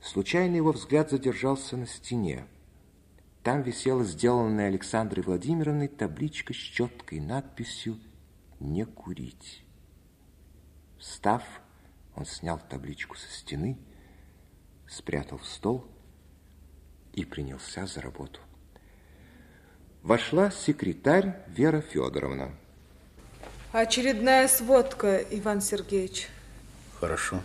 Случайно 0.00 0.56
его 0.56 0.72
взгляд 0.72 1.10
задержался 1.10 1.76
на 1.76 1.86
стене. 1.86 2.46
Там 3.42 3.62
висела 3.62 4.04
сделанная 4.04 4.68
Александрой 4.68 5.24
Владимировной 5.24 5.88
табличка 5.88 6.52
с 6.52 6.56
четкой 6.56 7.20
надписью 7.20 7.98
«Не 8.58 8.84
курить». 8.84 9.64
Встав, 10.98 11.42
он 12.14 12.26
снял 12.26 12.60
табличку 12.68 13.16
со 13.16 13.30
стены, 13.30 13.78
спрятал 14.86 15.38
в 15.38 15.46
стол 15.46 15.86
и 17.14 17.24
принялся 17.24 17.86
за 17.86 18.02
работу. 18.02 18.40
Вошла 20.02 20.50
секретарь 20.50 21.36
Вера 21.48 21.80
Федоровна. 21.80 22.54
Очередная 23.72 24.48
сводка, 24.48 25.18
Иван 25.30 25.62
Сергеевич. 25.62 26.28
Хорошо. 26.98 27.40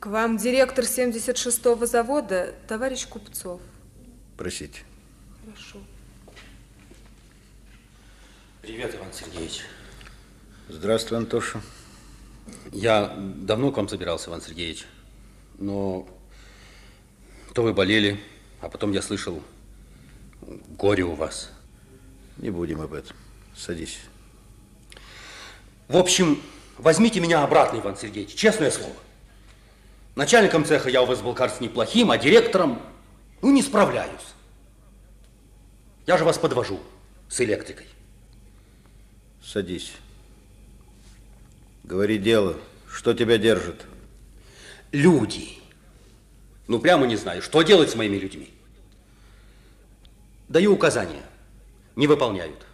К 0.00 0.06
вам 0.06 0.38
директор 0.38 0.84
76-го 0.84 1.86
завода, 1.86 2.54
товарищ 2.66 3.06
Купцов. 3.06 3.60
Просите. 4.36 4.82
Хорошо. 5.50 5.78
Привет, 8.62 8.94
Иван 8.94 9.12
Сергеевич. 9.12 9.62
Здравствуй, 10.68 11.18
Антоша. 11.18 11.60
Я 12.72 13.14
давно 13.16 13.72
к 13.72 13.76
вам 13.76 13.88
собирался, 13.88 14.30
Иван 14.30 14.42
Сергеевич, 14.42 14.86
но 15.58 16.06
то 17.54 17.62
вы 17.62 17.72
болели, 17.72 18.20
а 18.60 18.68
потом 18.68 18.92
я 18.92 19.02
слышал, 19.02 19.42
горе 20.78 21.04
у 21.04 21.14
вас. 21.14 21.50
Не 22.36 22.50
будем 22.50 22.80
об 22.80 22.92
этом. 22.92 23.16
Садись. 23.56 23.98
В 25.88 25.96
общем, 25.96 26.40
возьмите 26.78 27.18
меня 27.18 27.42
обратно, 27.42 27.78
Иван 27.78 27.96
Сергеевич, 27.96 28.34
честное 28.34 28.70
слово. 28.70 28.94
Начальником 30.14 30.64
цеха 30.64 30.90
я 30.90 31.02
у 31.02 31.06
вас 31.06 31.20
был, 31.20 31.34
кажется, 31.34 31.62
неплохим, 31.62 32.10
а 32.10 32.18
директором, 32.18 32.80
ну, 33.42 33.50
не 33.50 33.62
справляюсь. 33.62 34.29
Я 36.10 36.18
же 36.18 36.24
вас 36.24 36.38
подвожу 36.38 36.80
с 37.28 37.40
электрикой. 37.40 37.86
Садись. 39.40 39.92
Говори 41.84 42.18
дело. 42.18 42.56
Что 42.92 43.14
тебя 43.14 43.38
держит? 43.38 43.86
Люди. 44.90 45.50
Ну, 46.66 46.80
прямо 46.80 47.06
не 47.06 47.14
знаю, 47.14 47.42
что 47.42 47.62
делать 47.62 47.90
с 47.90 47.94
моими 47.94 48.16
людьми. 48.16 48.52
Даю 50.48 50.74
указания. 50.74 51.22
Не 51.94 52.08
выполняют. 52.08 52.66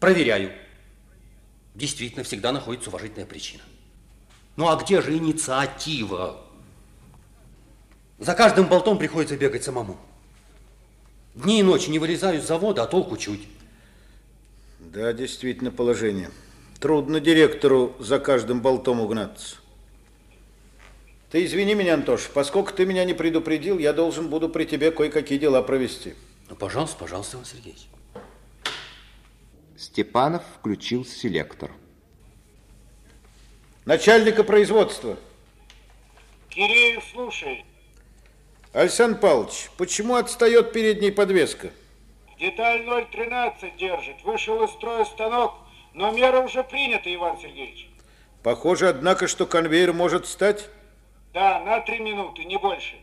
Проверяю. 0.00 0.50
Действительно, 1.74 2.24
всегда 2.24 2.50
находится 2.50 2.88
уважительная 2.88 3.26
причина. 3.26 3.62
Ну, 4.56 4.68
а 4.68 4.76
где 4.76 5.02
же 5.02 5.14
инициатива? 5.14 6.42
За 8.18 8.34
каждым 8.34 8.68
болтом 8.68 8.96
приходится 8.96 9.36
бегать 9.36 9.64
самому. 9.64 9.98
Дни 11.38 11.60
и 11.60 11.62
ночи 11.62 11.88
не 11.88 12.00
вылезаю 12.00 12.42
с 12.42 12.46
завода, 12.46 12.82
а 12.82 12.86
толку 12.86 13.16
чуть. 13.16 13.46
Да, 14.80 15.12
действительно, 15.12 15.70
положение. 15.70 16.30
Трудно 16.80 17.20
директору 17.20 17.94
за 18.00 18.18
каждым 18.18 18.60
болтом 18.60 19.00
угнаться. 19.00 19.56
Ты 21.30 21.44
извини 21.44 21.74
меня, 21.74 21.94
Антош, 21.94 22.28
поскольку 22.34 22.72
ты 22.72 22.86
меня 22.86 23.04
не 23.04 23.14
предупредил, 23.14 23.78
я 23.78 23.92
должен 23.92 24.28
буду 24.28 24.48
при 24.48 24.64
тебе 24.64 24.90
кое-какие 24.90 25.38
дела 25.38 25.62
провести. 25.62 26.14
Ну, 26.48 26.56
пожалуйста, 26.56 26.96
пожалуйста, 26.98 27.36
Иван 27.36 27.46
Сергеевич. 27.46 27.86
Степанов 29.76 30.42
включил 30.58 31.04
селектор. 31.04 31.70
Начальника 33.84 34.42
производства. 34.42 35.16
Киреев, 36.48 37.04
слушай. 37.12 37.64
Александр 38.78 39.18
Павлович, 39.18 39.70
почему 39.76 40.14
отстает 40.14 40.72
передняя 40.72 41.10
подвеска? 41.10 41.70
Деталь 42.38 42.84
013 43.10 43.76
держит. 43.76 44.22
Вышел 44.22 44.62
из 44.62 44.70
строя 44.70 45.04
станок, 45.04 45.54
но 45.94 46.12
мера 46.12 46.38
уже 46.42 46.62
принята, 46.62 47.12
Иван 47.12 47.36
Сергеевич. 47.40 47.88
Похоже, 48.44 48.90
однако, 48.90 49.26
что 49.26 49.46
конвейер 49.46 49.92
может 49.92 50.26
встать. 50.26 50.70
Да, 51.34 51.58
на 51.58 51.80
три 51.80 51.98
минуты, 51.98 52.44
не 52.44 52.56
больше. 52.56 52.94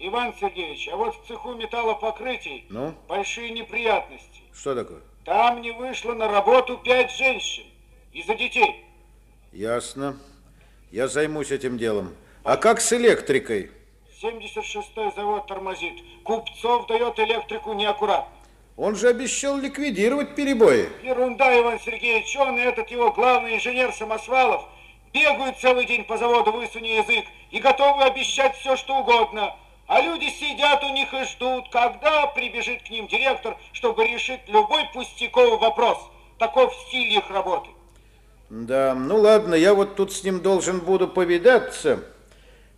Иван 0.00 0.34
Сергеевич, 0.40 0.88
а 0.92 0.96
вот 0.96 1.14
в 1.14 1.28
цеху 1.28 1.54
металлопокрытий 1.54 2.66
ну? 2.68 2.92
большие 3.06 3.50
неприятности. 3.50 4.40
Что 4.52 4.74
такое? 4.74 4.98
Там 5.24 5.62
не 5.62 5.70
вышло 5.70 6.14
на 6.14 6.26
работу 6.26 6.76
пять 6.78 7.12
женщин 7.12 7.66
из-за 8.12 8.34
детей. 8.34 8.84
Ясно. 9.52 10.18
Я 10.90 11.06
займусь 11.06 11.52
этим 11.52 11.78
делом. 11.78 12.16
А 12.42 12.56
как 12.56 12.80
с 12.80 12.92
электрикой? 12.92 13.70
76-й 14.24 15.14
завод 15.14 15.46
тормозит. 15.46 16.02
Купцов 16.22 16.86
дает 16.86 17.18
электрику 17.18 17.74
неаккуратно. 17.74 18.30
Он 18.76 18.96
же 18.96 19.08
обещал 19.08 19.58
ликвидировать 19.58 20.34
перебои. 20.34 20.88
Ерунда, 21.02 21.60
Иван 21.60 21.78
Сергеевич. 21.78 22.34
Он 22.36 22.58
и 22.58 22.62
этот 22.62 22.90
его 22.90 23.12
главный 23.12 23.56
инженер 23.56 23.92
Самосвалов 23.92 24.64
бегают 25.12 25.58
целый 25.58 25.84
день 25.84 26.04
по 26.04 26.16
заводу, 26.16 26.50
высуни 26.52 26.88
язык, 26.88 27.24
и 27.50 27.60
готовы 27.60 28.02
обещать 28.02 28.56
все, 28.56 28.76
что 28.76 28.98
угодно. 28.98 29.54
А 29.86 30.00
люди 30.00 30.28
сидят 30.30 30.82
у 30.82 30.88
них 30.88 31.12
и 31.12 31.24
ждут, 31.24 31.68
когда 31.70 32.26
прибежит 32.28 32.82
к 32.82 32.90
ним 32.90 33.06
директор, 33.06 33.56
чтобы 33.72 34.06
решить 34.06 34.40
любой 34.48 34.84
пустяковый 34.92 35.58
вопрос. 35.58 35.98
Таков 36.38 36.74
стиль 36.88 37.18
их 37.18 37.30
работы. 37.30 37.68
Да, 38.50 38.94
ну 38.94 39.18
ладно, 39.18 39.54
я 39.54 39.74
вот 39.74 39.94
тут 39.94 40.12
с 40.12 40.24
ним 40.24 40.40
должен 40.40 40.80
буду 40.80 41.06
повидаться. 41.06 42.02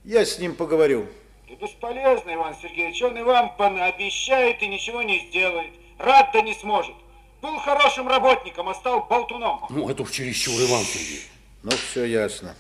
Я 0.05 0.25
с 0.25 0.39
ним 0.39 0.55
поговорю. 0.55 1.07
Да 1.49 1.55
бесполезно, 1.55 2.35
Иван 2.35 2.55
Сергеевич. 2.61 3.01
Он 3.03 3.17
и 3.17 3.23
вам 3.23 3.53
обещает 3.59 4.63
и 4.63 4.69
ничего 4.69 5.03
не 5.03 5.29
сделает. 5.29 5.73
Рад 5.99 6.31
да 6.33 6.41
не 6.41 6.55
сможет. 6.55 6.95
Был 7.41 7.57
хорошим 7.59 8.09
работником, 8.09 8.69
а 8.69 8.75
стал 8.75 9.07
болтуном. 9.07 9.65
Ну, 9.71 9.89
это 9.89 10.03
уж 10.03 10.11
чересчур, 10.11 10.55
Иван 10.55 10.83
Сергеевич. 10.83 11.29
Ну, 11.63 11.71
все 11.71 12.05
ясно. 12.05 12.55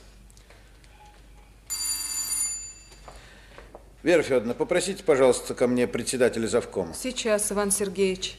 Вера 4.02 4.22
Федоровна, 4.22 4.54
попросите, 4.54 5.02
пожалуйста, 5.02 5.54
ко 5.54 5.66
мне 5.66 5.88
председателя 5.88 6.46
завкома. 6.46 6.94
Сейчас, 6.94 7.50
Иван 7.50 7.72
Сергеевич. 7.72 8.38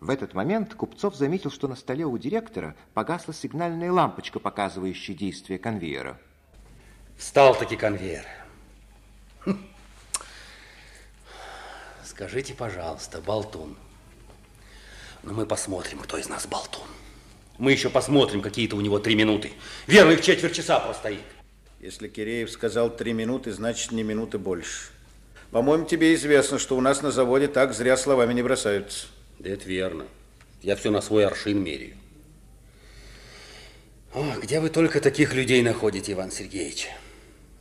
В 0.00 0.10
этот 0.10 0.34
момент 0.34 0.74
Купцов 0.74 1.14
заметил, 1.14 1.50
что 1.50 1.68
на 1.68 1.76
столе 1.76 2.04
у 2.04 2.18
директора 2.18 2.74
погасла 2.92 3.32
сигнальная 3.32 3.90
лампочка, 3.90 4.38
показывающая 4.40 5.14
действие 5.14 5.58
конвейера. 5.58 6.20
Встал-таки 7.16 7.76
конвейер. 7.76 8.26
Скажите, 12.14 12.54
пожалуйста, 12.54 13.20
болтун. 13.20 13.76
Ну, 15.24 15.32
мы 15.32 15.46
посмотрим, 15.46 15.98
кто 15.98 16.16
из 16.16 16.28
нас 16.28 16.46
болтун. 16.46 16.86
Мы 17.58 17.72
еще 17.72 17.90
посмотрим, 17.90 18.40
какие-то 18.40 18.76
у 18.76 18.80
него 18.80 19.00
три 19.00 19.16
минуты. 19.16 19.50
Верных 19.88 20.20
четверть 20.20 20.54
часа 20.54 20.78
простоит. 20.78 21.24
Если 21.80 22.06
Киреев 22.06 22.52
сказал 22.52 22.88
три 22.88 23.12
минуты, 23.12 23.50
значит, 23.50 23.90
не 23.90 24.04
минуты 24.04 24.38
больше. 24.38 24.90
По-моему, 25.50 25.86
тебе 25.86 26.14
известно, 26.14 26.60
что 26.60 26.76
у 26.76 26.80
нас 26.80 27.02
на 27.02 27.10
заводе 27.10 27.48
так 27.48 27.74
зря 27.74 27.96
словами 27.96 28.32
не 28.32 28.44
бросаются. 28.44 29.08
Да 29.40 29.50
это 29.50 29.68
верно. 29.68 30.06
Я 30.62 30.76
все 30.76 30.92
на 30.92 31.00
свой 31.00 31.26
аршин 31.26 31.64
меряю. 31.64 31.96
О, 34.14 34.36
где 34.40 34.60
вы 34.60 34.70
только 34.70 35.00
таких 35.00 35.34
людей 35.34 35.62
находите, 35.62 36.12
Иван 36.12 36.30
Сергеевич? 36.30 36.90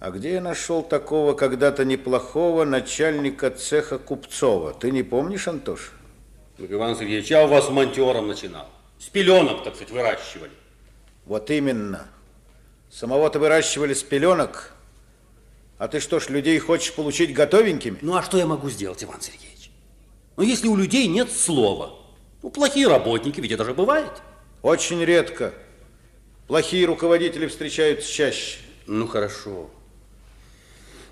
А 0.03 0.11
где 0.11 0.33
я 0.33 0.41
нашел 0.41 0.83
такого 0.83 1.33
когда-то 1.33 1.85
неплохого 1.85 2.65
начальника 2.65 3.49
цеха 3.49 3.97
Купцова? 3.97 4.73
Ты 4.73 4.91
не 4.91 5.01
помнишь, 5.01 5.47
Антош? 5.47 5.93
Иван 6.57 6.97
Сергеевич, 6.97 7.31
я 7.31 7.45
у 7.45 7.47
вас 7.47 7.69
монтером 7.69 8.27
начинал. 8.27 8.67
С 8.99 9.05
пеленок, 9.05 9.63
так 9.63 9.75
сказать, 9.75 9.93
выращивали. 9.93 10.51
Вот 11.25 11.49
именно. 11.49 12.05
Самого-то 12.91 13.39
выращивали 13.39 13.93
с 13.93 14.03
пеленок. 14.03 14.73
А 15.77 15.87
ты 15.87 16.01
что 16.01 16.19
ж, 16.19 16.27
людей 16.27 16.59
хочешь 16.59 16.93
получить 16.93 17.33
готовенькими? 17.33 17.97
Ну, 18.01 18.17
а 18.17 18.23
что 18.23 18.37
я 18.37 18.45
могу 18.45 18.69
сделать, 18.69 19.01
Иван 19.05 19.21
Сергеевич? 19.21 19.71
Ну, 20.35 20.43
если 20.43 20.67
у 20.67 20.75
людей 20.75 21.07
нет 21.07 21.31
слова. 21.31 21.97
Ну, 22.41 22.49
плохие 22.49 22.89
работники, 22.89 23.39
ведь 23.39 23.53
это 23.53 23.63
же 23.63 23.73
бывает. 23.73 24.11
Очень 24.63 25.01
редко. 25.05 25.53
Плохие 26.47 26.87
руководители 26.87 27.47
встречаются 27.47 28.11
чаще. 28.11 28.57
Ну, 28.85 29.07
хорошо. 29.07 29.69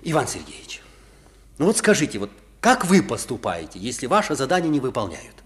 Иван 0.02 0.26
Сергеевич, 0.26 0.82
ну 1.58 1.66
вот 1.66 1.76
скажите, 1.76 2.18
вот 2.18 2.30
как 2.60 2.84
вы 2.84 3.02
поступаете, 3.02 3.78
если 3.78 4.06
ваше 4.06 4.34
задание 4.34 4.70
не 4.70 4.80
выполняют? 4.80 5.36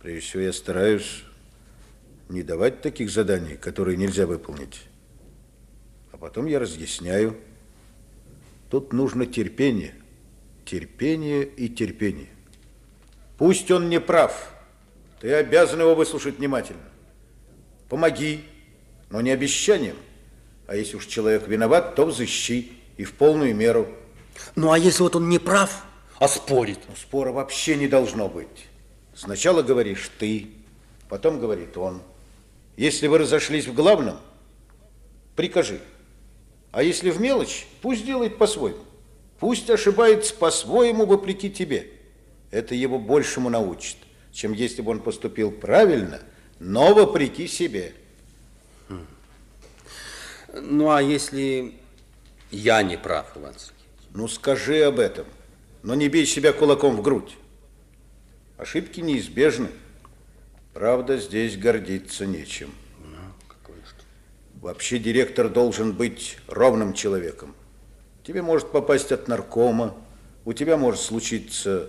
Прежде 0.00 0.20
всего, 0.20 0.42
я 0.42 0.52
стараюсь 0.52 1.24
не 2.28 2.42
давать 2.42 2.80
таких 2.80 3.10
заданий, 3.10 3.56
которые 3.56 3.96
нельзя 3.96 4.26
выполнить. 4.26 4.82
А 6.12 6.16
потом 6.16 6.46
я 6.46 6.58
разъясняю. 6.58 7.36
Тут 8.70 8.92
нужно 8.92 9.26
терпение. 9.26 9.94
Терпение 10.64 11.44
и 11.44 11.68
терпение. 11.68 12.28
Пусть 13.36 13.70
он 13.70 13.88
не 13.88 14.00
прав. 14.00 14.54
Ты 15.20 15.34
обязан 15.34 15.80
его 15.80 15.94
выслушать 15.94 16.38
внимательно. 16.38 16.80
Помоги, 17.88 18.44
но 19.10 19.20
не 19.20 19.30
обещанием. 19.30 19.96
А 20.70 20.76
если 20.76 20.98
уж 20.98 21.06
человек 21.06 21.48
виноват, 21.48 21.96
то 21.96 22.06
взыщи 22.06 22.70
и 22.96 23.02
в 23.02 23.14
полную 23.14 23.56
меру. 23.56 23.88
Ну, 24.54 24.70
а 24.70 24.78
если 24.78 25.02
вот 25.02 25.16
он 25.16 25.28
не 25.28 25.40
прав, 25.40 25.84
а 26.20 26.28
спорит? 26.28 26.78
Ну, 26.86 26.94
спора 26.94 27.32
вообще 27.32 27.74
не 27.74 27.88
должно 27.88 28.28
быть. 28.28 28.68
Сначала 29.12 29.62
говоришь 29.62 30.08
ты, 30.20 30.46
потом 31.08 31.40
говорит 31.40 31.76
он. 31.76 32.02
Если 32.76 33.08
вы 33.08 33.18
разошлись 33.18 33.66
в 33.66 33.74
главном, 33.74 34.18
прикажи. 35.34 35.80
А 36.70 36.84
если 36.84 37.10
в 37.10 37.20
мелочь, 37.20 37.66
пусть 37.82 38.06
делает 38.06 38.38
по-своему. 38.38 38.84
Пусть 39.40 39.68
ошибается 39.70 40.36
по-своему 40.36 41.04
вопреки 41.04 41.50
тебе. 41.50 41.88
Это 42.52 42.76
его 42.76 43.00
большему 43.00 43.50
научит, 43.50 43.96
чем 44.30 44.52
если 44.52 44.82
бы 44.82 44.92
он 44.92 45.00
поступил 45.00 45.50
правильно, 45.50 46.20
но 46.60 46.94
вопреки 46.94 47.48
себе. 47.48 47.92
Ну, 50.52 50.90
а 50.90 51.00
если 51.02 51.74
я 52.50 52.82
не 52.82 52.96
прав, 52.96 53.36
Иван 53.36 53.54
Сергеевич? 53.54 53.80
Ну, 54.12 54.28
скажи 54.28 54.82
об 54.82 54.98
этом, 54.98 55.26
но 55.82 55.94
не 55.94 56.08
бей 56.08 56.26
себя 56.26 56.52
кулаком 56.52 56.96
в 56.96 57.02
грудь. 57.02 57.36
Ошибки 58.56 59.00
неизбежны. 59.00 59.68
Правда, 60.74 61.18
здесь 61.18 61.56
гордиться 61.56 62.26
нечем. 62.26 62.72
Ну? 62.98 63.74
Вообще 64.60 64.98
директор 64.98 65.48
должен 65.48 65.92
быть 65.92 66.38
ровным 66.48 66.92
человеком. 66.92 67.54
Тебе 68.24 68.42
может 68.42 68.70
попасть 68.70 69.12
от 69.12 69.28
наркома, 69.28 69.96
у 70.44 70.52
тебя 70.52 70.76
может 70.76 71.00
случиться 71.00 71.88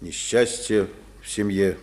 несчастье 0.00 0.88
в 1.22 1.30
семье. 1.30 1.78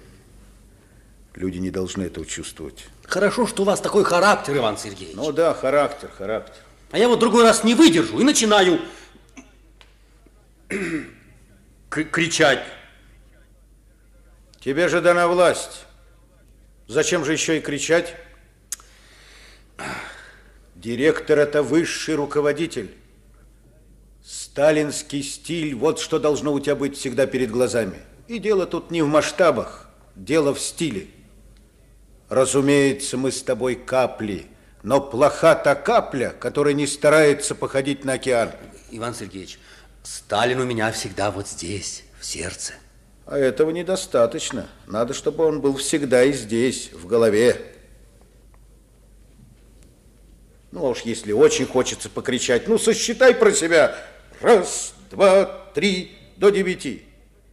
Люди 1.34 1.60
не 1.60 1.72
должны 1.72 2.04
этого 2.04 2.26
чувствовать. 2.26 2.88
Хорошо, 3.12 3.46
что 3.46 3.64
у 3.64 3.66
вас 3.66 3.82
такой 3.82 4.06
характер, 4.06 4.56
Иван 4.56 4.78
Сергеевич. 4.78 5.18
Ну 5.18 5.34
да, 5.34 5.54
характер, 5.54 6.10
характер. 6.18 6.56
А 6.92 6.98
я 6.98 7.10
вот 7.10 7.20
другой 7.20 7.44
раз 7.44 7.66
не 7.66 7.76
выдержу 7.76 8.18
и 8.20 8.24
начинаю 8.24 8.80
кричать. 11.90 12.64
Тебе 14.62 14.88
же 14.88 15.02
дана 15.02 15.28
власть. 15.28 15.84
Зачем 16.88 17.26
же 17.26 17.34
еще 17.34 17.58
и 17.58 17.60
кричать? 17.60 18.16
Директор– 20.76 21.38
это 21.40 21.64
высший 21.64 22.16
руководитель. 22.16 22.96
Сталинский 24.24 25.22
стиль– 25.22 25.76
вот 25.76 26.00
что 26.00 26.18
должно 26.18 26.54
у 26.54 26.62
тебя 26.62 26.78
быть 26.78 26.96
всегда 26.98 27.26
перед 27.26 27.52
глазами. 27.52 28.00
И 28.30 28.40
дело 28.40 28.66
тут 28.66 28.90
не 28.90 29.02
в 29.02 29.08
масштабах, 29.08 29.90
дело 30.16 30.54
в 30.54 30.62
стиле. 30.62 31.08
Разумеется, 32.32 33.18
мы 33.18 33.30
с 33.30 33.44
тобой 33.44 33.76
капли, 33.76 34.46
но 34.84 35.02
плоха 35.02 35.54
та 35.54 35.76
капля, 35.76 36.30
которая 36.30 36.74
не 36.74 36.88
старается 36.88 37.56
походить 37.56 38.06
на 38.06 38.14
океан. 38.14 38.52
Иван 38.90 39.14
Сергеевич, 39.14 39.60
Сталин 40.02 40.62
у 40.62 40.64
меня 40.64 40.94
всегда 40.94 41.30
вот 41.30 41.50
здесь, 41.50 42.06
в 42.22 42.26
сердце. 42.26 42.76
А 43.26 43.38
этого 43.38 43.72
недостаточно. 43.72 44.70
Надо, 44.88 45.14
чтобы 45.14 45.46
он 45.46 45.60
был 45.60 45.76
всегда 45.76 46.24
и 46.24 46.32
здесь, 46.32 46.94
в 46.94 47.06
голове. 47.06 47.62
Ну, 50.72 50.86
а 50.86 50.90
уж 50.92 51.02
если 51.02 51.34
очень 51.34 51.66
хочется 51.66 52.10
покричать, 52.10 52.66
ну, 52.66 52.78
сосчитай 52.78 53.36
про 53.36 53.52
себя. 53.52 53.94
Раз, 54.40 54.94
два, 55.10 55.44
три, 55.74 56.18
до 56.38 56.50
девяти. 56.50 57.04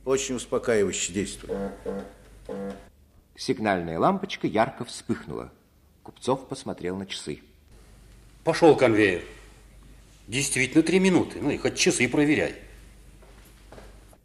Очень 0.04 0.36
успокаивающе 0.36 1.12
действует. 1.12 1.58
Сигнальная 3.38 4.00
лампочка 4.00 4.48
ярко 4.48 4.84
вспыхнула. 4.84 5.52
Купцов 6.02 6.48
посмотрел 6.48 6.96
на 6.96 7.06
часы. 7.06 7.38
Пошел 8.42 8.74
конвейер. 8.74 9.22
Действительно, 10.26 10.82
три 10.82 10.98
минуты. 10.98 11.38
Ну 11.40 11.50
и 11.50 11.56
хоть 11.56 11.76
часы 11.76 12.08
проверяй. 12.08 12.56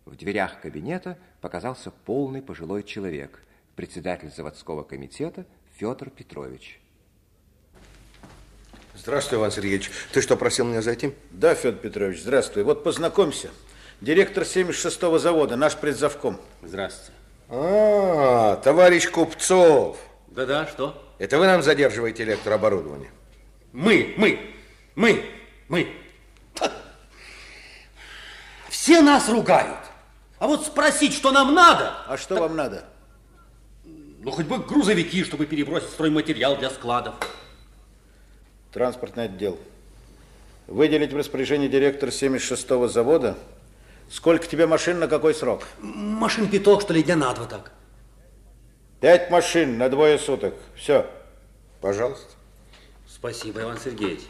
В 0.06 0.16
дверях 0.16 0.60
кабинета 0.62 1.20
показался 1.42 1.92
полный 1.92 2.42
пожилой 2.42 2.82
человек, 2.82 3.44
председатель 3.76 4.32
заводского 4.36 4.82
комитета 4.82 5.46
Федор 5.78 6.10
Петрович. 6.10 6.80
Здравствуй, 8.96 9.38
Иван 9.38 9.52
Сергеевич. 9.52 9.92
Ты 10.12 10.22
что, 10.24 10.36
просил 10.38 10.66
меня 10.66 10.82
зайти? 10.82 11.14
Да, 11.30 11.54
Федор 11.54 11.80
Петрович, 11.80 12.20
здравствуй. 12.20 12.64
Вот 12.64 12.84
познакомься. 12.84 13.52
Директор 14.02 14.42
76-го 14.42 15.20
завода, 15.20 15.56
наш 15.56 15.78
предзавком. 15.78 16.40
Здравствуйте. 16.64 17.23
А, 17.50 18.56
товарищ 18.58 19.10
Купцов. 19.10 19.98
Да-да, 20.28 20.68
что? 20.68 21.02
Это 21.20 21.38
вы 21.38 21.46
нам 21.46 21.62
задерживаете 21.62 22.24
электрооборудование? 22.24 23.12
Мы, 23.72 24.14
мы, 24.18 24.40
мы, 24.96 25.24
мы. 25.68 25.94
Все 28.70 29.02
нас 29.02 29.30
ругают. 29.30 29.80
А 30.40 30.48
вот 30.48 30.66
спросить, 30.66 31.14
что 31.14 31.32
нам 31.32 31.54
надо... 31.54 31.94
А 32.08 32.18
что 32.18 32.36
так... 32.36 32.42
вам 32.42 32.56
надо? 32.56 32.86
Ну, 33.86 34.32
хоть 34.32 34.46
бы 34.46 34.58
грузовики, 34.58 35.24
чтобы 35.24 35.46
перебросить 35.46 35.90
стройматериал 35.90 36.58
для 36.58 36.70
складов. 36.70 37.16
Транспортный 38.72 39.26
отдел. 39.26 39.58
Выделить 40.68 41.14
в 41.14 41.18
распоряжение 41.18 41.70
директора 41.70 42.10
76-го 42.10 42.88
завода. 42.88 43.38
Сколько 44.14 44.46
тебе 44.46 44.68
машин, 44.68 45.00
на 45.00 45.08
какой 45.08 45.34
срок? 45.34 45.64
Машин 45.80 46.48
пяток, 46.48 46.84
что 46.84 46.94
ли, 46.94 47.02
дня 47.02 47.16
на 47.16 47.34
два 47.34 47.48
так. 47.48 47.72
Пять 49.02 49.32
машин 49.32 49.80
на 49.80 49.90
двое 49.90 50.20
суток. 50.20 50.54
Все. 50.76 51.10
Пожалуйста. 51.82 52.28
Спасибо, 53.08 53.64
Иван 53.64 53.80
Сергеевич. 53.84 54.22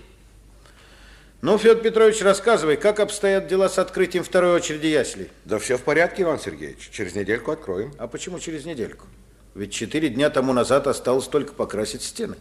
Ну, 1.42 1.58
Федор 1.58 1.84
Петрович, 1.84 2.22
рассказывай, 2.22 2.78
как 2.78 3.02
обстоят 3.02 3.48
дела 3.48 3.68
с 3.68 3.78
открытием 3.78 4.24
второй 4.24 4.56
очереди 4.56 4.88
яслей? 4.88 5.30
Да 5.44 5.60
все 5.60 5.78
в 5.78 5.82
порядке, 5.82 6.24
Иван 6.24 6.40
Сергеевич. 6.40 6.90
Через 6.90 7.14
недельку 7.14 7.52
откроем. 7.52 7.94
А 7.98 8.08
почему 8.08 8.40
через 8.40 8.64
недельку? 8.64 9.08
Ведь 9.54 9.74
четыре 9.74 10.08
дня 10.08 10.30
тому 10.30 10.54
назад 10.54 10.88
осталось 10.88 11.28
только 11.28 11.52
покрасить 11.52 12.04
стены. 12.04 12.38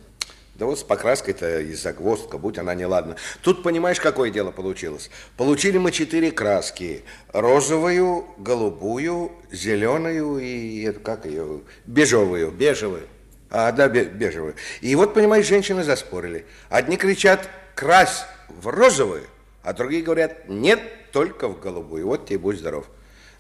Да 0.63 0.67
вот 0.67 0.79
с 0.79 0.85
покраской-то 0.85 1.59
и 1.59 1.75
загвоздка, 1.75 2.39
будь 2.39 2.57
она 2.57 2.73
неладна. 2.77 3.17
Тут, 3.43 3.65
понимаешь, 3.65 3.99
какое 3.99 4.31
дело 4.31 4.53
получилось? 4.53 5.11
Получили 5.37 5.77
мы 5.77 5.91
четыре 5.91 6.31
краски. 6.31 7.03
Розовую, 7.33 8.27
голубую, 8.39 9.33
зеленую 9.51 10.39
и, 10.39 10.93
как 10.93 11.27
ее, 11.27 11.63
бежевую. 11.85 12.53
Бежевую. 12.53 13.09
А, 13.51 13.73
да, 13.73 13.89
бежевую. 13.89 14.55
И 14.81 14.95
вот, 14.95 15.15
понимаешь, 15.15 15.49
женщины 15.49 15.83
заспорили. 15.83 16.47
Одни 16.69 16.97
кричат, 16.97 17.49
крась 17.75 18.25
в 18.49 18.69
розовую, 18.69 19.25
а 19.65 19.73
другие 19.73 20.05
говорят, 20.05 20.49
нет, 20.49 20.79
только 21.11 21.49
в 21.49 21.59
голубую. 21.59 22.07
Вот 22.07 22.27
тебе 22.27 22.39
будь 22.39 22.59
здоров. 22.59 22.87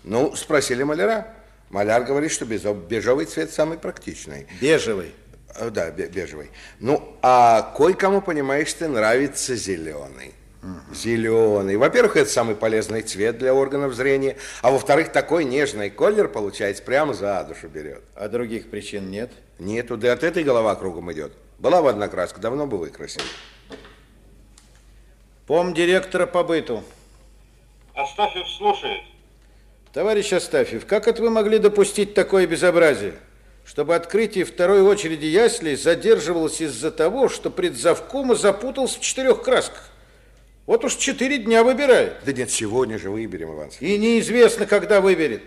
Ну, 0.02 0.34
спросили 0.34 0.82
маляра. 0.82 1.28
Маляр 1.70 2.02
говорит, 2.02 2.32
что 2.32 2.46
бежевый 2.46 3.26
цвет 3.26 3.52
самый 3.52 3.78
практичный. 3.78 4.48
Бежевый. 4.60 5.14
Да, 5.70 5.90
бежевый. 5.90 6.50
Ну, 6.80 7.16
а 7.22 7.72
кое-кому, 7.76 8.22
понимаешь, 8.22 8.72
ты 8.72 8.88
нравится 8.88 9.54
зеленый. 9.54 10.34
Угу. 10.62 10.94
Зеленый. 10.94 11.76
Во-первых, 11.76 12.16
это 12.16 12.30
самый 12.30 12.54
полезный 12.54 13.02
цвет 13.02 13.38
для 13.38 13.52
органов 13.52 13.94
зрения, 13.94 14.36
а 14.62 14.70
во-вторых, 14.70 15.10
такой 15.10 15.44
нежный 15.44 15.90
колер 15.90 16.28
получается, 16.28 16.82
прямо 16.82 17.14
за 17.14 17.42
душу 17.44 17.68
берет. 17.68 18.02
А 18.14 18.28
других 18.28 18.70
причин 18.70 19.10
нет? 19.10 19.32
Нету, 19.58 19.96
да 19.96 20.12
от 20.12 20.22
этой 20.22 20.44
голова 20.44 20.74
кругом 20.76 21.12
идет. 21.12 21.32
Была 21.58 21.82
бы 21.82 21.90
одна 21.90 22.08
краска, 22.08 22.40
давно 22.40 22.66
бы 22.66 22.78
выкрасили. 22.78 23.24
Пом 25.46 25.74
директора 25.74 26.26
по 26.26 26.44
быту. 26.44 26.84
Астафьев 27.94 28.48
слушает. 28.48 29.02
Товарищ 29.92 30.32
Астафьев, 30.32 30.86
как 30.86 31.08
это 31.08 31.20
вы 31.20 31.30
могли 31.30 31.58
допустить 31.58 32.14
такое 32.14 32.46
безобразие? 32.46 33.14
Чтобы 33.64 33.94
открытие 33.94 34.44
второй 34.44 34.82
очереди 34.82 35.26
яслей 35.26 35.76
задерживалось 35.76 36.60
из-за 36.60 36.90
того, 36.90 37.28
что 37.28 37.50
предзавкома 37.50 38.34
запутался 38.34 38.98
в 38.98 39.02
четырех 39.02 39.42
красках. 39.42 39.88
Вот 40.66 40.84
уж 40.84 40.96
четыре 40.96 41.38
дня 41.38 41.64
выбирает. 41.64 42.18
Да 42.24 42.32
нет, 42.32 42.50
сегодня 42.50 42.98
же 42.98 43.10
выберем, 43.10 43.54
Иван 43.54 43.70
И 43.80 43.98
неизвестно, 43.98 44.66
когда 44.66 45.00
выберет. 45.00 45.42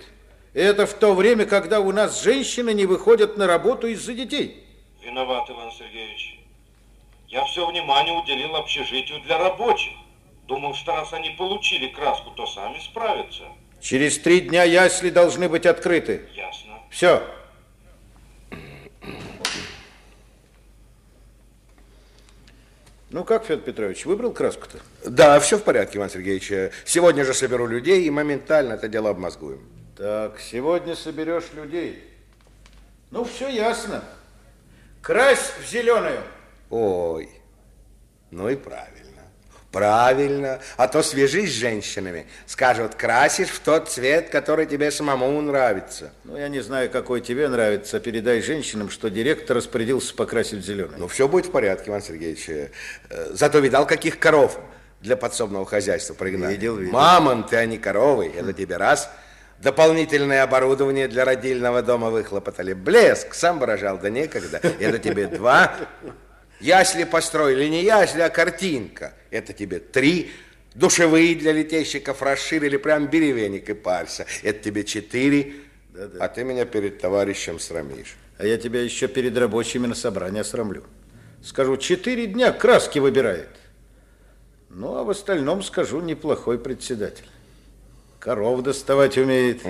Это 0.53 0.85
в 0.85 0.93
то 0.93 1.13
время, 1.13 1.45
когда 1.45 1.79
у 1.81 1.91
нас 1.91 2.23
женщины 2.23 2.73
не 2.73 2.85
выходят 2.85 3.37
на 3.37 3.47
работу 3.47 3.87
из-за 3.87 4.13
детей. 4.13 4.63
Виноват, 5.03 5.49
Иван 5.49 5.71
Сергеевич. 5.71 6.39
Я 7.27 7.43
все 7.45 7.67
внимание 7.67 8.13
уделил 8.13 8.55
общежитию 8.55 9.21
для 9.23 9.37
рабочих. 9.37 9.93
Думал, 10.47 10.73
что 10.75 10.95
раз 10.95 11.11
они 11.11 11.31
получили 11.31 11.87
краску, 11.87 12.31
то 12.31 12.45
сами 12.47 12.79
справятся. 12.79 13.43
Через 13.81 14.19
три 14.19 14.41
дня 14.41 14.63
ясли 14.63 15.09
должны 15.09 15.49
быть 15.49 15.65
открыты. 15.65 16.21
Ясно. 16.33 16.79
Все. 16.89 17.21
Ну 23.15 23.23
как, 23.23 23.45
Федор 23.45 23.63
Петрович, 23.63 24.05
выбрал 24.05 24.33
краску-то? 24.33 24.79
Да, 25.09 25.39
все 25.39 25.57
в 25.57 25.63
порядке, 25.63 25.99
Иван 25.99 26.09
Сергеевич. 26.09 26.73
Сегодня 26.83 27.23
же 27.23 27.33
соберу 27.33 27.65
людей 27.65 28.03
и 28.03 28.09
моментально 28.09 28.73
это 28.73 28.89
дело 28.89 29.09
обмозгуем. 29.09 29.65
Так, 29.95 30.37
сегодня 30.41 30.97
соберешь 30.97 31.45
людей. 31.53 32.03
Ну, 33.11 33.23
все 33.23 33.47
ясно. 33.47 34.03
Крась 35.01 35.53
в 35.61 35.65
зеленую. 35.65 36.19
Ой, 36.69 37.29
ну 38.31 38.49
и 38.49 38.57
правильно. 38.57 38.94
Правильно, 39.75 40.61
а 40.77 40.87
то 40.87 41.03
свяжись 41.03 41.51
с 41.51 41.55
женщинами. 41.55 42.27
Скажут, 42.45 42.95
красишь 42.95 43.49
в 43.49 43.59
тот 43.59 43.89
цвет, 43.89 44.29
который 44.29 44.67
тебе 44.67 44.89
самому 44.89 45.41
нравится. 45.41 46.13
Ну, 46.23 46.37
я 46.37 46.47
не 46.47 46.61
знаю, 46.61 46.89
какой 46.89 47.19
тебе 47.19 47.49
нравится. 47.49 47.99
Передай 47.99 48.41
женщинам, 48.41 48.89
что 48.89 49.09
директор 49.09 49.57
распорядился 49.57 50.15
покрасить 50.15 50.59
в 50.59 50.65
зеленый. 50.65 50.95
Ну, 50.97 51.09
все 51.09 51.27
будет 51.27 51.47
в 51.47 51.51
порядке, 51.51 51.89
Иван 51.91 52.01
Сергеевич. 52.01 52.47
Э, 52.47 52.69
Зато 53.31 53.59
видал, 53.59 53.85
каких 53.85 54.17
коров 54.17 54.57
для 55.01 55.17
подсобного 55.17 55.65
хозяйства 55.65 56.13
пригнали? 56.13 56.53
Видел, 56.53 56.77
видел. 56.77 56.93
Мамонты, 56.93 57.57
а 57.57 57.65
не 57.65 57.77
коровы. 57.77 58.31
Это 58.33 58.53
тебе 58.53 58.77
раз. 58.77 59.09
Дополнительное 59.59 60.43
оборудование 60.43 61.09
для 61.09 61.25
родильного 61.25 61.81
дома 61.81 62.11
выхлопотали. 62.11 62.71
Блеск, 62.71 63.33
сам 63.33 63.59
выражал, 63.59 63.97
да 63.97 64.09
некогда. 64.09 64.61
Это 64.79 64.99
тебе 64.99 65.27
два. 65.27 65.75
Ясли 66.59 67.03
построили 67.03 67.65
не 67.65 67.83
ясли, 67.83 68.21
а 68.21 68.29
картинка. 68.29 69.13
Это 69.29 69.53
тебе 69.53 69.79
три. 69.79 70.31
Душевые 70.73 71.35
для 71.35 71.53
летейщиков 71.53 72.21
расширили, 72.21 72.77
прям 72.77 73.07
беревенник 73.07 73.69
и 73.69 73.73
парься. 73.73 74.25
Это 74.43 74.63
тебе 74.63 74.83
четыре. 74.83 75.53
А 76.19 76.27
ты 76.27 76.43
меня 76.43 76.65
перед 76.65 76.99
товарищем 76.99 77.59
срамишь. 77.59 78.15
А 78.37 78.45
я 78.45 78.57
тебя 78.57 78.81
еще 78.81 79.07
перед 79.07 79.37
рабочими 79.37 79.87
на 79.87 79.95
собрание 79.95 80.43
срамлю. 80.43 80.83
Скажу, 81.43 81.77
четыре 81.77 82.27
дня 82.27 82.51
краски 82.51 82.99
выбирает. 82.99 83.49
Ну, 84.69 84.95
а 84.95 85.03
в 85.03 85.09
остальном 85.09 85.63
скажу, 85.63 86.01
неплохой 86.01 86.59
председатель. 86.59 87.25
Коров 88.19 88.61
доставать 88.63 89.17
умеет. 89.17 89.61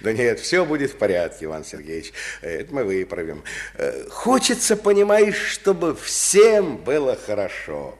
Да 0.00 0.12
нет, 0.12 0.40
все 0.40 0.64
будет 0.64 0.90
в 0.90 0.96
порядке, 0.96 1.46
Иван 1.46 1.64
Сергеевич. 1.64 2.12
Это 2.42 2.74
мы 2.74 2.84
выправим. 2.84 3.42
Э, 3.74 4.08
Хочется, 4.10 4.76
понимаешь, 4.76 5.36
чтобы 5.36 5.94
всем 5.94 6.76
было 6.78 7.16
хорошо. 7.16 7.98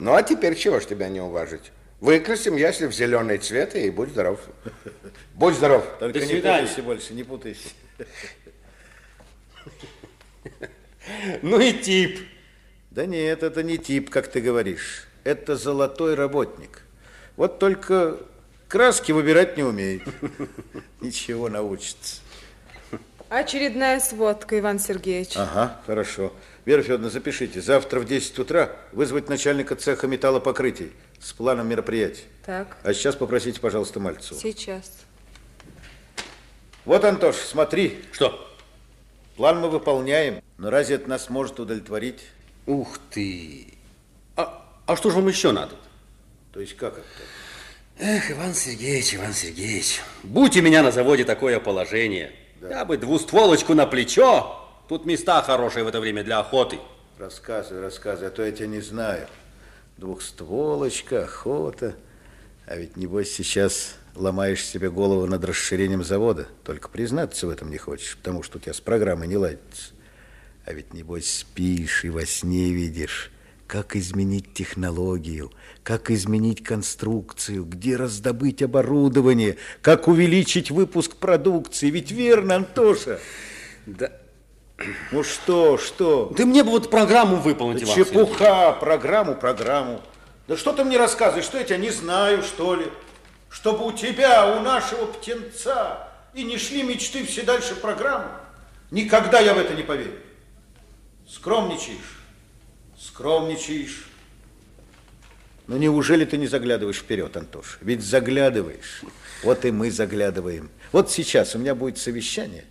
Ну, 0.00 0.14
а 0.14 0.22
теперь 0.22 0.54
чего 0.56 0.80
ж 0.80 0.86
тебя 0.86 1.08
не 1.08 1.20
уважить? 1.20 1.72
Выкрасим 2.00 2.56
ясли 2.56 2.86
в 2.86 2.92
зеленый 2.92 3.38
цвет 3.38 3.74
и 3.76 3.90
будь 3.90 4.10
здоров. 4.10 4.40
Будь 5.34 5.54
здоров. 5.54 5.84
Только 5.98 6.20
не 6.20 6.34
путайся 6.36 6.82
больше, 6.82 7.14
не 7.14 7.22
путайся. 7.24 7.68
Ну 11.42 11.60
и 11.60 11.72
тип. 11.72 12.20
Да 12.90 13.06
нет, 13.06 13.42
это 13.42 13.62
не 13.62 13.78
тип, 13.78 14.10
как 14.10 14.28
ты 14.28 14.40
говоришь. 14.40 15.06
Это 15.24 15.56
золотой 15.56 16.14
работник. 16.14 16.82
Вот 17.36 17.58
только 17.58 18.18
краски 18.74 19.12
выбирать 19.12 19.56
не 19.56 19.62
умеет. 19.62 20.02
Ничего 21.00 21.48
научится. 21.48 22.20
Очередная 23.28 24.00
сводка, 24.00 24.58
Иван 24.58 24.80
Сергеевич. 24.80 25.36
Ага, 25.36 25.80
хорошо. 25.86 26.32
Вера 26.64 26.82
Федоровна, 26.82 27.08
запишите. 27.08 27.60
Завтра 27.60 28.00
в 28.00 28.04
10 28.04 28.36
утра 28.40 28.72
вызвать 28.90 29.28
начальника 29.28 29.76
цеха 29.76 30.08
металлопокрытий 30.08 30.90
с 31.20 31.32
планом 31.32 31.68
мероприятий. 31.68 32.24
Так, 32.44 32.76
А 32.82 32.92
сейчас 32.92 33.14
попросите, 33.14 33.60
пожалуйста, 33.60 34.00
Мальцеву. 34.00 34.40
сейчас. 34.40 34.90
Вот, 36.84 37.04
Антош, 37.04 37.36
смотри. 37.36 38.02
Что? 38.10 38.44
План 39.36 39.60
мы 39.60 39.70
выполняем, 39.70 40.42
но 40.58 40.70
разве 40.70 40.96
это 40.96 41.08
нас 41.08 41.30
может 41.30 41.60
удовлетворить? 41.60 42.22
Ух 42.66 42.98
ты! 43.12 43.68
А, 44.34 44.66
а 44.86 44.96
что 44.96 45.10
же 45.10 45.16
вам 45.16 45.28
еще 45.28 45.52
надо? 45.52 45.76
То 46.52 46.58
есть 46.58 46.76
как 46.76 46.94
это? 46.94 47.06
Эх, 47.98 48.32
Иван 48.32 48.54
Сергеевич, 48.54 49.14
Иван 49.14 49.32
Сергеевич, 49.32 50.00
будь 50.24 50.56
у 50.56 50.62
меня 50.62 50.82
на 50.82 50.90
заводе 50.90 51.24
такое 51.24 51.60
положение, 51.60 52.32
я 52.60 52.84
бы 52.84 52.96
двустволочку 52.96 53.74
на 53.74 53.86
плечо, 53.86 54.60
тут 54.88 55.06
места 55.06 55.42
хорошие 55.42 55.84
в 55.84 55.88
это 55.88 56.00
время 56.00 56.24
для 56.24 56.40
охоты. 56.40 56.80
Рассказывай, 57.18 57.80
рассказывай, 57.80 58.28
а 58.28 58.30
то 58.32 58.44
я 58.44 58.50
тебя 58.50 58.66
не 58.66 58.80
знаю. 58.80 59.28
Двухстволочка, 59.98 61.22
охота. 61.22 61.94
А 62.66 62.76
ведь, 62.76 62.96
небось, 62.96 63.32
сейчас 63.32 63.94
ломаешь 64.16 64.64
себе 64.64 64.90
голову 64.90 65.26
над 65.26 65.44
расширением 65.44 66.02
завода. 66.02 66.48
Только 66.64 66.88
признаться 66.88 67.46
в 67.46 67.50
этом 67.50 67.70
не 67.70 67.78
хочешь, 67.78 68.16
потому 68.16 68.42
что 68.42 68.58
у 68.58 68.60
тебя 68.60 68.72
с 68.74 68.80
программой 68.80 69.28
не 69.28 69.36
ладится. 69.36 69.92
А 70.66 70.72
ведь, 70.72 70.92
небось, 70.92 71.30
спишь 71.30 72.04
и 72.04 72.10
во 72.10 72.26
сне 72.26 72.72
видишь, 72.72 73.30
как 73.74 73.96
изменить 73.96 74.54
технологию, 74.54 75.50
как 75.82 76.12
изменить 76.12 76.62
конструкцию, 76.62 77.64
где 77.64 77.96
раздобыть 77.96 78.62
оборудование, 78.62 79.56
как 79.82 80.06
увеличить 80.06 80.70
выпуск 80.70 81.16
продукции. 81.16 81.90
Ведь 81.90 82.12
верно, 82.12 82.54
Антоша? 82.54 83.18
Да. 83.84 84.12
Ну 85.10 85.24
что, 85.24 85.76
что? 85.76 86.32
Ты 86.36 86.46
мне 86.46 86.62
бы 86.62 86.70
вот 86.70 86.88
программу 86.88 87.34
выполнить, 87.34 87.84
Да 87.84 87.92
чепуха, 87.92 88.70
программу, 88.74 89.34
программу. 89.34 90.00
Да 90.46 90.56
что 90.56 90.72
ты 90.72 90.84
мне 90.84 90.96
рассказываешь, 90.96 91.44
что 91.44 91.58
я 91.58 91.64
тебя 91.64 91.78
не 91.78 91.90
знаю, 91.90 92.44
что 92.44 92.76
ли? 92.76 92.86
Чтобы 93.50 93.86
у 93.86 93.90
тебя, 93.90 94.56
у 94.56 94.60
нашего 94.60 95.06
птенца 95.06 96.10
и 96.32 96.44
не 96.44 96.58
шли 96.58 96.84
мечты 96.84 97.26
все 97.26 97.42
дальше 97.42 97.74
программы? 97.74 98.28
Никогда 98.92 99.40
я 99.40 99.52
в 99.52 99.58
это 99.58 99.74
не 99.74 99.82
поверю. 99.82 100.20
Скромничаешь, 101.28 102.13
скромничаешь. 103.04 104.06
Ну 105.66 105.76
неужели 105.76 106.24
ты 106.24 106.36
не 106.36 106.46
заглядываешь 106.46 106.98
вперед, 106.98 107.36
Антош? 107.36 107.78
Ведь 107.80 108.02
заглядываешь. 108.02 109.02
Вот 109.42 109.64
и 109.64 109.70
мы 109.70 109.90
заглядываем. 109.90 110.70
Вот 110.92 111.10
сейчас 111.10 111.54
у 111.54 111.58
меня 111.58 111.74
будет 111.74 111.98
совещание 111.98 112.64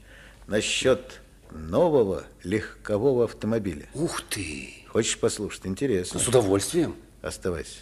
насчет 0.48 1.22
нового 1.52 2.26
легкового 2.44 3.26
автомобиля. 3.26 3.88
Ух 3.94 4.22
ты! 4.22 4.74
Хочешь 4.88 5.20
послушать? 5.20 5.66
Интересно. 5.66 6.20
С 6.20 6.28
удовольствием. 6.28 6.96
Оставайся. 7.22 7.80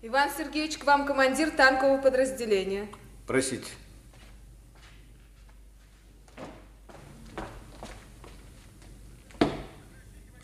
Иван 0.00 0.30
Сергеевич, 0.36 0.78
к 0.78 0.84
вам 0.84 1.06
командир 1.06 1.50
танкового 1.50 2.00
подразделения. 2.00 2.88
Просите. 3.26 3.66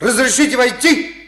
Разрешите 0.01 0.57
войти? 0.57 1.24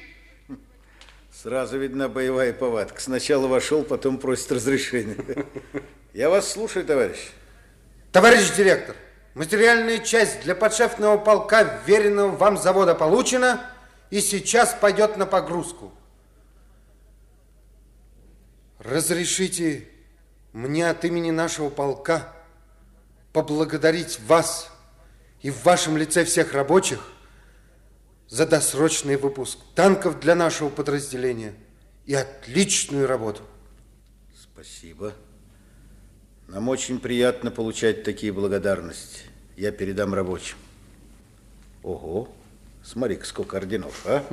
Сразу 1.47 1.79
видна 1.79 2.09
боевая 2.09 2.53
повадка. 2.53 3.01
Сначала 3.01 3.47
вошел, 3.47 3.85
потом 3.85 4.19
просит 4.19 4.51
разрешения. 4.51 5.17
Я 6.13 6.29
вас 6.29 6.51
слушаю, 6.51 6.85
товарищ. 6.85 7.31
Товарищ 8.11 8.53
директор, 8.57 8.97
материальная 9.35 9.99
часть 9.99 10.43
для 10.43 10.57
подшефного 10.57 11.19
полка 11.19 11.83
веренного 11.87 12.33
вам 12.33 12.59
завода 12.59 12.97
получена 12.97 13.65
и 14.11 14.21
сейчас 14.21 14.75
пойдет 14.75 15.19
на 15.19 15.25
погрузку. 15.25 15.93
Разрешите 18.81 19.87
мне 20.53 20.91
от 20.91 21.05
имени 21.05 21.31
нашего 21.31 21.71
полка 21.71 22.33
поблагодарить 23.33 24.19
вас 24.27 24.69
и 25.43 25.51
в 25.53 25.63
вашем 25.63 25.97
лице 25.97 26.25
всех 26.25 26.55
рабочих 26.55 26.99
за 28.29 28.47
досрочный 28.47 29.17
выпуск 29.17 29.59
танков 29.75 30.21
для 30.21 30.35
нашего 30.35 30.69
подразделения 30.69 31.55
и 32.05 32.15
отличную 32.15 33.07
работу. 33.07 33.43
Спасибо. 34.35 35.13
Нам 36.49 36.69
очень 36.69 37.01
приятно 37.01 37.51
получать 37.51 38.05
такие 38.05 38.33
благодарности. 38.33 39.23
Я 39.57 39.73
передам 39.73 40.15
рабочим. 40.15 40.57
Ого, 41.83 42.29
смотри 42.85 43.19
сколько 43.23 43.57
орденов, 43.57 44.03
а? 44.07 44.25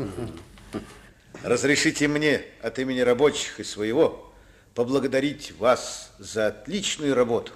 Разрешите 1.43 2.07
мне 2.07 2.43
от 2.61 2.79
имени 2.79 2.99
рабочих 2.99 3.59
и 3.59 3.63
своего 3.63 4.31
поблагодарить 4.75 5.53
вас 5.57 6.11
за 6.19 6.47
отличную 6.47 7.15
работу. 7.15 7.51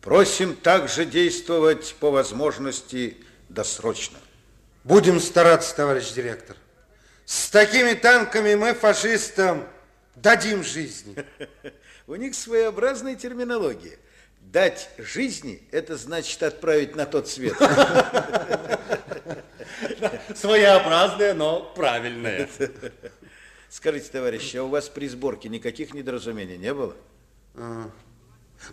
Просим 0.00 0.56
также 0.56 1.06
действовать 1.06 1.94
по 2.00 2.10
возможности 2.10 3.18
досрочно. 3.48 4.18
Будем 4.84 5.20
стараться, 5.20 5.76
товарищ 5.76 6.12
директор. 6.12 6.56
С 7.24 7.50
такими 7.50 7.94
танками 7.94 8.56
мы 8.56 8.74
фашистам 8.74 9.64
дадим 10.16 10.64
жизни. 10.64 11.14
У 12.08 12.16
них 12.16 12.34
своеобразная 12.34 13.14
терминология. 13.14 13.96
Дать 14.40 14.90
жизни– 14.98 15.62
это 15.70 15.96
значит 15.96 16.42
отправить 16.42 16.96
на 16.96 17.06
тот 17.06 17.28
свет. 17.28 17.56
Своеобразная, 20.34 21.32
но 21.34 21.60
правильная. 21.76 22.48
Скажите, 23.70 24.10
товарищи, 24.10 24.56
а 24.56 24.64
у 24.64 24.68
вас 24.68 24.88
при 24.88 25.06
сборке 25.08 25.48
никаких 25.48 25.94
недоразумений 25.94 26.58
не 26.58 26.74
было? 26.74 26.96
А, 27.54 27.88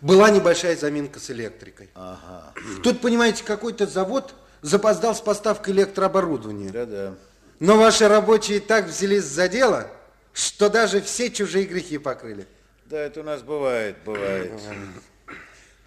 Была 0.01 0.31
небольшая 0.31 0.75
заминка 0.75 1.19
с 1.19 1.29
электрикой. 1.29 1.91
Ага. 1.93 2.51
Тут, 2.83 2.99
понимаете, 2.99 3.43
какой-то 3.43 3.85
завод 3.85 4.33
запоздал 4.61 5.15
с 5.15 5.21
поставкой 5.21 5.73
электрооборудования. 5.73 6.69
Да-да. 6.69 7.15
Но 7.59 7.77
ваши 7.77 8.07
рабочие 8.07 8.59
так 8.59 8.85
взялись 8.85 9.23
за 9.23 9.47
дело, 9.49 9.91
что 10.33 10.69
даже 10.69 11.01
все 11.01 11.29
чужие 11.29 11.65
грехи 11.65 11.97
покрыли. 11.97 12.47
Да, 12.85 12.97
это 12.97 13.19
у 13.19 13.23
нас 13.23 13.41
бывает, 13.41 13.97
бывает. 14.05 14.51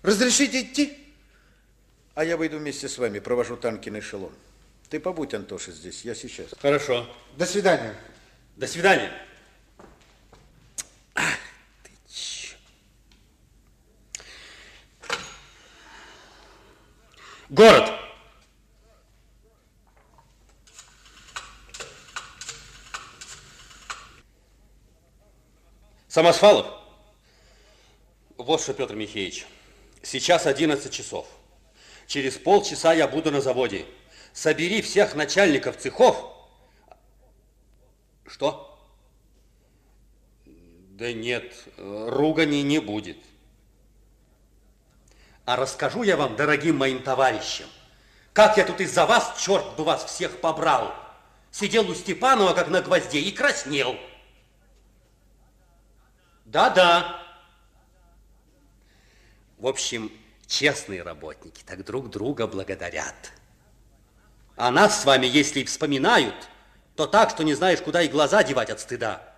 Разрешите 0.03 0.63
идти? 0.63 0.99
А 2.15 2.25
я 2.25 2.37
выйду 2.37 2.59
вместе 2.59 2.89
с 2.89 2.99
вами, 2.99 3.19
провожу 3.19 3.57
танки 3.57 3.89
на 3.89 4.01
эшелон. 4.01 4.33
Ты 4.91 5.01
побудь, 5.01 5.33
Антоша, 5.33 5.73
здесь, 5.73 6.05
я 6.05 6.15
сейчас. 6.15 6.49
Хорошо. 6.61 7.09
До 7.39 7.47
свидания. 7.47 7.95
До 8.57 8.67
свидания. 8.67 9.11
Город. 17.49 18.02
Самосвалов? 26.13 26.67
Вот 28.37 28.61
что, 28.61 28.75
Петр 28.75 28.95
Михеевич, 28.95 29.47
сейчас 30.03 30.45
11 30.45 30.93
часов. 30.93 31.27
Через 32.07 32.37
полчаса 32.37 32.93
я 32.93 33.09
буду 33.09 33.31
на 33.31 33.41
заводе. 33.41 33.87
Собери 34.35 34.83
всех 34.83 35.15
начальников 35.15 35.79
цехов. 35.79 36.23
Что? 38.27 38.79
Да 40.45 41.15
нет, 41.15 41.51
ругани 41.79 42.61
не 42.61 42.79
будет. 42.79 43.17
А 45.47 45.57
расскажу 45.57 46.03
я 46.03 46.19
вам, 46.19 46.37
дорогим 46.37 46.77
моим 46.77 47.03
товарищам, 47.03 47.71
как 48.35 48.59
я 48.59 48.67
тут 48.67 48.83
из-за 48.83 49.07
вас, 49.07 49.41
черт 49.41 49.77
бы 49.77 49.85
вас 49.85 50.05
всех 50.05 50.43
побрал, 50.43 50.95
сидел 51.51 51.89
у 51.89 51.95
Степанова, 51.95 52.53
как 52.53 52.69
на 52.69 52.83
гвозде, 52.83 53.21
и 53.21 53.33
краснел. 53.33 53.97
Да-да. 56.53 57.19
В 59.57 59.67
общем, 59.67 60.13
честные 60.47 61.03
работники 61.03 61.63
так 61.65 61.83
друг 61.83 62.11
друга 62.11 62.47
благодарят. 62.47 63.33
А 64.57 64.71
нас 64.71 65.01
с 65.01 65.07
вами, 65.07 65.25
если 65.25 65.61
и 65.61 65.65
вспоминают, 65.65 66.35
то 66.95 67.07
так, 67.07 67.31
что 67.31 67.43
не 67.43 67.55
знаешь, 67.55 67.81
куда 67.81 68.03
и 68.03 68.09
глаза 68.09 68.45
девать 68.45 68.69
от 68.69 68.81
стыда. 68.81 69.35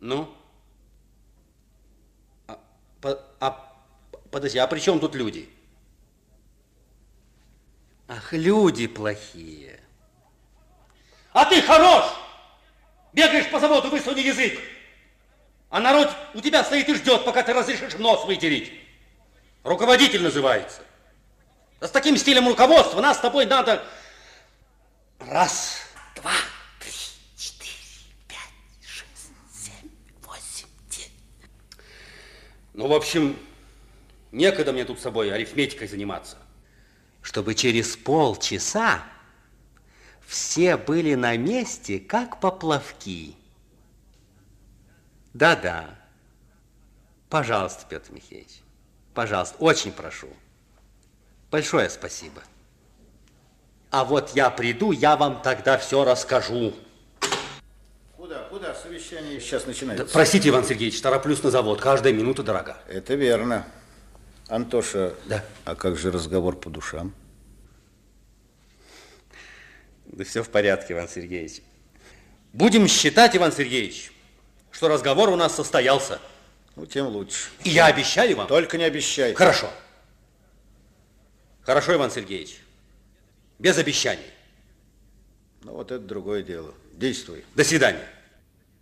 Ну? 0.00 0.36
А, 2.46 2.60
по, 3.00 3.22
а, 3.40 3.74
подожди, 4.30 4.58
а 4.58 4.66
при 4.66 4.80
чем 4.80 5.00
тут 5.00 5.14
люди? 5.14 5.48
Ах, 8.06 8.34
люди 8.34 8.86
плохие. 8.86 9.80
А 11.32 11.46
ты 11.46 11.62
хорош! 11.62 12.04
Бегаешь 13.14 13.50
по 13.50 13.58
заводу, 13.58 13.88
высуни 13.88 14.20
язык. 14.20 14.60
А 15.74 15.80
народ 15.80 16.08
у 16.34 16.40
тебя 16.40 16.62
стоит 16.62 16.88
и 16.88 16.94
ждет, 16.94 17.24
пока 17.24 17.42
ты 17.42 17.52
разрешишь 17.52 17.94
нос 17.94 18.26
вытереть. 18.26 18.72
Руководитель 19.64 20.22
называется. 20.22 20.82
А 21.80 21.88
с 21.88 21.90
таким 21.90 22.16
стилем 22.16 22.46
руководства 22.46 23.00
нас 23.00 23.16
с 23.16 23.20
тобой 23.20 23.44
надо... 23.44 23.84
Раз, 25.18 25.78
два, 26.14 26.30
три, 26.78 26.92
четыре, 27.36 27.74
пять, 28.28 28.86
шесть, 28.88 29.32
семь, 29.52 29.90
восемь, 30.22 30.68
девять. 30.88 31.10
Ну, 32.72 32.86
в 32.86 32.92
общем, 32.92 33.36
некогда 34.30 34.72
мне 34.72 34.84
тут 34.84 35.00
с 35.00 35.02
собой 35.02 35.34
арифметикой 35.34 35.88
заниматься. 35.88 36.36
Чтобы 37.20 37.56
через 37.56 37.96
полчаса 37.96 39.02
все 40.24 40.76
были 40.76 41.14
на 41.16 41.36
месте, 41.36 41.98
как 41.98 42.38
поплавки. 42.38 43.34
Да-да. 45.34 45.90
Пожалуйста, 47.28 47.84
Петр 47.88 48.12
Михеевич. 48.12 48.62
Пожалуйста, 49.12 49.56
очень 49.58 49.92
прошу. 49.92 50.28
Большое 51.50 51.90
спасибо. 51.90 52.42
А 53.90 54.04
вот 54.04 54.30
я 54.34 54.50
приду, 54.50 54.92
я 54.92 55.16
вам 55.16 55.42
тогда 55.42 55.76
все 55.78 56.04
расскажу. 56.04 56.74
Куда, 58.16 58.44
куда? 58.44 58.74
Совещание 58.74 59.40
сейчас 59.40 59.66
начинается. 59.66 60.04
Да, 60.04 60.10
простите, 60.12 60.48
Иван 60.48 60.64
Сергеевич, 60.64 61.00
тороплюсь 61.00 61.42
на 61.42 61.50
завод. 61.50 61.80
Каждая 61.80 62.12
минута 62.12 62.42
дорога. 62.42 62.78
Это 62.88 63.14
верно. 63.14 63.66
Антоша, 64.48 65.14
да. 65.26 65.44
а 65.64 65.74
как 65.74 65.96
же 65.96 66.10
разговор 66.10 66.56
по 66.56 66.70
душам? 66.70 67.14
Да 70.06 70.24
все 70.24 70.42
в 70.42 70.50
порядке, 70.50 70.94
Иван 70.94 71.08
Сергеевич. 71.08 71.62
Будем 72.52 72.86
считать, 72.86 73.34
Иван 73.36 73.52
Сергеевич, 73.52 74.12
что 74.74 74.88
разговор 74.88 75.28
у 75.28 75.36
нас 75.36 75.54
состоялся. 75.54 76.20
Ну, 76.74 76.84
тем 76.84 77.06
лучше. 77.06 77.48
И 77.62 77.70
я 77.70 77.86
обещаю 77.86 78.36
вам... 78.36 78.48
Только 78.48 78.76
не 78.76 78.82
обещай. 78.82 79.32
Хорошо. 79.32 79.70
Хорошо, 81.62 81.94
Иван 81.94 82.10
Сергеевич. 82.10 82.60
Без 83.60 83.78
обещаний. 83.78 84.26
Ну, 85.62 85.74
вот 85.74 85.92
это 85.92 86.04
другое 86.04 86.42
дело. 86.42 86.74
Действуй. 86.92 87.44
До 87.54 87.62
свидания. 87.62 88.04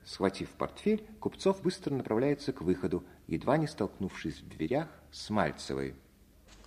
Схватив 0.06 0.48
портфель, 0.48 1.04
Купцов 1.20 1.60
быстро 1.60 1.92
направляется 1.92 2.52
к 2.52 2.62
выходу, 2.62 3.04
едва 3.28 3.58
не 3.58 3.68
столкнувшись 3.68 4.40
в 4.40 4.48
дверях 4.48 4.88
с 5.12 5.28
Мальцевой. 5.28 5.94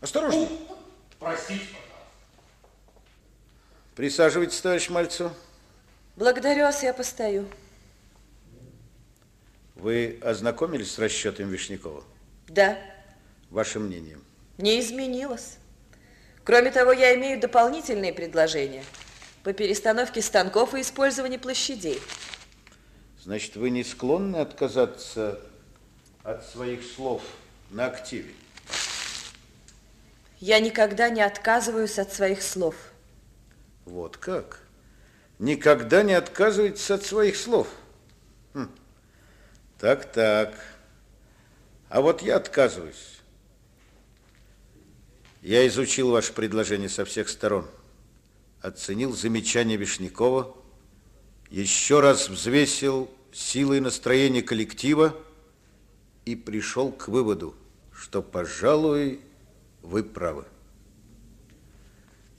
Осторожно. 0.02 0.48
Простите, 1.20 1.66
Присаживайтесь, 3.96 4.62
товарищ 4.62 4.90
Мальцев. 4.90 5.32
Благодарю 6.16 6.64
вас, 6.64 6.84
я 6.84 6.94
постою. 6.94 7.48
Вы 9.76 10.20
ознакомились 10.22 10.92
с 10.92 11.00
расчетом 11.00 11.50
Вишнякова? 11.50 12.04
Да. 12.48 12.78
Ваше 13.50 13.80
мнение? 13.80 14.18
Не 14.58 14.80
изменилось. 14.80 15.58
Кроме 16.44 16.72
того, 16.72 16.92
я 16.92 17.16
имею 17.16 17.40
дополнительные 17.40 18.14
предложения 18.14 18.84
по 19.44 19.52
перестановке 19.52 20.22
станков 20.22 20.74
и 20.74 20.82
использованию 20.82 21.40
площадей. 21.40 22.00
Значит, 23.22 23.56
вы 23.56 23.70
не 23.70 23.84
склонны 23.84 24.38
отказаться 24.38 25.40
от 26.24 26.46
своих 26.46 26.84
слов 26.84 27.22
на 27.72 27.88
активе? 27.88 28.32
Я 30.40 30.60
никогда 30.60 31.10
не 31.10 31.22
отказываюсь 31.22 31.98
от 31.98 32.14
своих 32.14 32.42
слов. 32.42 32.76
Вот 33.86 34.18
как? 34.18 34.62
Никогда 35.40 36.04
не 36.04 36.14
отказываетесь 36.14 36.92
от 36.92 37.04
своих 37.04 37.36
слов? 37.36 37.68
Хм. 38.54 38.70
Так, 39.86 40.12
так. 40.12 40.56
А 41.90 42.02
вот 42.02 42.24
я 42.24 42.38
отказываюсь. 42.38 43.20
Я 45.44 45.68
изучил 45.68 46.10
ваше 46.10 46.34
предложение 46.34 46.90
со 46.90 47.06
всех 47.06 47.30
сторон, 47.30 47.68
оценил 48.62 49.16
замечания 49.16 49.76
Вишнякова, 49.76 50.58
еще 51.52 52.00
раз 52.00 52.30
взвесил 52.30 53.12
силы 53.32 53.78
и 53.78 53.80
настроение 53.80 54.42
коллектива 54.42 55.16
и 56.26 56.36
пришел 56.36 56.92
к 56.92 57.08
выводу, 57.08 57.56
что, 57.94 58.24
пожалуй, 58.24 59.22
вы 59.84 60.04
правы. 60.04 60.46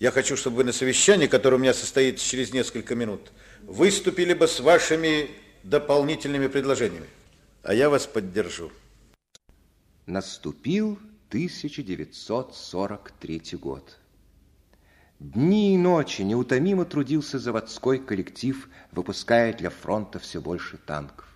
Я 0.01 0.11
хочу, 0.11 0.37
чтобы 0.37 0.57
вы 0.57 0.65
на 0.65 0.73
совещании, 0.73 1.29
которое 1.29 1.59
у 1.59 1.61
меня 1.61 1.75
состоится 1.75 2.27
через 2.27 2.53
несколько 2.53 2.97
минут, 2.97 3.31
выступили 3.63 4.35
бы 4.35 4.49
с 4.49 4.59
вашими 4.59 5.31
дополнительными 5.63 6.49
предложениями. 6.49 7.07
А 7.69 7.75
я 7.75 7.91
вас 7.91 8.07
поддержу. 8.07 8.71
Наступил 10.07 11.01
1943 11.31 13.43
год. 13.61 13.99
Дни 15.19 15.75
и 15.75 15.77
ночи 15.77 16.23
неутомимо 16.23 16.85
трудился 16.85 17.41
заводской 17.41 17.99
коллектив, 17.99 18.69
выпуская 18.93 19.53
для 19.53 19.71
фронта 19.71 20.21
все 20.21 20.41
больше 20.41 20.77
танков. 20.77 21.27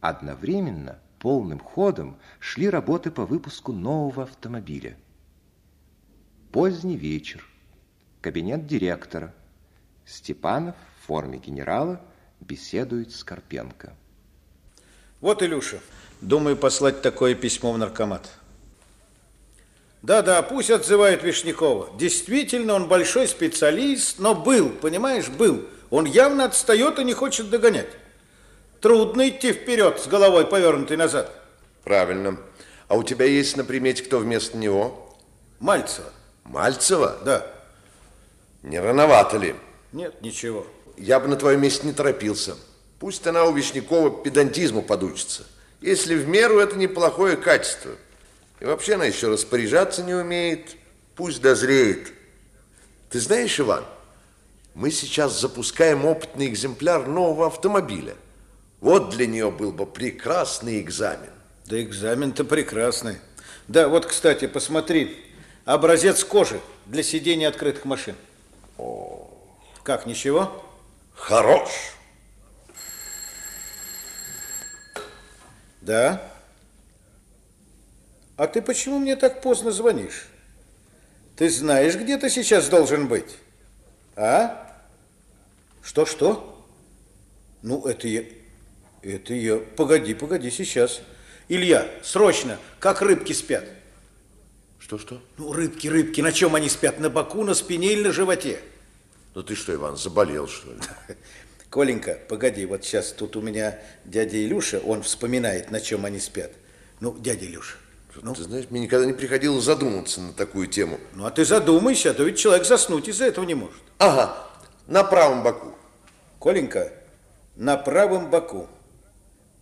Одновременно 0.00 0.98
полным 1.20 1.60
ходом 1.60 2.18
шли 2.40 2.68
работы 2.68 3.12
по 3.12 3.24
выпуску 3.24 3.72
нового 3.72 4.24
автомобиля. 4.24 4.96
Поздний 6.50 6.96
вечер. 6.96 7.46
Кабинет 8.20 8.66
директора. 8.66 9.32
Степанов 10.04 10.74
в 10.98 11.06
форме 11.06 11.38
генерала 11.38 12.00
беседует 12.40 13.12
с 13.12 13.22
Карпенко. 13.22 13.96
Вот, 15.24 15.42
Илюша, 15.42 15.80
думаю 16.20 16.54
послать 16.54 17.00
такое 17.00 17.34
письмо 17.34 17.72
в 17.72 17.78
наркомат. 17.78 18.28
Да-да, 20.02 20.42
пусть 20.42 20.70
отзывают 20.70 21.22
Вишнякова. 21.22 21.96
Действительно, 21.96 22.74
он 22.74 22.88
большой 22.88 23.26
специалист, 23.26 24.18
но 24.18 24.34
был, 24.34 24.68
понимаешь, 24.68 25.30
был. 25.30 25.64
Он 25.88 26.04
явно 26.04 26.44
отстает 26.44 26.98
и 26.98 27.04
не 27.04 27.14
хочет 27.14 27.48
догонять. 27.48 27.88
Трудно 28.82 29.30
идти 29.30 29.54
вперед 29.54 29.98
с 29.98 30.08
головой 30.08 30.46
повернутой 30.46 30.98
назад. 30.98 31.32
Правильно. 31.84 32.38
А 32.88 32.94
у 32.94 33.02
тебя 33.02 33.24
есть 33.24 33.56
на 33.56 33.64
примете 33.64 34.02
кто 34.02 34.18
вместо 34.18 34.58
него? 34.58 35.16
Мальцева. 35.58 36.10
Мальцева? 36.44 37.16
Да. 37.24 37.46
Не 38.62 38.78
рановато 38.78 39.38
ли? 39.38 39.54
Нет, 39.92 40.20
ничего. 40.20 40.66
Я 40.98 41.18
бы 41.18 41.28
на 41.28 41.36
твоем 41.36 41.62
месте 41.62 41.86
не 41.86 41.94
торопился. 41.94 42.56
Пусть 42.98 43.26
она 43.26 43.44
у 43.44 43.52
Вишнякова 43.52 44.22
педантизму 44.22 44.82
подучится. 44.82 45.44
Если 45.80 46.14
в 46.14 46.28
меру, 46.28 46.58
это 46.58 46.76
неплохое 46.76 47.36
качество. 47.36 47.92
И 48.60 48.64
вообще 48.64 48.94
она 48.94 49.04
еще 49.04 49.28
распоряжаться 49.28 50.02
не 50.02 50.14
умеет. 50.14 50.76
Пусть 51.16 51.42
дозреет. 51.42 52.12
Ты 53.10 53.20
знаешь, 53.20 53.60
Иван, 53.60 53.84
мы 54.74 54.90
сейчас 54.90 55.38
запускаем 55.40 56.04
опытный 56.04 56.46
экземпляр 56.46 57.06
нового 57.06 57.46
автомобиля. 57.46 58.14
Вот 58.80 59.10
для 59.10 59.26
нее 59.26 59.50
был 59.50 59.72
бы 59.72 59.86
прекрасный 59.86 60.80
экзамен. 60.80 61.30
Да 61.66 61.80
экзамен-то 61.80 62.44
прекрасный. 62.44 63.18
Да, 63.68 63.88
вот, 63.88 64.06
кстати, 64.06 64.46
посмотри. 64.46 65.16
Образец 65.64 66.24
кожи 66.24 66.60
для 66.86 67.02
сидения 67.02 67.48
открытых 67.48 67.84
машин. 67.84 68.14
О. 68.76 69.30
Как, 69.82 70.06
ничего? 70.06 70.64
Хорош. 71.14 71.70
Да? 75.84 76.32
А 78.36 78.46
ты 78.46 78.62
почему 78.62 78.98
мне 78.98 79.16
так 79.16 79.42
поздно 79.42 79.70
звонишь? 79.70 80.26
Ты 81.36 81.50
знаешь, 81.50 81.94
где 81.94 82.16
ты 82.16 82.30
сейчас 82.30 82.68
должен 82.68 83.06
быть? 83.06 83.36
А? 84.16 84.74
Что-что? 85.82 86.66
Ну, 87.62 87.84
это 87.86 88.08
я... 88.08 88.24
Это 89.02 89.34
я... 89.34 89.58
Погоди, 89.58 90.14
погоди, 90.14 90.50
сейчас. 90.50 91.02
Илья, 91.48 91.86
срочно, 92.02 92.58
как 92.80 93.02
рыбки 93.02 93.34
спят. 93.34 93.64
Что-что? 94.78 95.22
Ну, 95.36 95.52
рыбки, 95.52 95.88
рыбки, 95.88 96.22
на 96.22 96.32
чем 96.32 96.54
они 96.54 96.70
спят? 96.70 96.98
На 96.98 97.10
боку, 97.10 97.44
на 97.44 97.52
спине 97.52 97.92
или 97.92 98.04
на 98.04 98.12
животе? 98.12 98.58
Ну 99.34 99.42
ты 99.42 99.54
что, 99.54 99.74
Иван, 99.74 99.96
заболел, 99.98 100.48
что 100.48 100.72
ли? 100.72 100.80
Коленька, 101.74 102.16
погоди, 102.28 102.66
вот 102.66 102.84
сейчас 102.84 103.10
тут 103.10 103.34
у 103.34 103.40
меня 103.40 103.76
дядя 104.04 104.36
Илюша, 104.36 104.78
он 104.78 105.02
вспоминает, 105.02 105.72
на 105.72 105.80
чем 105.80 106.04
они 106.04 106.20
спят. 106.20 106.52
Ну, 107.00 107.18
дядя 107.18 107.46
Илюша. 107.46 107.78
Ну? 108.22 108.32
Ты 108.32 108.44
знаешь, 108.44 108.66
мне 108.70 108.82
никогда 108.82 109.04
не 109.04 109.12
приходилось 109.12 109.64
задуматься 109.64 110.20
на 110.20 110.32
такую 110.32 110.68
тему. 110.68 111.00
Ну, 111.14 111.26
а 111.26 111.32
ты 111.32 111.44
задумайся, 111.44 112.12
а 112.12 112.14
то 112.14 112.22
ведь 112.22 112.38
человек 112.38 112.64
заснуть 112.64 113.08
из-за 113.08 113.24
этого 113.24 113.44
не 113.44 113.56
может. 113.56 113.82
Ага, 113.98 114.36
на 114.86 115.02
правом 115.02 115.42
боку. 115.42 115.74
Коленька, 116.38 116.92
на 117.56 117.76
правом 117.76 118.30
боку. 118.30 118.68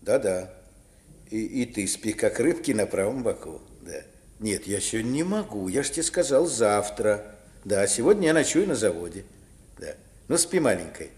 Да-да. 0.03 0.53
И, 1.31 1.63
и 1.63 1.65
ты 1.65 1.89
спи, 1.89 2.13
как 2.13 2.41
рыбки, 2.41 2.73
на 2.73 2.85
правом 2.85 3.23
боку. 3.23 3.63
Да. 3.81 4.03
Нет, 4.39 4.67
я 4.67 4.81
сегодня 4.83 5.09
не 5.09 5.23
могу. 5.23 5.67
Я 5.69 5.83
ж 5.83 5.89
тебе 5.89 6.03
сказал 6.03 6.45
завтра. 6.45 7.25
Да, 7.65 7.87
сегодня 7.87 8.27
я 8.27 8.35
ночую 8.35 8.69
на 8.69 8.75
заводе. 8.75 9.25
Да. 9.79 9.95
Ну, 10.29 10.37
спи, 10.37 10.61
маленькой. 10.61 11.11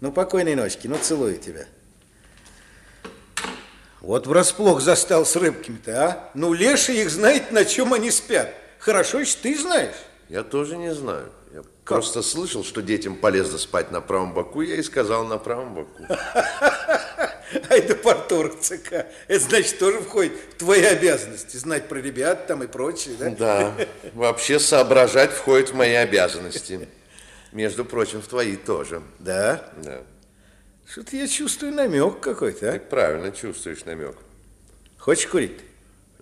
Ну, 0.00 0.12
покойной 0.12 0.54
ночки. 0.54 0.86
Ну, 0.86 0.96
целую 0.98 1.38
тебя. 1.38 1.66
Вот 4.00 4.26
врасплох 4.26 4.80
застал 4.80 5.26
с 5.26 5.34
рыбками-то, 5.34 6.04
а? 6.04 6.30
Ну, 6.34 6.52
леший 6.52 7.02
их 7.02 7.10
знает, 7.10 7.50
на 7.50 7.64
чем 7.64 7.92
они 7.92 8.10
спят. 8.10 8.54
Хорошо, 8.78 9.24
что 9.24 9.42
ты 9.42 9.58
знаешь. 9.58 9.96
Я 10.28 10.44
тоже 10.44 10.76
не 10.76 10.94
знаю. 10.94 11.32
Я 11.52 11.62
как? 11.84 11.96
просто 11.96 12.22
слышал, 12.22 12.62
что 12.62 12.80
детям 12.80 13.16
полезно 13.16 13.58
спать 13.58 13.90
на 13.90 14.00
правом 14.00 14.34
боку, 14.34 14.60
я 14.60 14.76
и 14.76 14.82
сказал 14.82 15.24
на 15.24 15.38
правом 15.38 15.74
боку. 15.74 16.04
Ай 17.70 17.80
да 17.80 17.94
порторг 17.94 18.60
ЦК. 18.60 19.06
Это 19.26 19.44
значит, 19.44 19.78
тоже 19.78 20.00
входит 20.00 20.32
в 20.54 20.58
твои 20.58 20.82
обязанности. 20.82 21.56
Знать 21.56 21.88
про 21.88 21.98
ребят 21.98 22.46
там 22.46 22.62
и 22.62 22.66
прочее, 22.66 23.14
да? 23.18 23.30
Да. 23.30 23.74
Вообще 24.12 24.60
соображать 24.60 25.32
входит 25.32 25.70
в 25.70 25.74
мои 25.74 25.94
обязанности. 25.94 26.88
Между 27.52 27.84
прочим, 27.84 28.20
в 28.20 28.28
твои 28.28 28.56
тоже. 28.56 29.02
Да? 29.18 29.72
Да. 29.82 30.02
Что-то 30.86 31.16
я 31.16 31.26
чувствую 31.26 31.72
намек 31.72 32.20
какой-то, 32.20 32.70
а? 32.70 32.72
Ты 32.72 32.80
правильно 32.80 33.30
чувствуешь 33.32 33.84
намек. 33.84 34.16
Хочешь 34.98 35.26
курить? 35.26 35.60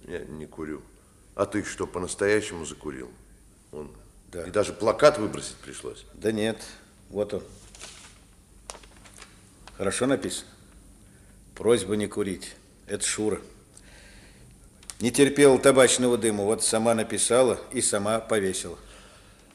Я 0.07 0.21
не 0.21 0.47
курю. 0.47 0.83
А 1.35 1.47
ты 1.47 1.63
что, 1.65 1.87
по-настоящему 1.87 2.65
закурил? 2.65 3.11
Он. 3.73 3.91
Да. 4.33 4.45
И 4.45 4.51
даже 4.51 4.73
плакат 4.73 5.19
выбросить 5.19 5.57
пришлось. 5.57 6.05
Да 6.15 6.33
нет, 6.33 6.63
вот 7.11 7.35
он. 7.35 7.43
Хорошо 9.77 10.07
написано. 10.07 10.49
Просьба 11.55 11.97
не 11.97 12.07
курить. 12.07 12.55
Это 12.87 13.05
Шура. 13.05 13.41
Не 15.01 15.11
терпела 15.11 15.59
табачного 15.59 16.17
дыма, 16.17 16.45
вот 16.45 16.65
сама 16.65 16.95
написала 16.95 17.61
и 17.73 17.83
сама 17.83 18.19
повесила. 18.19 18.79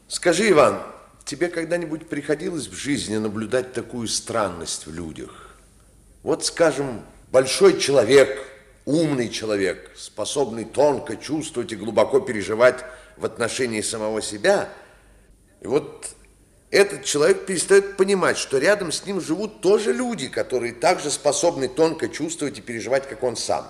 Скажи, 0.08 0.52
Иван, 0.52 0.84
тебе 1.26 1.50
когда-нибудь 1.50 2.08
приходилось 2.08 2.68
в 2.68 2.74
жизни 2.74 3.18
наблюдать 3.18 3.74
такую 3.74 4.08
странность 4.08 4.88
в 4.88 4.94
людях? 4.94 5.56
Вот, 6.24 6.46
скажем, 6.46 7.02
большой 7.32 7.80
человек, 7.80 8.38
умный 8.86 9.30
человек, 9.30 9.92
способный 9.96 10.66
тонко 10.66 11.16
чувствовать 11.16 11.72
и 11.72 11.76
глубоко 11.76 12.20
переживать 12.20 12.84
в 13.18 13.26
отношении 13.26 13.82
самого 13.82 14.22
себя. 14.22 14.70
И 15.62 15.68
вот 15.68 16.08
этот 16.70 17.04
человек 17.04 17.46
перестает 17.46 17.98
понимать, 17.98 18.38
что 18.38 18.58
рядом 18.58 18.92
с 18.92 19.06
ним 19.06 19.20
живут 19.20 19.62
тоже 19.62 19.94
люди, 19.94 20.28
которые 20.28 20.74
также 20.74 21.12
способны 21.12 21.68
тонко 21.68 22.08
чувствовать 22.08 22.60
и 22.60 22.62
переживать, 22.62 23.08
как 23.08 23.24
он 23.24 23.36
сам. 23.36 23.68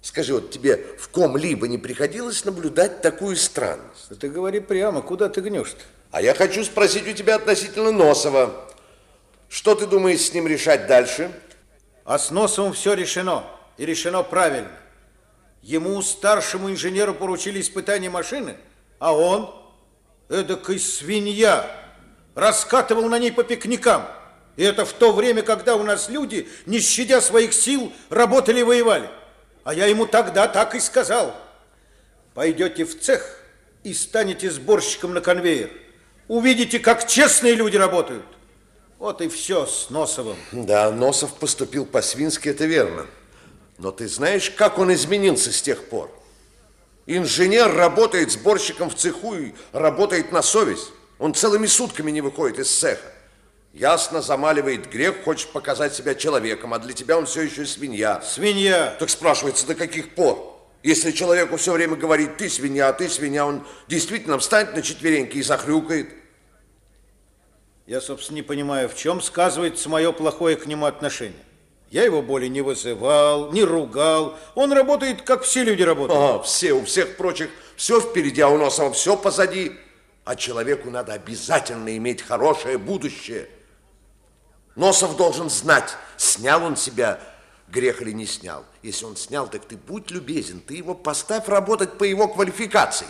Скажи, 0.00 0.32
вот 0.32 0.50
тебе 0.50 0.76
в 0.98 1.08
ком-либо 1.08 1.66
не 1.68 1.76
приходилось 1.76 2.44
наблюдать 2.44 3.02
такую 3.02 3.36
странность? 3.36 4.08
Ты 4.20 4.28
говори 4.28 4.60
прямо, 4.60 5.02
куда 5.02 5.28
ты 5.28 5.40
гнешь-то? 5.40 5.82
А 6.10 6.22
я 6.22 6.34
хочу 6.34 6.64
спросить 6.64 7.06
у 7.06 7.12
тебя 7.12 7.36
относительно 7.36 7.92
Носова. 7.92 8.68
Что 9.48 9.74
ты 9.74 9.86
думаешь 9.86 10.20
с 10.20 10.32
ним 10.32 10.46
решать 10.46 10.86
дальше? 10.86 11.30
А 12.04 12.18
с 12.18 12.30
Носовым 12.30 12.72
все 12.72 12.94
решено. 12.94 13.44
И 13.76 13.84
решено 13.84 14.22
правильно. 14.22 14.70
Ему, 15.62 16.00
старшему 16.02 16.70
инженеру, 16.70 17.14
поручили 17.14 17.60
испытание 17.60 18.10
машины, 18.10 18.56
а 18.98 19.14
он, 19.14 19.54
эдакой 20.28 20.78
свинья, 20.78 21.70
раскатывал 22.34 23.08
на 23.08 23.18
ней 23.18 23.32
по 23.32 23.44
пикникам. 23.44 24.06
И 24.56 24.62
это 24.62 24.84
в 24.84 24.92
то 24.92 25.12
время, 25.12 25.42
когда 25.42 25.76
у 25.76 25.82
нас 25.82 26.08
люди, 26.08 26.48
не 26.66 26.80
щадя 26.80 27.20
своих 27.20 27.52
сил, 27.52 27.92
работали 28.08 28.60
и 28.60 28.64
воевали. 28.64 29.10
А 29.62 29.74
я 29.74 29.86
ему 29.86 30.06
тогда 30.06 30.48
так 30.48 30.74
и 30.74 30.80
сказал. 30.80 31.34
Пойдете 32.34 32.84
в 32.84 32.98
цех 32.98 33.40
и 33.84 33.92
станете 33.92 34.50
сборщиком 34.50 35.12
на 35.12 35.20
конвейер. 35.20 35.70
Увидите, 36.28 36.78
как 36.78 37.08
честные 37.08 37.54
люди 37.54 37.76
работают. 37.76 38.24
Вот 38.98 39.22
и 39.22 39.28
все 39.28 39.64
с 39.64 39.90
Носовым. 39.90 40.36
Да, 40.52 40.90
Носов 40.90 41.34
поступил 41.34 41.86
по-свински, 41.86 42.48
это 42.48 42.66
верно. 42.66 43.06
Но 43.78 43.92
ты 43.92 44.08
знаешь, 44.08 44.50
как 44.50 44.78
он 44.78 44.92
изменился 44.92 45.52
с 45.52 45.62
тех 45.62 45.88
пор? 45.88 46.10
Инженер 47.06 47.74
работает 47.74 48.30
сборщиком 48.30 48.90
в 48.90 48.94
цеху 48.94 49.34
и 49.34 49.52
работает 49.72 50.30
на 50.30 50.42
совесть. 50.42 50.90
Он 51.18 51.32
целыми 51.32 51.66
сутками 51.66 52.10
не 52.10 52.20
выходит 52.20 52.58
из 52.58 52.70
цеха. 52.70 53.10
Ясно 53.72 54.20
замаливает 54.20 54.90
грех, 54.90 55.22
хочет 55.24 55.50
показать 55.50 55.94
себя 55.94 56.14
человеком, 56.14 56.74
а 56.74 56.78
для 56.78 56.92
тебя 56.92 57.16
он 57.16 57.26
все 57.26 57.42
еще 57.42 57.64
свинья. 57.64 58.20
Свинья. 58.20 58.96
Так 58.98 59.08
спрашивается, 59.08 59.66
до 59.66 59.74
каких 59.74 60.14
пор? 60.14 60.57
Если 60.82 61.10
человеку 61.10 61.56
все 61.56 61.72
время 61.72 61.96
говорит, 61.96 62.36
ты 62.36 62.48
свинья, 62.48 62.92
ты 62.92 63.08
свинья, 63.08 63.46
он 63.46 63.66
действительно 63.88 64.38
встанет 64.38 64.74
на 64.74 64.82
четвереньки 64.82 65.38
и 65.38 65.42
захрюкает. 65.42 66.08
Я, 67.86 68.00
собственно, 68.00 68.36
не 68.36 68.42
понимаю, 68.42 68.88
в 68.88 68.96
чем 68.96 69.20
сказывается 69.20 69.88
мое 69.88 70.12
плохое 70.12 70.56
к 70.56 70.66
нему 70.66 70.86
отношение. 70.86 71.44
Я 71.90 72.04
его 72.04 72.20
более 72.20 72.50
не 72.50 72.60
вызывал, 72.60 73.50
не 73.50 73.64
ругал. 73.64 74.38
Он 74.54 74.72
работает, 74.72 75.22
как 75.22 75.42
все 75.42 75.64
люди 75.64 75.82
работают. 75.82 76.20
А, 76.20 76.42
все, 76.42 76.74
у 76.74 76.84
всех 76.84 77.16
прочих 77.16 77.48
все 77.76 78.00
впереди, 78.00 78.42
а 78.42 78.48
у 78.48 78.58
нас 78.58 78.78
все 78.94 79.16
позади. 79.16 79.72
А 80.24 80.36
человеку 80.36 80.90
надо 80.90 81.14
обязательно 81.14 81.96
иметь 81.96 82.20
хорошее 82.20 82.76
будущее. 82.76 83.48
Носов 84.76 85.16
должен 85.16 85.48
знать, 85.48 85.96
снял 86.18 86.62
он 86.62 86.76
себя 86.76 87.18
грех 87.70 88.02
или 88.02 88.12
не 88.12 88.26
снял. 88.26 88.64
Если 88.82 89.04
он 89.04 89.16
снял, 89.16 89.48
так 89.48 89.64
ты 89.64 89.76
будь 89.76 90.10
любезен, 90.10 90.60
ты 90.60 90.74
его 90.74 90.94
поставь 90.94 91.48
работать 91.48 91.98
по 91.98 92.04
его 92.04 92.28
квалификации. 92.28 93.06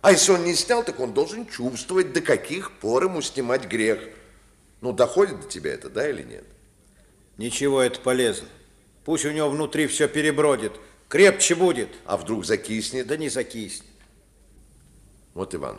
А 0.00 0.12
если 0.12 0.32
он 0.32 0.44
не 0.44 0.54
снял, 0.54 0.82
так 0.84 0.98
он 1.00 1.14
должен 1.14 1.46
чувствовать, 1.46 2.12
до 2.12 2.20
каких 2.20 2.72
пор 2.78 3.04
ему 3.04 3.22
снимать 3.22 3.66
грех. 3.66 4.00
Ну, 4.80 4.92
доходит 4.92 5.40
до 5.40 5.48
тебя 5.48 5.72
это, 5.74 5.88
да 5.88 6.08
или 6.08 6.22
нет? 6.22 6.44
Ничего, 7.38 7.80
это 7.80 8.00
полезно. 8.00 8.48
Пусть 9.04 9.24
у 9.24 9.30
него 9.30 9.48
внутри 9.48 9.86
все 9.86 10.08
перебродит, 10.08 10.72
крепче 11.08 11.54
будет. 11.54 11.88
А 12.04 12.16
вдруг 12.16 12.44
закиснет? 12.44 13.06
Да 13.06 13.16
не 13.16 13.28
закиснет. 13.28 13.86
Вот, 15.34 15.54
Иван, 15.54 15.78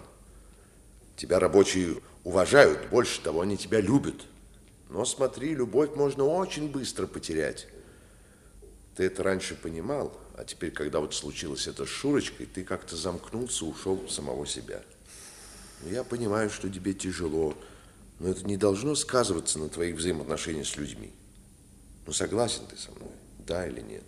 Тебя 1.15 1.39
рабочие 1.39 1.97
уважают, 2.23 2.89
больше 2.89 3.21
того, 3.21 3.41
они 3.41 3.57
тебя 3.57 3.79
любят. 3.79 4.15
Но 4.89 5.05
смотри, 5.05 5.53
любовь 5.53 5.91
можно 5.95 6.25
очень 6.25 6.69
быстро 6.69 7.07
потерять. 7.07 7.67
Ты 8.95 9.05
это 9.05 9.23
раньше 9.23 9.55
понимал, 9.55 10.15
а 10.35 10.43
теперь, 10.43 10.71
когда 10.71 10.99
вот 10.99 11.13
случилось 11.13 11.67
это 11.67 11.85
с 11.85 11.89
Шурочкой, 11.89 12.45
ты 12.45 12.63
как-то 12.63 12.95
замкнулся, 12.95 13.65
ушел 13.65 14.07
самого 14.07 14.45
себя. 14.45 14.83
Я 15.83 16.03
понимаю, 16.03 16.49
что 16.49 16.69
тебе 16.69 16.93
тяжело, 16.93 17.57
Но 18.19 18.29
это 18.29 18.45
не 18.45 18.57
должно 18.57 18.95
сказываться 18.95 19.59
на 19.59 19.69
твоих 19.69 19.95
взаимоотношениях 19.95 20.67
с 20.67 20.77
людьми. 20.77 21.11
Ну, 22.05 22.13
согласен 22.13 22.65
ты 22.67 22.77
со 22.77 22.91
мной, 22.91 23.09
да 23.39 23.67
или 23.67 23.81
нет? 23.81 24.03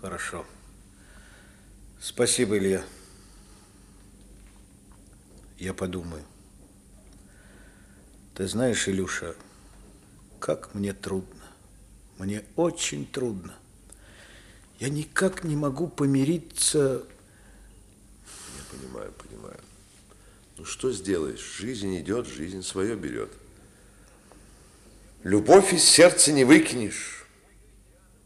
Хорошо. 0.00 0.46
Спасибо, 2.00 2.56
Илья. 2.56 2.84
Я 5.58 5.74
подумаю. 5.74 6.24
Ты 8.34 8.46
знаешь, 8.46 8.88
Илюша, 8.88 9.34
как 10.38 10.74
мне 10.74 10.92
трудно. 10.92 11.39
Мне 12.20 12.44
очень 12.54 13.06
трудно. 13.06 13.54
Я 14.78 14.90
никак 14.90 15.42
не 15.42 15.56
могу 15.56 15.88
помириться... 15.88 17.02
Я 18.58 18.78
понимаю, 18.78 19.10
понимаю. 19.12 19.58
Ну, 20.58 20.66
что 20.66 20.92
сделаешь? 20.92 21.40
Жизнь 21.40 21.98
идет, 21.98 22.26
жизнь 22.26 22.62
свое 22.62 22.94
берет. 22.94 23.32
Любовь 25.22 25.72
из 25.72 25.82
сердца 25.82 26.30
не 26.30 26.44
выкинешь. 26.44 27.24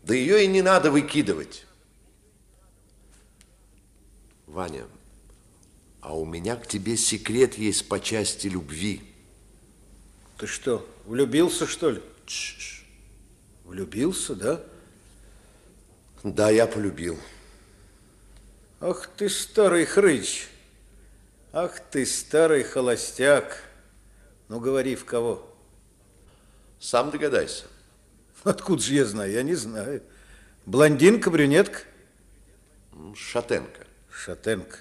Да 0.02 0.12
ее 0.12 0.42
и 0.42 0.48
не 0.48 0.60
надо 0.60 0.90
выкидывать. 0.90 1.64
Ваня, 4.48 4.86
а 6.00 6.18
у 6.18 6.24
меня 6.24 6.56
к 6.56 6.66
тебе 6.66 6.96
секрет 6.96 7.56
есть 7.58 7.86
по 7.86 8.00
части 8.00 8.48
любви. 8.48 9.02
Ты 10.36 10.48
что, 10.48 10.84
влюбился, 11.06 11.68
что 11.68 11.90
ли? 11.90 12.02
Влюбился, 13.64 14.34
да? 14.34 14.60
Да, 16.22 16.50
я 16.50 16.66
полюбил. 16.66 17.18
Ах 18.80 19.08
ты, 19.16 19.28
старый 19.28 19.86
хрыч. 19.86 20.48
Ах 21.52 21.80
ты, 21.90 22.04
старый 22.06 22.62
холостяк. 22.62 23.62
Ну, 24.48 24.60
говори, 24.60 24.94
в 24.94 25.04
кого? 25.04 25.50
Сам 26.78 27.10
догадайся. 27.10 27.64
Откуда 28.44 28.82
же 28.82 28.94
я 28.94 29.04
знаю? 29.06 29.32
Я 29.32 29.42
не 29.42 29.54
знаю. 29.54 30.02
Блондинка, 30.66 31.30
брюнетка? 31.30 31.80
Шатенка. 33.16 33.86
Шатенка. 34.10 34.78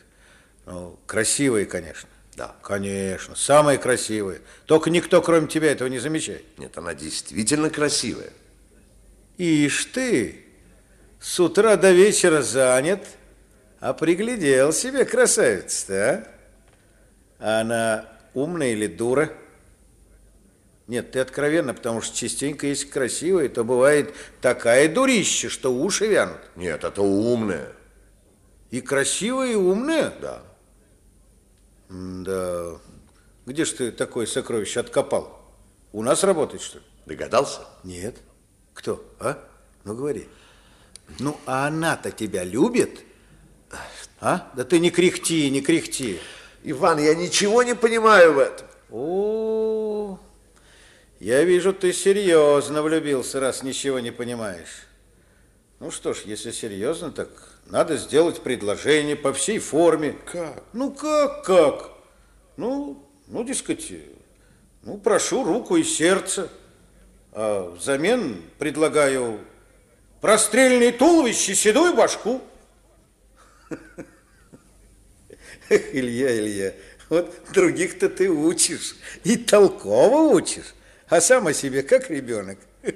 Ну, 0.66 1.00
красивая, 1.06 1.66
конечно. 1.66 2.10
Да. 2.36 2.56
Конечно, 2.62 3.36
самая 3.36 3.78
красивая. 3.78 4.42
Только 4.66 4.90
никто, 4.90 5.22
кроме 5.22 5.48
тебя, 5.48 5.72
этого 5.72 5.88
не 5.88 6.00
замечает. 6.00 6.44
Нет, 6.58 6.78
она 6.78 6.94
действительно 6.94 7.70
красивая. 7.70 8.32
Ишь 9.38 9.86
ты, 9.86 10.46
с 11.20 11.40
утра 11.40 11.76
до 11.76 11.92
вечера 11.92 12.42
занят, 12.42 13.06
а 13.80 13.94
приглядел 13.94 14.72
себе 14.72 15.06
красавица-то, 15.06 16.28
а? 17.40 17.60
Она 17.62 18.06
умная 18.34 18.72
или 18.72 18.88
дура? 18.88 19.32
Нет, 20.88 21.12
ты 21.12 21.20
откровенно, 21.20 21.74
потому 21.74 22.02
что 22.02 22.16
частенько, 22.16 22.68
если 22.68 22.88
красивая, 22.88 23.50
то 23.50 23.64
бывает 23.64 24.14
такая 24.42 24.94
дурища, 24.94 25.50
что 25.50 25.74
уши 25.74 26.08
вянут. 26.08 26.40
Нет, 26.56 26.84
это 26.84 27.02
умная. 27.02 27.70
И 28.70 28.82
красивая, 28.82 29.52
и 29.52 29.56
умная? 29.56 30.14
Да. 30.22 30.42
Да. 31.90 32.80
Где 33.46 33.66
ж 33.66 33.72
ты 33.72 33.92
такое 33.92 34.26
сокровище 34.26 34.80
откопал? 34.80 35.40
У 35.92 36.02
нас 36.02 36.24
работает, 36.24 36.62
что 36.62 36.80
ли? 36.80 36.86
Догадался? 37.06 37.62
Нет. 37.84 38.18
Кто? 38.74 39.04
А? 39.20 39.38
Ну, 39.84 39.96
говори. 39.96 40.28
Ну, 41.20 41.40
а 41.46 41.68
она-то 41.68 42.12
тебя 42.12 42.44
любит? 42.44 43.02
А? 44.20 44.52
Да 44.56 44.64
ты 44.64 44.80
не 44.80 44.90
кряхти, 44.90 45.50
не 45.50 45.62
кряхти. 45.62 46.20
Иван, 46.64 47.00
я 47.00 47.14
ничего 47.14 47.64
не 47.64 47.76
понимаю 47.76 48.34
в 48.34 48.40
этом. 48.40 48.68
О, 48.90 50.20
я 51.20 51.44
вижу, 51.44 51.74
ты 51.74 51.92
серьезно 51.92 52.82
влюбился, 52.82 53.40
раз 53.40 53.64
ничего 53.64 54.00
не 54.00 54.12
понимаешь. 54.12 54.88
Ну 55.80 55.92
что 55.92 56.14
ж, 56.14 56.22
если 56.26 56.52
серьезно, 56.52 57.12
так 57.12 57.30
надо 57.66 57.98
сделать 57.98 58.42
предложение 58.42 59.16
по 59.16 59.34
всей 59.34 59.60
форме. 59.60 60.16
Как? 60.26 60.64
Ну 60.74 60.92
как, 60.92 61.44
как? 61.44 61.92
Ну, 62.56 63.10
ну, 63.28 63.44
дескать, 63.44 63.92
ну, 64.84 64.98
прошу 64.98 65.44
руку 65.44 65.76
и 65.76 65.84
сердце. 65.84 66.50
А 67.36 67.72
взамен 67.72 68.44
предлагаю 68.60 69.40
прострельное 70.22 70.92
туловище, 70.92 71.56
седую 71.56 71.96
башку. 71.96 72.44
Илья, 75.70 76.38
Илья, 76.38 76.74
вот 77.10 77.34
других-то 77.52 78.10
ты 78.10 78.30
учишь, 78.30 78.96
и 79.24 79.36
толково 79.36 80.32
учишь, 80.32 80.76
а 81.08 81.22
сам 81.22 81.48
о 81.48 81.54
себе 81.54 81.84
как 81.84 82.10
ребенок. 82.10 82.60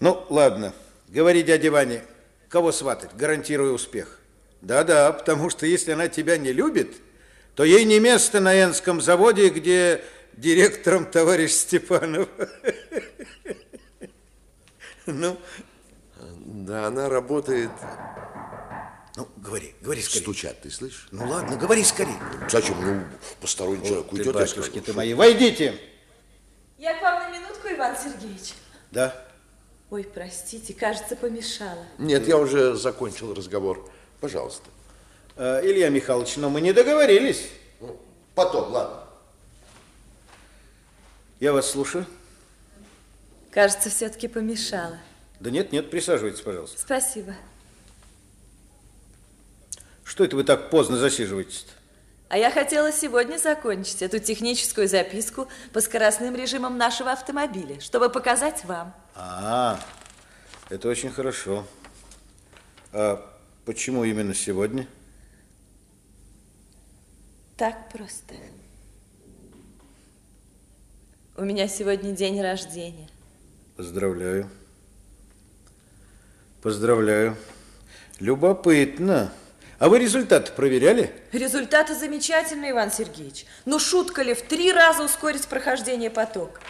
Ну, 0.00 0.26
ладно, 0.30 0.74
говори 1.06 1.44
дяде 1.44 1.70
Ване, 1.70 2.02
кого 2.48 2.72
сватать, 2.72 3.14
гарантирую 3.14 3.74
успех. 3.74 4.18
Да-да, 4.60 5.12
потому 5.12 5.48
что 5.48 5.64
если 5.64 5.92
она 5.92 6.08
тебя 6.08 6.38
не 6.38 6.52
любит, 6.52 6.96
то 7.54 7.62
ей 7.62 7.84
не 7.84 8.00
место 8.00 8.40
на 8.40 8.60
Энском 8.60 9.00
заводе, 9.00 9.50
где 9.50 10.02
директором 10.36 11.06
товарищ 11.06 11.52
Степанов. 11.52 12.28
Ну? 15.06 15.36
Да, 16.44 16.86
она 16.86 17.08
работает... 17.08 17.70
Ну, 19.16 19.28
говори, 19.36 19.74
говори 19.82 20.00
скорее. 20.00 20.22
Стучат, 20.22 20.62
ты 20.62 20.70
слышишь? 20.70 21.08
Ну, 21.10 21.28
ладно, 21.28 21.56
говори 21.56 21.84
скорее. 21.84 22.18
Зачем? 22.48 22.76
Ну, 22.80 23.04
посторонний 23.40 23.86
человек 23.86 24.08
ты, 24.08 24.16
уйдет. 24.16 24.34
батюшки 24.34 24.80
ты 24.80 24.92
мои, 24.94 25.12
войдите. 25.12 25.78
Я 26.78 26.98
к 26.98 27.02
вам 27.02 27.22
на 27.22 27.38
минутку, 27.38 27.68
Иван 27.68 27.94
Сергеевич. 27.96 28.54
Да? 28.90 29.14
Ой, 29.90 30.04
простите, 30.04 30.72
кажется, 30.72 31.14
помешала. 31.16 31.84
Нет, 31.98 32.26
я 32.26 32.38
уже 32.38 32.74
закончил 32.74 33.34
разговор. 33.34 33.86
Пожалуйста. 34.20 34.64
А, 35.36 35.60
Илья 35.60 35.90
Михайлович, 35.90 36.36
но 36.36 36.48
мы 36.48 36.62
не 36.62 36.72
договорились. 36.72 37.50
Ну, 37.80 38.00
потом, 38.34 38.72
ладно. 38.72 39.01
Я 41.42 41.52
вас 41.52 41.68
слушаю. 41.68 42.06
Кажется, 43.50 43.90
все-таки 43.90 44.28
помешала. 44.28 45.00
Да 45.40 45.50
нет, 45.50 45.72
нет, 45.72 45.90
присаживайтесь, 45.90 46.40
пожалуйста. 46.40 46.80
Спасибо. 46.80 47.34
Что 50.04 50.22
это 50.22 50.36
вы 50.36 50.44
так 50.44 50.70
поздно 50.70 50.98
засиживаетесь-то? 50.98 51.72
А 52.28 52.38
я 52.38 52.48
хотела 52.52 52.92
сегодня 52.92 53.38
закончить 53.38 54.02
эту 54.02 54.20
техническую 54.20 54.86
записку 54.86 55.48
по 55.72 55.80
скоростным 55.80 56.36
режимам 56.36 56.78
нашего 56.78 57.10
автомобиля, 57.10 57.80
чтобы 57.80 58.08
показать 58.08 58.64
вам. 58.64 58.94
А, 59.16 59.80
это 60.70 60.88
очень 60.88 61.10
хорошо. 61.10 61.66
А 62.92 63.20
почему 63.64 64.04
именно 64.04 64.32
сегодня? 64.32 64.86
Так 67.56 67.90
просто. 67.90 68.36
У 71.34 71.44
меня 71.44 71.66
сегодня 71.66 72.12
день 72.12 72.42
рождения. 72.42 73.08
Поздравляю. 73.74 74.50
Поздравляю. 76.60 77.38
Любопытно. 78.20 79.32
А 79.78 79.88
вы 79.88 79.98
результаты 79.98 80.52
проверяли? 80.52 81.10
Результаты 81.32 81.94
замечательные, 81.94 82.72
Иван 82.72 82.92
Сергеевич. 82.92 83.46
Но 83.64 83.78
шутка 83.78 84.22
ли 84.22 84.34
в 84.34 84.42
три 84.42 84.72
раза 84.72 85.04
ускорить 85.04 85.46
прохождение 85.46 86.10
потока? 86.10 86.60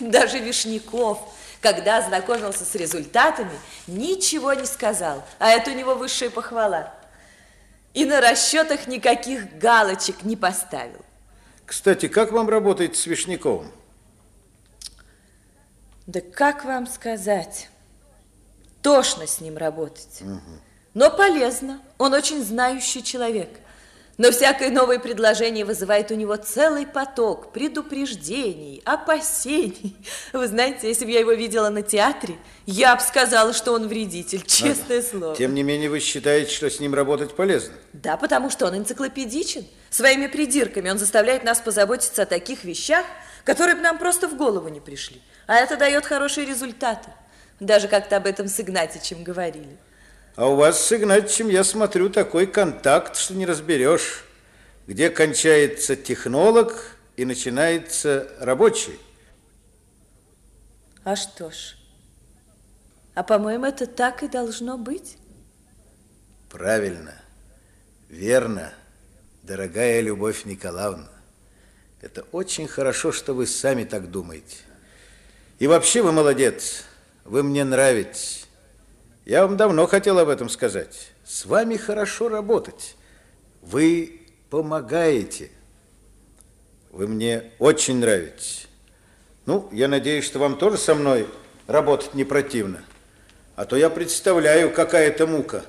Даже 0.00 0.40
Вишняков, 0.40 1.20
когда 1.60 1.98
ознакомился 1.98 2.64
с 2.64 2.74
результатами, 2.74 3.56
ничего 3.86 4.52
не 4.52 4.66
сказал. 4.66 5.24
А 5.38 5.50
это 5.50 5.70
у 5.70 5.74
него 5.74 5.94
высшая 5.94 6.30
похвала. 6.30 6.92
И 7.94 8.04
на 8.04 8.20
расчетах 8.20 8.88
никаких 8.88 9.58
галочек 9.58 10.24
не 10.24 10.34
поставил. 10.34 11.04
Кстати, 11.64 12.08
как 12.08 12.32
вам 12.32 12.48
работает 12.48 12.96
с 12.96 13.06
Вишняковым? 13.06 13.77
Да 16.08 16.22
как 16.22 16.64
вам 16.64 16.86
сказать? 16.86 17.68
Тошно 18.80 19.26
с 19.26 19.42
ним 19.42 19.58
работать. 19.58 20.22
Но 20.94 21.10
полезно. 21.10 21.82
Он 21.98 22.14
очень 22.14 22.42
знающий 22.42 23.04
человек. 23.04 23.50
Но 24.16 24.30
всякое 24.30 24.70
новое 24.70 24.98
предложение 24.98 25.66
вызывает 25.66 26.10
у 26.10 26.14
него 26.14 26.34
целый 26.36 26.86
поток 26.86 27.52
предупреждений, 27.52 28.80
опасений. 28.86 29.96
Вы 30.32 30.48
знаете, 30.48 30.88
если 30.88 31.04
бы 31.04 31.10
я 31.10 31.20
его 31.20 31.32
видела 31.32 31.68
на 31.68 31.82
театре, 31.82 32.36
я 32.64 32.96
бы 32.96 33.02
сказала, 33.02 33.52
что 33.52 33.72
он 33.72 33.86
вредитель, 33.86 34.42
честное 34.46 35.02
слово. 35.02 35.36
Тем 35.36 35.54
не 35.54 35.62
менее, 35.62 35.90
вы 35.90 36.00
считаете, 36.00 36.50
что 36.50 36.70
с 36.70 36.80
ним 36.80 36.94
работать 36.94 37.36
полезно? 37.36 37.74
Да, 37.92 38.16
потому 38.16 38.48
что 38.48 38.66
он 38.66 38.78
энциклопедичен. 38.78 39.66
Своими 39.90 40.26
придирками 40.26 40.88
он 40.88 40.98
заставляет 40.98 41.44
нас 41.44 41.60
позаботиться 41.60 42.22
о 42.22 42.26
таких 42.26 42.64
вещах, 42.64 43.04
которые 43.44 43.76
бы 43.76 43.82
нам 43.82 43.98
просто 43.98 44.26
в 44.26 44.36
голову 44.36 44.68
не 44.68 44.80
пришли. 44.80 45.22
А 45.48 45.56
это 45.56 45.78
дает 45.78 46.04
хорошие 46.04 46.46
результаты. 46.46 47.10
Даже 47.58 47.88
как-то 47.88 48.18
об 48.18 48.26
этом 48.26 48.48
с 48.48 48.60
Игнатьичем 48.60 49.24
говорили. 49.24 49.78
А 50.36 50.46
у 50.46 50.54
вас 50.54 50.80
с 50.80 50.92
Игнатьичем, 50.92 51.48
я 51.48 51.64
смотрю, 51.64 52.10
такой 52.10 52.46
контакт, 52.46 53.16
что 53.16 53.34
не 53.34 53.46
разберешь, 53.46 54.24
где 54.86 55.08
кончается 55.08 55.96
технолог, 55.96 56.94
и 57.16 57.24
начинается 57.24 58.30
рабочий. 58.38 59.00
А 61.02 61.16
что 61.16 61.50
ж, 61.50 61.76
а 63.14 63.22
по-моему, 63.24 63.64
это 63.64 63.86
так 63.86 64.22
и 64.22 64.28
должно 64.28 64.76
быть. 64.76 65.16
Правильно, 66.50 67.14
верно, 68.08 68.72
дорогая 69.42 70.00
Любовь 70.02 70.44
Николаевна. 70.44 71.10
Это 72.02 72.22
очень 72.32 72.68
хорошо, 72.68 73.12
что 73.12 73.32
вы 73.32 73.46
сами 73.46 73.84
так 73.84 74.10
думаете. 74.10 74.67
И 75.58 75.66
вообще 75.66 76.02
вы 76.02 76.12
молодец, 76.12 76.84
вы 77.24 77.42
мне 77.42 77.64
нравитесь. 77.64 78.46
Я 79.24 79.46
вам 79.46 79.56
давно 79.56 79.86
хотел 79.86 80.18
об 80.18 80.28
этом 80.28 80.48
сказать. 80.48 81.10
С 81.24 81.46
вами 81.46 81.76
хорошо 81.76 82.28
работать. 82.28 82.96
Вы 83.60 84.22
помогаете. 84.50 85.50
Вы 86.90 87.08
мне 87.08 87.50
очень 87.58 87.98
нравитесь. 87.98 88.68
Ну, 89.46 89.68
я 89.72 89.88
надеюсь, 89.88 90.24
что 90.24 90.38
вам 90.38 90.56
тоже 90.56 90.78
со 90.78 90.94
мной 90.94 91.28
работать 91.66 92.14
не 92.14 92.24
противно. 92.24 92.82
А 93.56 93.64
то 93.64 93.76
я 93.76 93.90
представляю, 93.90 94.72
какая 94.72 95.08
это 95.08 95.26
мука. 95.26 95.64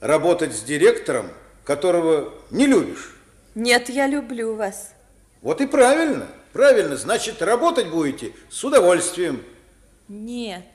Работать 0.00 0.54
с 0.54 0.62
директором, 0.62 1.28
которого 1.64 2.32
не 2.50 2.66
любишь. 2.66 3.14
Нет, 3.54 3.88
я 3.88 4.06
люблю 4.06 4.54
вас. 4.54 4.92
Вот 5.42 5.60
и 5.60 5.66
правильно. 5.66 6.02
Правильно, 6.14 6.41
значит, 6.96 7.42
работать 7.42 7.90
будете 7.90 8.34
с 8.50 8.62
удовольствием. 8.64 9.42
Нет, 10.08 10.66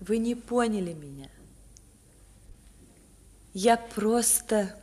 вы 0.00 0.18
не 0.18 0.34
поняли 0.34 0.92
меня. 0.92 1.28
Я 3.52 3.76
просто 3.76 4.76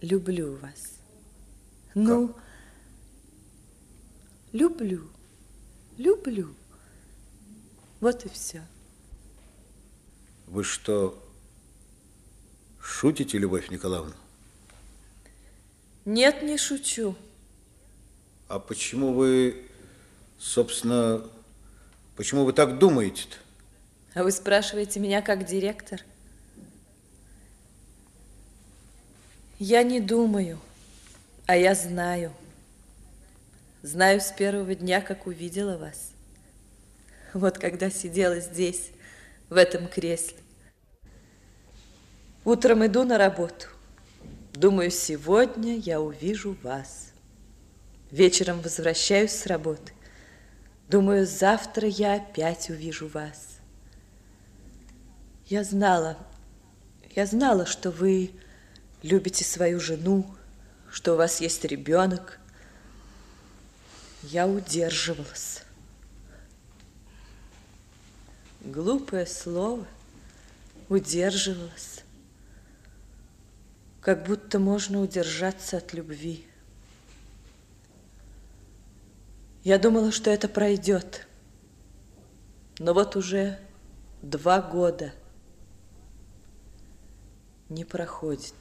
люблю 0.00 0.56
вас. 0.56 0.98
Ну, 1.94 2.34
люблю, 4.52 5.08
люблю. 5.96 6.54
Вот 8.00 8.26
и 8.26 8.28
все. 8.28 8.62
Вы 10.46 10.64
что, 10.64 11.22
шутите, 12.80 13.38
Любовь 13.38 13.70
Николаевна? 13.70 14.14
Нет, 16.04 16.42
не 16.42 16.58
шучу. 16.58 17.16
А 18.48 18.58
почему 18.58 19.12
вы, 19.12 19.64
собственно, 20.38 21.22
почему 22.16 22.44
вы 22.44 22.52
так 22.52 22.78
думаете-то? 22.78 23.36
А 24.14 24.22
вы 24.22 24.30
спрашиваете 24.30 25.00
меня 25.00 25.22
как 25.22 25.46
директор? 25.46 26.00
Я 29.58 29.82
не 29.82 30.00
думаю, 30.00 30.60
а 31.46 31.56
я 31.56 31.74
знаю. 31.74 32.32
Знаю 33.82 34.20
с 34.20 34.30
первого 34.32 34.74
дня, 34.74 35.00
как 35.00 35.26
увидела 35.26 35.76
вас. 35.76 36.10
Вот 37.32 37.58
когда 37.58 37.90
сидела 37.90 38.40
здесь, 38.40 38.90
в 39.50 39.56
этом 39.56 39.88
кресле. 39.88 40.38
Утром 42.44 42.84
иду 42.86 43.04
на 43.04 43.18
работу. 43.18 43.68
Думаю, 44.52 44.90
сегодня 44.90 45.76
я 45.78 46.00
увижу 46.00 46.56
вас. 46.62 47.13
Вечером 48.14 48.60
возвращаюсь 48.60 49.32
с 49.32 49.46
работы. 49.46 49.92
Думаю, 50.88 51.26
завтра 51.26 51.88
я 51.88 52.14
опять 52.14 52.70
увижу 52.70 53.08
вас. 53.08 53.58
Я 55.46 55.64
знала, 55.64 56.16
я 57.16 57.26
знала, 57.26 57.66
что 57.66 57.90
вы 57.90 58.30
любите 59.02 59.42
свою 59.44 59.80
жену, 59.80 60.32
что 60.92 61.14
у 61.14 61.16
вас 61.16 61.40
есть 61.40 61.64
ребенок. 61.64 62.38
Я 64.22 64.46
удерживалась. 64.46 65.64
Глупое 68.60 69.26
слово. 69.26 69.84
Удерживалась. 70.88 72.04
Как 74.00 74.24
будто 74.24 74.60
можно 74.60 75.00
удержаться 75.00 75.78
от 75.78 75.92
любви. 75.94 76.46
Я 79.64 79.78
думала, 79.78 80.12
что 80.12 80.30
это 80.30 80.46
пройдет. 80.46 81.26
Но 82.78 82.92
вот 82.92 83.16
уже 83.16 83.58
два 84.20 84.60
года 84.60 85.14
не 87.70 87.86
проходит. 87.86 88.54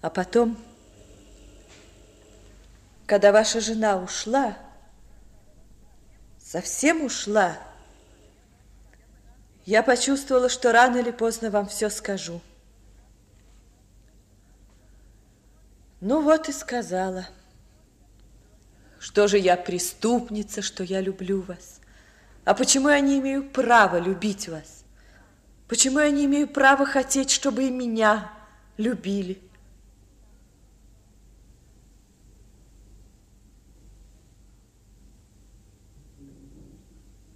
А 0.00 0.10
потом, 0.10 0.58
когда 3.06 3.30
ваша 3.30 3.60
жена 3.60 3.96
ушла, 3.96 4.58
совсем 6.40 7.04
ушла, 7.04 7.56
я 9.64 9.84
почувствовала, 9.84 10.48
что 10.48 10.72
рано 10.72 10.96
или 10.96 11.12
поздно 11.12 11.50
вам 11.50 11.68
все 11.68 11.88
скажу. 11.88 12.40
Ну 16.00 16.20
вот 16.22 16.48
и 16.48 16.52
сказала– 16.52 17.28
что 18.98 19.28
же 19.28 19.38
я 19.38 19.56
преступница, 19.56 20.62
что 20.62 20.82
я 20.82 21.00
люблю 21.00 21.42
вас? 21.42 21.80
А 22.44 22.54
почему 22.54 22.88
я 22.88 23.00
не 23.00 23.18
имею 23.18 23.48
права 23.48 23.98
любить 23.98 24.48
вас? 24.48 24.84
Почему 25.68 25.98
я 25.98 26.10
не 26.10 26.24
имею 26.24 26.48
права 26.48 26.86
хотеть, 26.86 27.30
чтобы 27.30 27.64
и 27.64 27.70
меня 27.70 28.32
любили? 28.76 29.40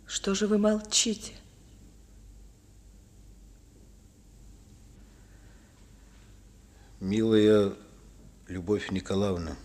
Что 0.06 0.34
же 0.34 0.46
вы 0.46 0.58
молчите? 0.58 1.32
Милая 7.00 7.72
Любовь 8.46 8.90
Николаевна, 8.90 9.56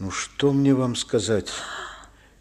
ну, 0.00 0.10
что 0.10 0.54
мне 0.54 0.74
вам 0.74 0.96
сказать? 0.96 1.52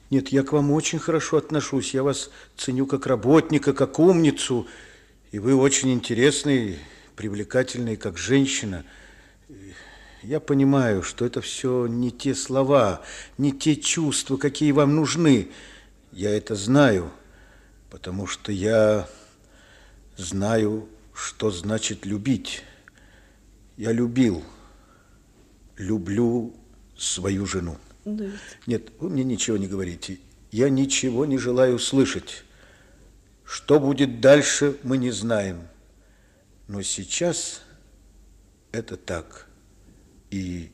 Нет, 0.10 0.30
я 0.30 0.44
к 0.44 0.53
вам 0.53 0.72
очень 0.72 0.98
хорошо 0.98 1.36
отношусь. 1.36 1.94
Я 1.94 2.03
вас 2.03 2.31
ценю 2.56 2.86
как 2.86 3.06
работника, 3.06 3.73
как 3.73 3.99
умницу. 3.99 4.65
И 5.34 5.40
вы 5.40 5.56
очень 5.56 5.91
интересный, 5.91 6.80
привлекательный, 7.18 7.98
как 7.98 8.18
женщина. 8.18 8.86
Я 10.23 10.40
понимаю, 10.40 11.03
что 11.03 11.26
это 11.26 11.41
все 11.41 11.86
не 11.86 12.11
те 12.11 12.34
слова, 12.34 13.02
не 13.38 13.52
те 13.52 13.76
чувства, 13.76 14.38
какие 14.38 14.72
вам 14.72 14.95
нужны. 14.95 15.49
Я 16.14 16.30
это 16.30 16.56
знаю, 16.56 17.11
потому 17.90 18.26
что 18.26 18.53
я 18.53 19.10
знаю, 20.15 20.88
что 21.14 21.52
значит 21.52 22.06
любить. 22.06 22.64
Я 23.76 23.91
любил, 23.91 24.45
люблю 25.76 26.56
свою 26.99 27.45
жену. 27.45 27.77
Ведь... 28.05 28.34
Нет, 28.67 28.91
вы 28.99 29.09
мне 29.09 29.23
ничего 29.23 29.57
не 29.57 29.67
говорите. 29.67 30.19
Я 30.51 30.69
ничего 30.69 31.26
не 31.26 31.38
желаю 31.38 31.80
слышать. 31.80 32.43
Что 33.43 33.80
будет 33.80 34.21
дальше, 34.21 34.77
мы 34.84 34.97
не 34.97 35.11
знаем. 35.11 35.67
Но 36.67 36.81
сейчас 36.81 37.61
это 38.71 38.97
так. 38.97 39.47
И 40.30 40.71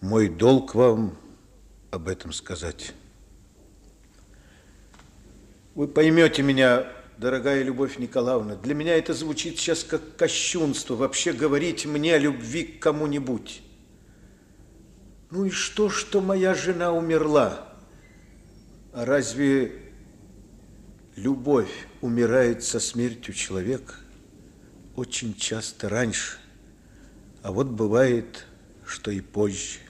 мой 0.00 0.28
долг 0.28 0.74
вам 0.74 1.16
об 1.90 2.08
этом 2.08 2.32
сказать. 2.32 2.94
Вы 5.74 5.88
поймете 5.88 6.42
меня, 6.42 6.86
дорогая 7.18 7.62
Любовь 7.62 7.98
Николаевна. 7.98 8.56
Для 8.56 8.74
меня 8.74 8.96
это 8.96 9.12
звучит 9.12 9.58
сейчас 9.58 9.84
как 9.84 10.16
кощунство. 10.16 10.94
Вообще 10.94 11.32
говорить 11.32 11.84
мне 11.84 12.14
о 12.14 12.18
любви 12.18 12.64
к 12.64 12.82
кому-нибудь. 12.82 13.62
Ну 15.30 15.44
и 15.44 15.50
что, 15.50 15.90
что 15.90 16.20
моя 16.20 16.54
жена 16.54 16.92
умерла? 16.92 17.68
А 18.92 19.04
разве 19.04 19.92
любовь 21.16 21.88
умирает 22.00 22.62
со 22.62 22.78
смертью 22.78 23.34
человека? 23.34 23.94
Очень 24.94 25.34
часто 25.34 25.88
раньше. 25.88 26.38
А 27.42 27.52
вот 27.52 27.66
бывает, 27.66 28.46
что 28.84 29.10
и 29.10 29.20
позже. 29.20 29.80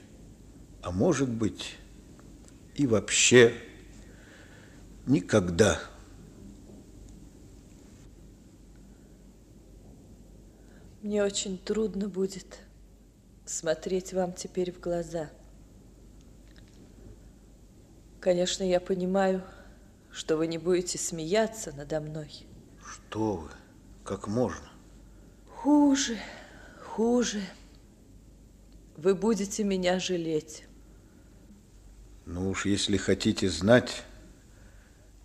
А 0.82 0.90
может 0.90 1.28
быть, 1.28 1.76
и 2.74 2.86
вообще 2.86 3.54
никогда. 5.06 5.80
Мне 11.02 11.22
очень 11.22 11.58
трудно 11.58 12.08
будет 12.08 12.65
смотреть 13.46 14.12
вам 14.12 14.32
теперь 14.32 14.72
в 14.72 14.80
глаза. 14.80 15.30
Конечно, 18.20 18.64
я 18.64 18.80
понимаю, 18.80 19.42
что 20.10 20.36
вы 20.36 20.46
не 20.46 20.58
будете 20.58 20.98
смеяться 20.98 21.72
надо 21.76 22.00
мной. 22.00 22.30
Что 22.84 23.36
вы? 23.36 23.48
Как 24.04 24.26
можно? 24.26 24.68
Хуже, 25.48 26.18
хуже. 26.80 27.40
вы 28.96 29.14
будете 29.14 29.62
меня 29.62 30.00
жалеть. 30.00 30.64
Ну 32.24 32.50
уж 32.50 32.66
если 32.66 32.96
хотите 32.96 33.48
знать, 33.48 34.02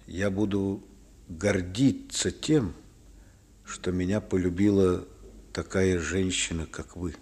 я 0.08 0.30
буду 0.30 0.84
гордиться 1.30 2.32
тем, 2.32 2.76
что 3.64 3.92
меня 3.92 4.20
полюбила 4.20 5.08
такая 5.54 6.00
женщина, 6.00 6.66
как 6.66 6.96
вы. 6.96 7.16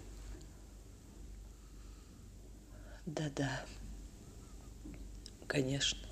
Да-да, 3.10 3.66
конечно. 5.48 6.08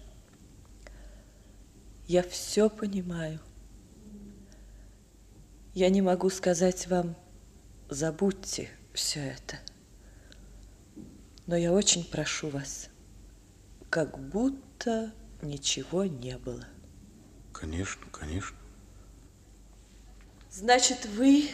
Я 2.08 2.24
все 2.24 2.72
понимаю. 2.72 3.40
Я 5.76 5.92
не 5.92 6.02
могу 6.02 6.32
сказать 6.32 6.88
вам, 6.88 7.16
забудьте 7.88 8.72
все 8.96 9.20
это. 9.20 9.60
Но 11.46 11.56
я 11.56 11.72
очень 11.72 12.04
прошу 12.04 12.50
вас, 12.50 12.90
как 13.92 14.18
будто 14.18 15.14
ничего 15.44 16.06
не 16.06 16.36
было. 16.40 16.66
Конечно, 17.54 18.08
конечно. 18.12 18.58
Значит, 20.50 21.06
вы 21.06 21.48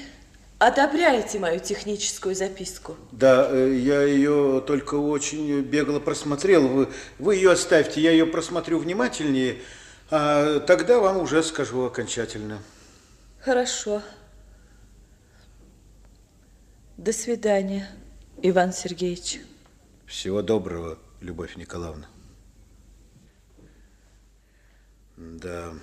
одобряете 0.67 1.39
мою 1.39 1.59
техническую 1.59 2.35
записку? 2.35 2.95
Да, 3.11 3.47
э, 3.49 3.75
я 3.75 4.03
ее 4.03 4.63
только 4.65 4.95
очень 4.95 5.61
бегло 5.61 5.99
просмотрел. 5.99 6.67
Вы, 6.67 6.89
вы 7.19 7.35
ее 7.35 7.51
оставьте, 7.51 8.01
я 8.01 8.11
ее 8.11 8.25
просмотрю 8.25 8.79
внимательнее, 8.79 9.57
а 10.09 10.59
тогда 10.59 10.99
вам 10.99 11.17
уже 11.17 11.43
скажу 11.43 11.83
окончательно. 11.83 12.59
Хорошо. 13.39 14.01
До 16.97 17.11
свидания, 17.11 17.89
Иван 18.41 18.71
Сергеевич. 18.71 19.41
Всего 20.05 20.41
доброго, 20.41 20.99
Любовь 21.21 21.55
Николаевна. 21.57 22.07
Да, 25.17 25.73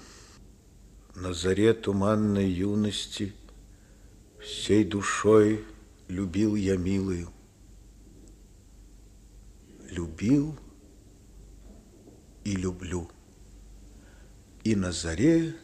на 1.15 1.33
заре 1.35 1.73
туманной 1.73 2.49
юности 2.49 3.33
всей 4.43 4.85
душой 4.85 5.65
любил 6.09 6.55
я 6.55 6.77
милую. 6.77 7.33
Любил 9.89 10.59
и 12.45 12.57
люблю. 12.57 13.11
И 14.63 14.77
на 14.77 14.93
заре, 14.93 15.55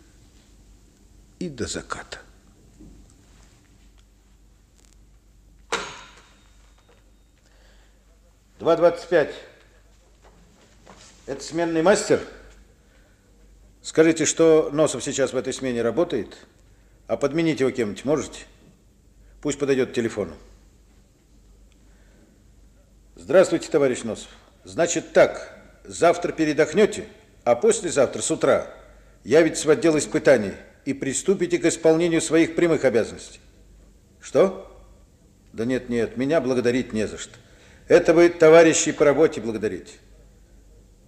и 1.39 1.48
до 1.48 1.66
заката. 1.66 2.19
Два 8.59 8.77
двадцать 8.77 9.09
пять. 9.09 9.35
Это 11.27 11.43
сменный 11.43 11.82
мастер? 11.82 12.20
Скажите, 13.82 14.24
что 14.24 14.70
Носов 14.73 15.05
сейчас 15.05 15.32
в 15.32 15.36
этой 15.36 15.53
смене 15.53 15.82
работает? 15.82 16.47
А 17.07 17.16
подменить 17.16 17.61
его 17.61 17.70
кем-нибудь 17.70 18.05
можете? 18.05 18.47
Пусть 19.41 19.59
подойдет 19.59 19.91
к 19.91 19.95
телефону. 19.95 20.35
Здравствуйте, 23.15 23.71
товарищ 23.71 24.03
Носов. 24.03 24.29
Значит 24.65 25.13
так, 25.13 25.59
завтра 25.85 26.33
передохнете, 26.33 27.07
а 27.45 27.55
послезавтра 27.55 28.21
с 28.21 28.31
утра 28.31 28.69
явитесь 29.25 29.65
в 29.65 29.71
отдел 29.71 29.97
испытаний 29.99 30.53
и 30.85 30.93
приступите 30.93 31.59
к 31.59 31.65
исполнению 31.65 32.21
своих 32.21 32.55
прямых 32.55 32.85
обязанностей. 32.85 33.41
Что? 34.21 34.85
Да 35.53 35.65
нет, 35.65 35.89
нет, 35.89 36.17
меня 36.17 36.41
благодарить 36.41 36.93
не 36.93 37.07
за 37.07 37.19
что. 37.19 37.35
Это 37.89 38.13
вы 38.13 38.29
товарищей 38.29 38.93
по 38.93 39.05
работе 39.05 39.41
благодарите. 39.41 39.95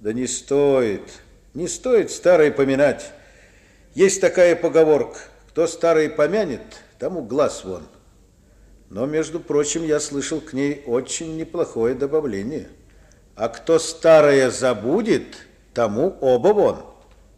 Да 0.01 0.13
не 0.13 0.27
стоит, 0.27 1.03
не 1.55 1.67
стоит 1.67 2.11
старое 2.11 2.51
поминать. 2.53 3.11
Есть 3.95 4.21
такая 4.21 4.55
поговорка, 4.55 5.19
кто 5.49 5.67
старое 5.67 6.09
помянет, 6.09 6.63
тому 6.99 7.23
глаз 7.23 7.65
вон. 7.65 7.89
Но, 8.90 9.06
между 9.06 9.39
прочим, 9.40 9.85
я 9.85 10.01
слышал 10.01 10.40
к 10.40 10.52
ней 10.52 10.82
очень 10.86 11.36
неплохое 11.36 11.94
добавление. 11.94 12.69
А 13.36 13.48
кто 13.48 13.78
старое 13.78 14.51
забудет, 14.51 15.36
тому 15.74 16.16
оба 16.20 16.48
вон. 16.48 16.85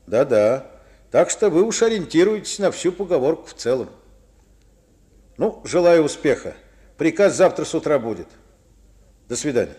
Да-да. 0.06 0.70
Так 1.10 1.28
что 1.30 1.50
вы 1.50 1.62
уж 1.62 1.82
ориентируетесь 1.82 2.58
на 2.58 2.70
всю 2.70 2.92
поговорку 2.92 3.46
в 3.46 3.54
целом. 3.54 3.90
Ну, 5.36 5.60
желаю 5.64 6.04
успеха. 6.04 6.54
Приказ 6.96 7.36
завтра 7.36 7.64
с 7.64 7.74
утра 7.74 7.98
будет. 7.98 8.28
До 9.28 9.36
свидания. 9.36 9.76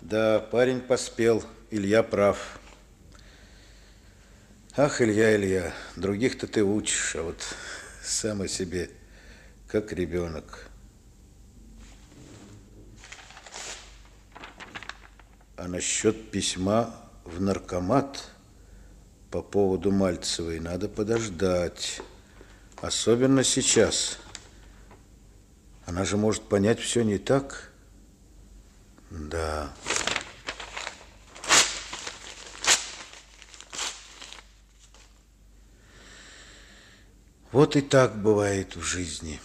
Да, 0.00 0.40
парень 0.40 0.80
поспел. 0.80 1.42
Илья 1.70 2.02
прав. 2.02 2.58
Ах, 4.76 5.00
Илья, 5.00 5.36
Илья, 5.36 5.72
других-то 5.96 6.46
ты 6.46 6.64
учишь, 6.64 7.14
а 7.16 7.22
вот 7.22 7.36
сам 8.02 8.42
о 8.42 8.48
себе, 8.48 8.90
как 9.68 9.92
ребенок. 9.92 10.66
А 15.56 15.68
насчет 15.68 16.30
письма 16.30 16.94
в 17.24 17.40
наркомат 17.40 18.28
по 19.30 19.42
поводу 19.42 19.92
Мальцевой 19.92 20.58
надо 20.60 20.88
подождать. 20.88 22.00
Особенно 22.80 23.44
сейчас. 23.44 24.18
Она 25.86 26.04
же 26.04 26.16
может 26.16 26.42
понять 26.42 26.80
все 26.80 27.02
не 27.02 27.18
так. 27.18 27.70
Да. 29.10 29.72
Вот 37.52 37.76
и 37.76 37.82
так 37.82 38.16
бывает 38.16 38.76
в 38.76 38.82
жизни. 38.82 39.38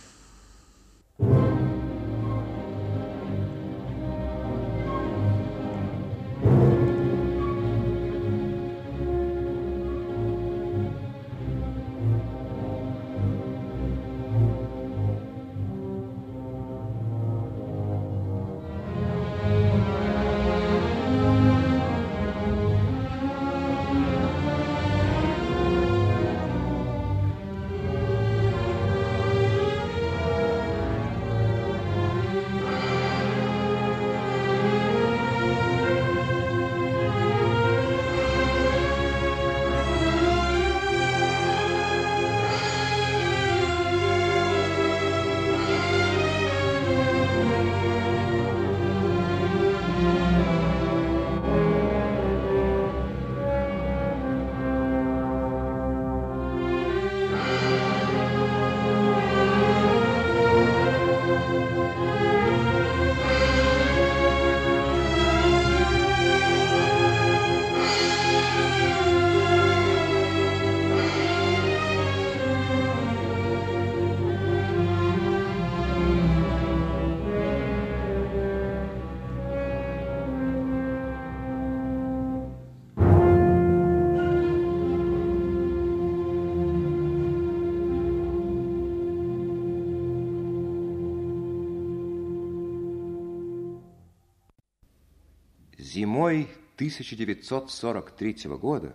Зимой 95.97 96.47
1943 96.75 98.55
года 98.55 98.93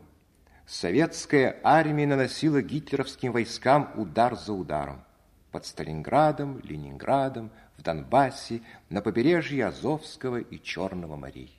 советская 0.66 1.58
армия 1.64 2.06
наносила 2.06 2.62
гитлеровским 2.62 3.32
войскам 3.32 3.90
удар 3.96 4.36
за 4.36 4.52
ударом. 4.52 5.02
Под 5.50 5.66
Сталинградом, 5.66 6.60
Ленинградом, 6.62 7.50
в 7.76 7.82
Донбассе, 7.82 8.62
на 8.88 9.02
побережье 9.02 9.66
Азовского 9.66 10.36
и 10.36 10.62
Черного 10.62 11.16
морей. 11.16 11.52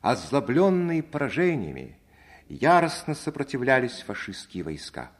Озлобленные 0.00 1.02
поражениями, 1.02 1.98
яростно 2.48 3.14
сопротивлялись 3.14 4.00
фашистские 4.00 4.62
войска. 4.62 5.12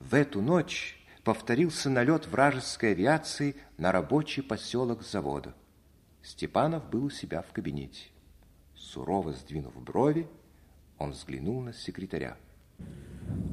В 0.00 0.14
эту 0.14 0.40
ночь 0.40 0.98
повторился 1.22 1.90
налет 1.90 2.26
вражеской 2.28 2.92
авиации 2.92 3.56
на 3.76 3.92
рабочий 3.92 4.40
поселок 4.40 5.02
завода. 5.02 5.54
Степанов 6.22 6.88
был 6.88 7.04
у 7.06 7.10
себя 7.10 7.42
в 7.42 7.52
кабинете. 7.52 8.06
Сурово 8.76 9.32
сдвинув 9.32 9.74
брови, 9.82 10.28
он 10.98 11.10
взглянул 11.10 11.60
на 11.60 11.72
секретаря. 11.72 12.36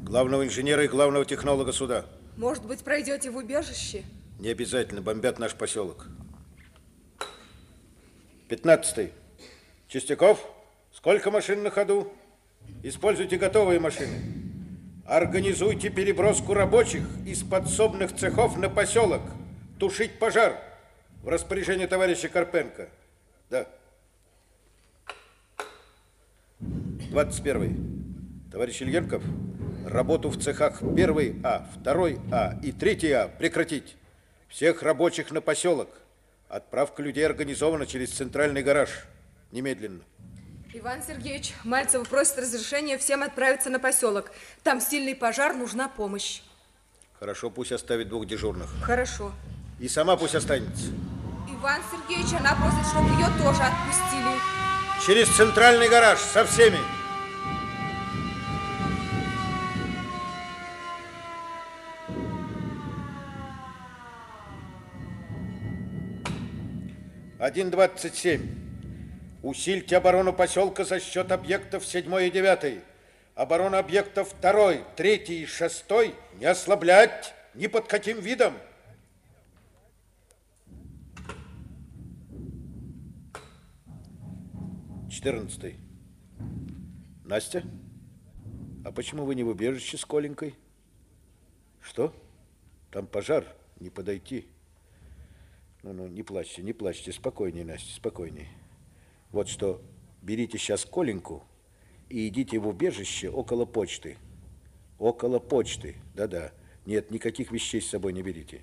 Главного 0.03 0.45
инженера 0.45 0.83
и 0.83 0.87
главного 0.87 1.25
технолога 1.25 1.71
суда. 1.71 2.05
Может 2.37 2.65
быть, 2.65 2.83
пройдете 2.83 3.31
в 3.31 3.37
убежище? 3.37 4.03
Не 4.39 4.49
обязательно, 4.49 5.01
бомбят 5.01 5.39
наш 5.39 5.55
поселок. 5.55 6.07
Пятнадцатый. 8.47 9.11
Чистяков, 9.87 10.39
сколько 10.91 11.31
машин 11.31 11.63
на 11.63 11.71
ходу? 11.71 12.11
Используйте 12.83 13.37
готовые 13.37 13.79
машины. 13.79 14.15
Организуйте 15.05 15.89
переброску 15.89 16.53
рабочих 16.53 17.03
из 17.25 17.41
подсобных 17.41 18.15
цехов 18.15 18.57
на 18.57 18.69
поселок. 18.69 19.21
Тушить 19.79 20.19
пожар. 20.19 20.68
В 21.21 21.27
распоряжение 21.27 21.87
товарища 21.87 22.29
Карпенко. 22.29 22.89
Да. 23.49 23.67
21. 26.59 28.49
Товарищ 28.51 28.81
Ильенков, 28.81 29.23
работу 29.85 30.29
в 30.29 30.41
цехах 30.41 30.81
1 30.81 31.41
А, 31.43 31.67
2 31.77 32.09
А 32.31 32.59
и 32.63 32.71
3 32.71 33.11
А 33.11 33.27
прекратить. 33.27 33.95
Всех 34.47 34.81
рабочих 34.81 35.31
на 35.31 35.41
поселок. 35.41 35.89
Отправка 36.47 37.03
людей 37.03 37.25
организована 37.25 37.85
через 37.85 38.11
центральный 38.11 38.63
гараж. 38.63 38.89
Немедленно. 39.51 40.01
Иван 40.73 41.03
Сергеевич, 41.03 41.53
Мальцев 41.63 42.07
просит 42.07 42.37
разрешения 42.37 42.97
всем 42.97 43.23
отправиться 43.23 43.69
на 43.69 43.79
поселок. 43.79 44.31
Там 44.63 44.79
сильный 44.79 45.15
пожар, 45.15 45.55
нужна 45.55 45.89
помощь. 45.89 46.41
Хорошо, 47.19 47.49
пусть 47.49 47.71
оставит 47.71 48.07
двух 48.07 48.25
дежурных. 48.25 48.69
Хорошо. 48.81 49.33
И 49.79 49.87
сама 49.87 50.17
пусть 50.17 50.35
останется. 50.35 50.87
Иван 51.47 51.81
Сергеевич, 51.89 52.33
она 52.37 52.53
просит, 52.55 52.85
чтобы 52.91 53.09
ее 53.11 53.27
тоже 53.41 53.63
отпустили. 53.63 54.35
Через 55.05 55.27
центральный 55.35 55.87
гараж 55.87 56.19
со 56.19 56.45
всеми. 56.45 56.79
Один 67.39 67.71
двадцать 67.71 68.15
семь. 68.15 68.49
Усильте 69.41 69.95
оборону 69.95 70.33
поселка 70.33 70.83
за 70.83 70.99
счет 70.99 71.31
объектов 71.31 71.85
7 71.85 72.13
и 72.25 72.29
9. 72.29 72.81
Оборону 73.35 73.77
объектов 73.77 74.35
2, 74.41 74.73
3 74.97 75.15
и 75.15 75.45
6 75.45 75.85
не 76.39 76.45
ослаблять 76.45 77.33
ни 77.53 77.67
под 77.67 77.87
каким 77.87 78.19
видом. 78.19 78.53
Четырнадцатый. 85.19 85.75
Настя, 87.25 87.65
а 88.85 88.91
почему 88.93 89.25
вы 89.25 89.35
не 89.35 89.43
в 89.43 89.49
убежище 89.49 89.97
с 89.97 90.05
Коленькой? 90.05 90.55
Что? 91.81 92.13
Там 92.89 93.05
пожар, 93.05 93.43
не 93.81 93.89
подойти. 93.89 94.47
Ну-ну, 95.83 96.07
не 96.07 96.23
плачьте, 96.23 96.63
не 96.63 96.71
плачьте, 96.71 97.11
спокойнее, 97.11 97.65
Настя, 97.65 97.93
спокойнее. 97.93 98.47
Вот 99.31 99.49
что, 99.49 99.81
берите 100.21 100.57
сейчас 100.57 100.85
Коленьку 100.85 101.43
и 102.07 102.29
идите 102.29 102.57
в 102.57 102.69
убежище 102.69 103.29
около 103.29 103.65
почты. 103.65 104.15
Около 104.99 105.39
почты, 105.39 105.97
да-да. 106.15 106.53
Нет, 106.85 107.11
никаких 107.11 107.51
вещей 107.51 107.81
с 107.81 107.89
собой 107.89 108.13
не 108.13 108.23
берите. 108.23 108.61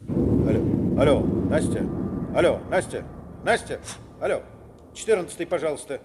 Алло, 0.00 0.98
алло, 0.98 1.26
Настя, 1.50 1.86
алло, 2.34 2.58
Настя, 2.70 3.06
Настя, 3.44 3.82
алло, 4.18 4.42
четырнадцатый, 4.94 5.46
пожалуйста. 5.46 6.00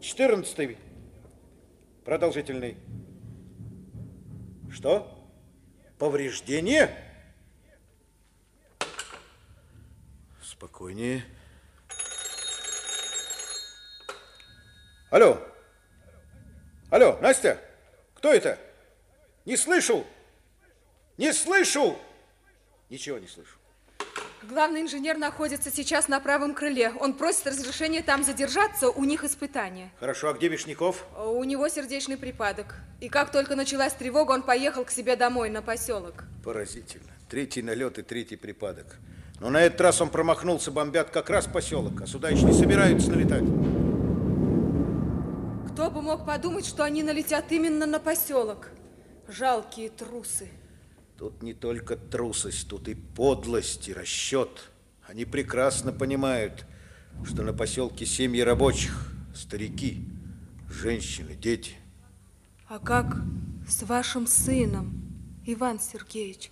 Четырнадцатый, 0.00 0.78
продолжительный. 2.04 2.76
Что? 4.70 5.18
Повреждение? 5.98 6.96
Спокойнее. 10.42 11.24
Алло. 15.10 15.38
Алло, 16.90 17.18
Настя? 17.20 17.60
Кто 18.14 18.32
это? 18.32 18.58
Не 19.44 19.56
слышу. 19.56 20.06
Не 21.16 21.32
слышу. 21.32 21.98
Ничего 22.88 23.18
не 23.18 23.26
слышу. 23.26 23.56
Главный 24.48 24.82
инженер 24.82 25.18
находится 25.18 25.70
сейчас 25.70 26.08
на 26.08 26.18
правом 26.18 26.54
крыле. 26.54 26.92
Он 26.98 27.14
просит 27.14 27.46
разрешения 27.46 28.02
там 28.02 28.24
задержаться, 28.24 28.90
у 28.90 29.04
них 29.04 29.22
испытания. 29.22 29.92
Хорошо, 30.00 30.30
а 30.30 30.32
где 30.32 30.48
Вишняков? 30.48 31.06
У 31.16 31.44
него 31.44 31.68
сердечный 31.68 32.16
припадок. 32.16 32.74
И 33.00 33.08
как 33.08 33.30
только 33.30 33.54
началась 33.54 33.92
тревога, 33.92 34.32
он 34.32 34.42
поехал 34.42 34.84
к 34.84 34.90
себе 34.90 35.14
домой, 35.14 35.48
на 35.48 35.62
поселок. 35.62 36.24
Поразительно. 36.42 37.12
Третий 37.30 37.62
налет 37.62 37.98
и 37.98 38.02
третий 38.02 38.34
припадок. 38.34 38.98
Но 39.38 39.48
на 39.48 39.62
этот 39.62 39.80
раз 39.80 40.00
он 40.00 40.10
промахнулся, 40.10 40.72
бомбят 40.72 41.10
как 41.10 41.30
раз 41.30 41.46
поселок, 41.46 42.02
а 42.02 42.06
сюда 42.08 42.28
еще 42.28 42.44
не 42.44 42.52
собираются 42.52 43.10
налетать. 43.10 43.44
Кто 45.72 45.88
бы 45.88 46.02
мог 46.02 46.26
подумать, 46.26 46.66
что 46.66 46.82
они 46.82 47.04
налетят 47.04 47.44
именно 47.50 47.86
на 47.86 48.00
поселок? 48.00 48.70
Жалкие 49.28 49.88
трусы. 49.88 50.48
Тут 51.22 51.40
не 51.40 51.54
только 51.54 51.96
трусость, 51.96 52.66
тут 52.66 52.88
и 52.88 52.96
подлость, 52.96 53.86
и 53.86 53.92
расчет. 53.92 54.72
Они 55.06 55.24
прекрасно 55.24 55.92
понимают, 55.92 56.66
что 57.24 57.44
на 57.44 57.52
поселке 57.52 58.04
семьи 58.04 58.40
рабочих, 58.40 59.14
старики, 59.32 60.04
женщины, 60.68 61.36
дети. 61.36 61.76
А 62.66 62.80
как 62.80 63.18
с 63.68 63.84
вашим 63.84 64.26
сыном, 64.26 65.00
Иван 65.46 65.78
Сергеевич? 65.78 66.50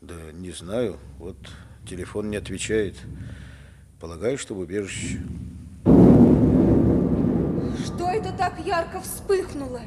Да 0.00 0.16
не 0.32 0.50
знаю, 0.50 0.98
вот 1.18 1.36
телефон 1.88 2.28
не 2.28 2.38
отвечает. 2.38 2.96
Полагаю, 4.00 4.36
что 4.36 4.54
в 4.54 4.58
убежище. 4.58 5.20
Что 7.84 8.10
это 8.10 8.36
так 8.36 8.58
ярко 8.66 9.00
вспыхнуло? 9.00 9.82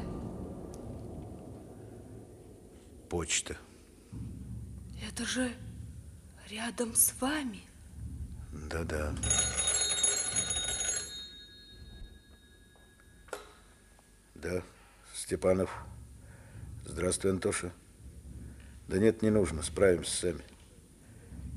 Почта. 3.10 3.58
Это 5.12 5.24
же 5.24 5.50
рядом 6.48 6.94
с 6.94 7.12
вами. 7.20 7.62
Да-да. 8.52 9.12
Да, 14.36 14.62
Степанов. 15.12 15.76
Здравствуй, 16.84 17.32
Антоша. 17.32 17.72
Да 18.86 18.98
нет, 18.98 19.22
не 19.22 19.30
нужно, 19.30 19.64
справимся 19.64 20.16
сами. 20.16 20.44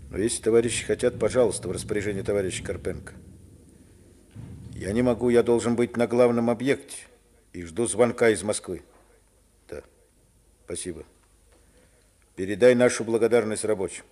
Но 0.09 0.17
если 0.17 0.41
товарищи 0.41 0.83
хотят, 0.83 1.19
пожалуйста, 1.19 1.67
в 1.67 1.71
распоряжение 1.71 2.23
товарища 2.23 2.63
Карпенко. 2.63 3.13
Я 4.73 4.91
не 4.93 5.03
могу, 5.03 5.29
я 5.29 5.43
должен 5.43 5.75
быть 5.75 5.95
на 5.95 6.07
главном 6.07 6.49
объекте 6.49 6.97
и 7.53 7.63
жду 7.63 7.85
звонка 7.85 8.29
из 8.29 8.41
Москвы. 8.41 8.81
Да, 9.69 9.83
спасибо. 10.65 11.05
Передай 12.35 12.73
нашу 12.73 13.03
благодарность 13.03 13.63
рабочим. 13.63 14.03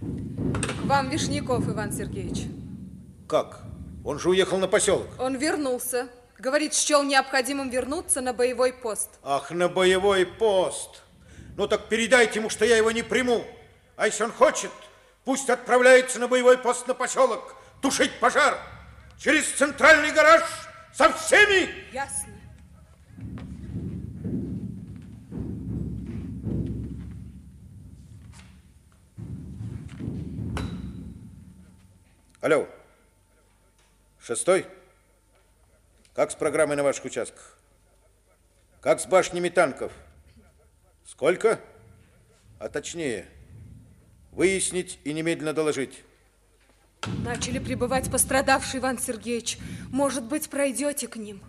К 0.00 0.84
вам 0.84 1.08
Вишняков, 1.08 1.66
Иван 1.66 1.92
Сергеевич. 1.92 2.44
Как? 3.26 3.60
Он 4.04 4.18
же 4.18 4.30
уехал 4.30 4.58
на 4.58 4.68
поселок. 4.68 5.06
Он 5.18 5.36
вернулся. 5.36 6.08
Говорит, 6.38 6.74
счел 6.74 7.02
необходимым 7.02 7.70
вернуться 7.70 8.20
на 8.20 8.32
боевой 8.32 8.72
пост. 8.72 9.10
Ах, 9.22 9.50
на 9.50 9.68
боевой 9.68 10.26
пост. 10.26 11.02
Ну 11.56 11.66
так 11.66 11.88
передайте 11.88 12.38
ему, 12.38 12.50
что 12.50 12.64
я 12.64 12.76
его 12.76 12.90
не 12.90 13.02
приму. 13.02 13.42
А 13.96 14.06
если 14.06 14.24
он 14.24 14.32
хочет, 14.32 14.70
пусть 15.24 15.50
отправляется 15.50 16.20
на 16.20 16.28
боевой 16.28 16.58
пост 16.58 16.86
на 16.86 16.94
поселок, 16.94 17.56
тушить 17.80 18.12
пожар 18.20 18.56
через 19.18 19.50
центральный 19.52 20.12
гараж 20.12 20.42
со 20.94 21.12
всеми. 21.12 21.68
Ясно. 21.92 22.27
Алло. 32.40 32.68
Шестой? 34.20 34.66
Как 36.14 36.30
с 36.30 36.34
программой 36.34 36.76
на 36.76 36.82
ваших 36.82 37.04
участках? 37.04 37.56
Как 38.80 39.00
с 39.00 39.06
башнями 39.06 39.48
танков? 39.48 39.92
Сколько? 41.04 41.60
А 42.58 42.68
точнее, 42.68 43.28
Выяснить 44.38 45.00
и 45.02 45.12
немедленно 45.12 45.52
доложить. 45.52 46.04
Начали 47.24 47.58
прибывать 47.58 48.08
пострадавшие, 48.08 48.80
Иван 48.80 48.98
Сергеевич. 48.98 49.58
Может 49.90 50.22
быть, 50.24 50.48
пройдете 50.48 51.08
к 51.08 51.16
ним? 51.16 51.40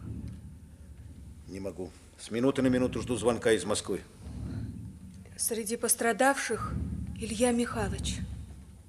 Не 1.48 1.60
могу. 1.60 1.92
С 2.20 2.32
минуты 2.32 2.64
на 2.64 2.68
минуту 2.68 3.02
жду 3.02 3.16
звонка 3.16 3.52
из 3.52 3.64
Москвы. 3.64 4.02
Среди 5.38 5.78
пострадавших 5.78 6.74
Илья 7.20 7.52
Михайлович. 7.52 8.18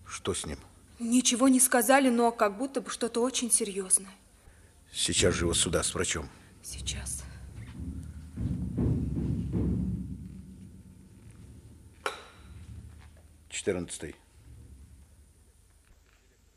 Что 0.06 0.32
с 0.32 0.46
ним? 0.46 0.56
Ничего 1.00 1.48
не 1.48 1.60
сказали, 1.60 2.10
но 2.10 2.30
как 2.30 2.58
будто 2.58 2.82
бы 2.82 2.90
что-то 2.90 3.22
очень 3.22 3.50
серьезное. 3.50 4.12
Сейчас 4.92 5.34
же 5.34 5.46
его 5.46 5.54
сюда 5.54 5.82
с 5.82 5.94
врачом. 5.94 6.28
Сейчас. 6.62 7.24
Четырнадцатый. 13.48 14.14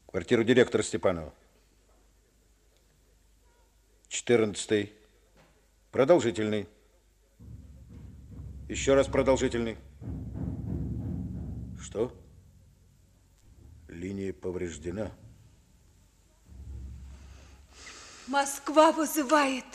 Квартиру 0.07 0.44
директора 0.44 0.84
Степанова. 0.84 1.34
Четырнадцатый. 4.10 4.91
Продолжительный. 5.91 6.68
Еще 8.68 8.94
раз 8.94 9.07
продолжительный. 9.07 9.78
Что? 11.82 12.14
Линия 13.94 14.34
повреждена. 14.34 15.11
Москва 18.28 18.91
вызывает, 18.91 19.65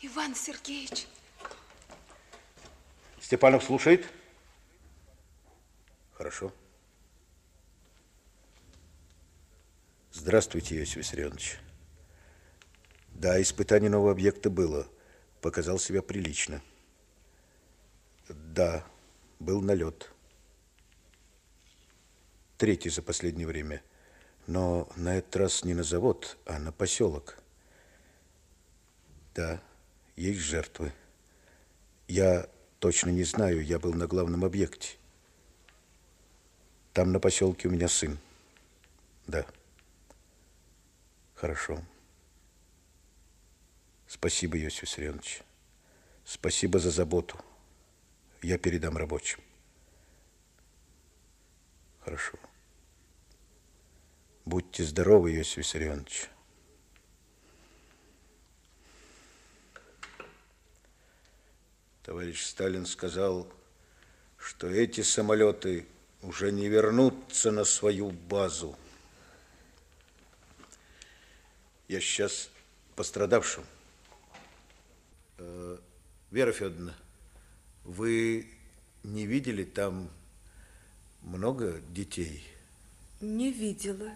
Иван 0.00 0.34
Сергеевич. 0.34 1.06
Степанов 3.20 3.64
слушает? 3.64 4.06
Хорошо. 6.12 6.52
Здравствуйте, 10.12 10.78
Иосиф 10.78 10.96
Виссарионович. 10.96 11.58
Да, 13.10 13.40
испытание 13.40 13.90
нового 13.90 14.12
объекта 14.12 14.50
было. 14.50 14.86
Показал 15.40 15.78
себя 15.78 16.02
прилично. 16.02 16.62
Да, 18.28 18.86
был 19.40 19.60
налет. 19.60 20.13
Третий 22.56 22.90
за 22.90 23.02
последнее 23.02 23.46
время. 23.46 23.82
Но 24.46 24.88
на 24.96 25.16
этот 25.16 25.36
раз 25.36 25.64
не 25.64 25.74
на 25.74 25.82
завод, 25.82 26.36
а 26.46 26.58
на 26.58 26.72
поселок. 26.72 27.38
Да, 29.34 29.60
есть 30.16 30.40
жертвы. 30.40 30.92
Я 32.06 32.48
точно 32.78 33.10
не 33.10 33.24
знаю, 33.24 33.64
я 33.64 33.78
был 33.78 33.94
на 33.94 34.06
главном 34.06 34.44
объекте. 34.44 34.96
Там 36.92 37.10
на 37.10 37.18
поселке 37.18 37.66
у 37.66 37.72
меня 37.72 37.88
сын. 37.88 38.18
Да. 39.26 39.44
Хорошо. 41.34 41.82
Спасибо, 44.06 44.56
Иосиф 44.58 44.82
Виссарионович. 44.82 45.42
Спасибо 46.24 46.78
за 46.78 46.90
заботу. 46.90 47.36
Я 48.42 48.58
передам 48.58 48.96
рабочим. 48.96 49.40
Хорошо. 52.04 52.38
Будьте 54.44 54.84
здоровы, 54.84 55.34
Иосиф 55.34 55.56
Виссарионович. 55.56 56.28
Товарищ 62.02 62.44
Сталин 62.44 62.84
сказал, 62.84 63.50
что 64.36 64.68
эти 64.68 65.00
самолеты 65.00 65.86
уже 66.20 66.52
не 66.52 66.68
вернутся 66.68 67.50
на 67.50 67.64
свою 67.64 68.10
базу. 68.10 68.76
Я 71.88 72.00
сейчас 72.00 72.50
пострадавшим. 72.96 73.64
Э, 75.38 75.78
Вера 76.30 76.52
Федоровна, 76.52 76.94
вы 77.84 78.50
не 79.02 79.24
видели 79.24 79.64
там 79.64 80.10
много 81.24 81.80
детей? 81.88 82.44
Не 83.20 83.50
видела. 83.50 84.10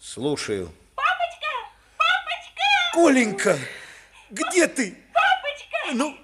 Слушаю. 0.00 0.72
Папочка! 0.94 1.46
Папочка! 1.96 2.64
Коленька, 2.94 3.58
где 4.30 4.66
ты? 4.66 4.96
Папочка! 5.12 5.94
Ну, 5.94 6.10
мы 6.10 6.16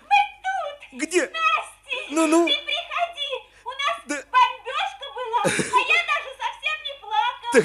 тут! 0.42 1.00
где? 1.00 1.22
Настя! 1.22 2.10
Ну-ну. 2.10 2.46
Ты 2.46 2.54
приходи! 2.54 3.32
У 3.64 3.70
нас 3.70 3.96
бомбежка 4.06 5.06
была, 5.14 5.42
а 5.44 5.48
я 5.48 6.00
даже 6.10 6.30
совсем 6.42 6.76
не 6.86 6.94
плакала. 7.00 7.60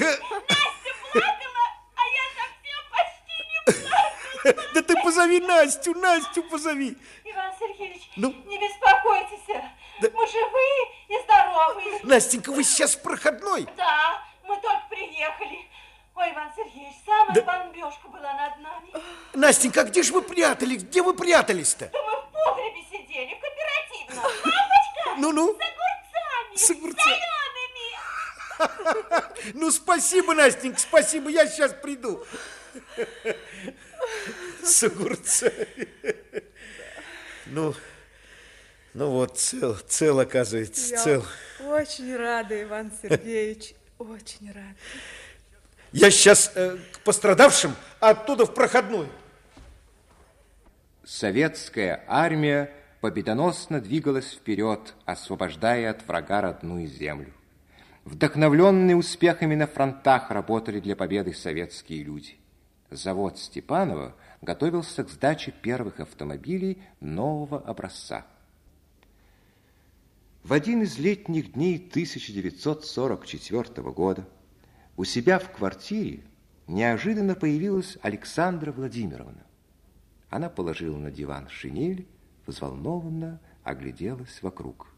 Настя 0.48 0.92
плакала, 1.12 1.66
а 1.96 2.02
я 2.06 2.24
совсем 2.38 2.80
почти 2.92 3.36
не 3.50 3.60
плакала. 3.64 4.70
Да 4.74 4.82
ты 4.82 4.94
позови 5.10 5.40
Настю, 5.40 5.94
Настю 5.94 6.42
позови. 6.42 6.96
Иван 7.24 7.52
Сергеевич, 7.58 8.02
Ну? 8.16 8.32
не 8.46 8.58
беспокойтесь. 8.58 9.40
Мы 10.00 10.26
живые 10.26 10.88
и 11.08 11.18
здоровые. 11.24 12.00
Настенька, 12.04 12.52
вы 12.52 12.62
сейчас 12.62 12.94
проходной? 12.94 13.66
Да, 13.76 14.22
мы 14.44 14.54
только 14.60 14.82
приехали. 14.88 15.58
Ой, 16.14 16.32
Иван 16.32 16.52
Сергеевич, 16.56 16.94
самая 17.04 17.42
бомбежка 17.42 18.08
была 18.08 18.32
над 18.34 18.58
нами. 18.60 18.90
Настенька, 19.34 19.80
а 19.80 19.84
где 19.84 20.02
же 20.04 20.12
вы 20.12 20.22
прятались? 20.22 20.84
Где 20.84 21.02
вы 21.02 21.12
прятались-то? 21.12 21.86
Да 21.92 21.98
мы 22.02 22.12
в 22.20 22.30
погребе 22.32 22.82
сидели, 22.88 23.34
в 23.34 23.40
кооперативном. 23.40 24.22
Папочка! 24.44 25.14
Ну-ну. 25.18 25.56
С 25.56 25.60
огурцами. 25.60 26.56
С 26.56 26.70
огурцами. 26.70 27.16
Ну, 29.54 29.70
спасибо, 29.70 30.34
Настенька, 30.34 30.78
спасибо, 30.78 31.30
я 31.30 31.46
сейчас 31.46 31.72
приду. 31.72 32.22
С 34.62 34.82
огурцами. 34.82 35.88
Ну, 37.46 37.74
ну 38.94 39.10
вот, 39.10 39.38
цел, 39.38 39.76
цел, 39.88 40.20
оказывается, 40.20 40.96
цел. 40.96 41.24
очень 41.60 42.16
рада, 42.16 42.60
Иван 42.62 42.92
Сергеевич, 43.02 43.74
очень 43.98 44.52
рада. 44.52 44.76
Я 45.92 46.10
сейчас 46.10 46.52
э, 46.54 46.76
к 46.92 47.00
пострадавшим, 47.00 47.74
а 47.98 48.10
оттуда 48.10 48.46
в 48.46 48.54
проходную. 48.54 49.08
Советская 51.04 52.04
армия 52.06 52.72
победоносно 53.00 53.80
двигалась 53.80 54.32
вперед, 54.32 54.94
освобождая 55.04 55.90
от 55.90 56.06
врага 56.06 56.42
родную 56.42 56.86
землю. 56.86 57.32
Вдохновленные 58.04 58.96
успехами 58.96 59.54
на 59.54 59.66
фронтах 59.66 60.30
работали 60.30 60.80
для 60.80 60.96
победы 60.96 61.34
советские 61.34 62.02
люди. 62.02 62.39
Завод 62.90 63.38
Степанова 63.38 64.14
готовился 64.42 65.04
к 65.04 65.10
сдаче 65.10 65.52
первых 65.52 66.00
автомобилей 66.00 66.82
нового 67.00 67.60
образца. 67.60 68.26
В 70.42 70.52
один 70.52 70.82
из 70.82 70.98
летних 70.98 71.52
дней 71.52 71.76
1944 71.76 73.92
года 73.92 74.28
у 74.96 75.04
себя 75.04 75.38
в 75.38 75.52
квартире 75.52 76.24
неожиданно 76.66 77.36
появилась 77.36 77.96
Александра 78.02 78.72
Владимировна. 78.72 79.46
Она 80.28 80.48
положила 80.48 80.96
на 80.96 81.12
диван 81.12 81.48
шинель, 81.48 82.08
взволнованно 82.46 83.38
огляделась 83.62 84.42
вокруг. 84.42 84.88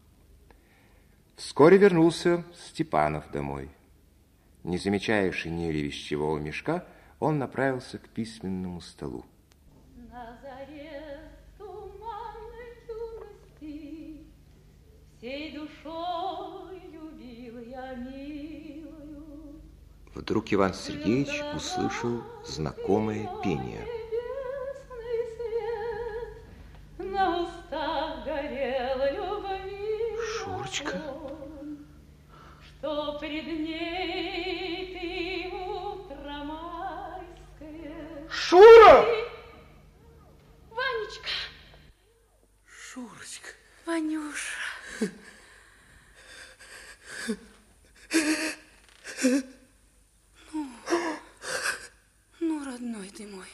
Вскоре 1.35 1.77
вернулся 1.77 2.43
Степанов 2.55 3.29
домой. 3.31 3.69
Не 4.63 4.77
замечая 4.77 5.31
шинели 5.31 5.79
вещевого 5.79 6.39
мешка, 6.39 6.85
он 7.23 7.39
направился 7.39 7.97
к 7.99 8.09
письменному 8.09 8.81
столу. 8.81 9.23
На 10.11 10.37
заре 10.41 11.31
туманной 11.57 12.73
юности 12.85 14.27
Всей 15.17 15.55
душой 15.55 16.81
любил 16.91 17.59
я 17.59 17.95
милую. 17.95 19.61
Вдруг 20.13 20.51
Иван 20.51 20.73
Сергеевич 20.73 21.41
услышал 21.55 22.23
знакомое 22.45 23.29
пение. 23.41 23.87
Небесный 24.11 25.21
свет 26.97 27.09
на 27.09 27.43
устах 27.43 28.25
горел 28.25 28.97
любви 29.15 30.17
Шурочка? 30.27 31.01
Что 32.79 33.17
пред 33.17 33.45
ней 33.45 34.32
Шура! 38.53 39.03
Ванечка! 40.69 41.29
Шурочка. 42.67 43.49
Ванюша. 43.83 44.59
Ну, 50.51 50.69
ну, 52.41 52.63
родной 52.63 53.09
ты 53.09 53.25
мой. 53.25 53.47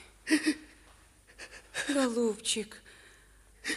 Голубчик, 1.88 2.82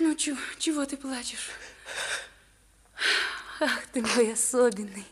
Ну, 0.01 0.16
чего, 0.16 0.39
чего 0.59 0.85
ты 0.86 0.97
плачешь? 0.97 1.51
Ах, 3.61 3.86
ты 3.93 4.03
мой 4.03 4.32
особенный. 4.32 5.07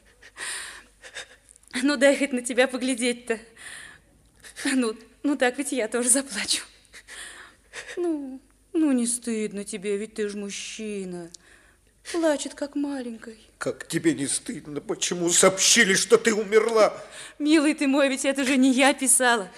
Ну, 1.85 1.97
дай 1.97 2.19
хоть 2.19 2.33
на 2.33 2.43
тебя 2.43 2.67
поглядеть-то. 2.67 3.39
Ну, 4.65 4.97
ну 5.23 5.37
так 5.37 5.59
ведь 5.59 5.73
я 5.73 5.89
тоже 5.89 6.09
заплачу. 6.09 6.63
Ну, 7.97 8.41
ну 8.73 8.93
не 8.93 9.07
стыдно 9.07 9.65
тебе, 9.65 9.97
ведь 9.97 10.15
ты 10.15 10.29
ж 10.29 10.35
мужчина. 10.35 11.31
Плачет, 12.13 12.55
как 12.55 12.75
маленькой. 12.75 13.39
Как 13.59 13.87
тебе 13.87 14.15
не 14.15 14.27
стыдно? 14.27 14.81
Почему 14.81 15.31
сообщили, 15.31 15.95
что 15.95 16.17
ты 16.19 16.35
умерла? 16.35 16.97
Милый 17.39 17.75
ты 17.75 17.87
мой, 17.87 18.09
ведь 18.09 18.25
это 18.25 18.45
же 18.45 18.57
не 18.57 18.73
я 18.73 18.95
писала. 18.95 19.49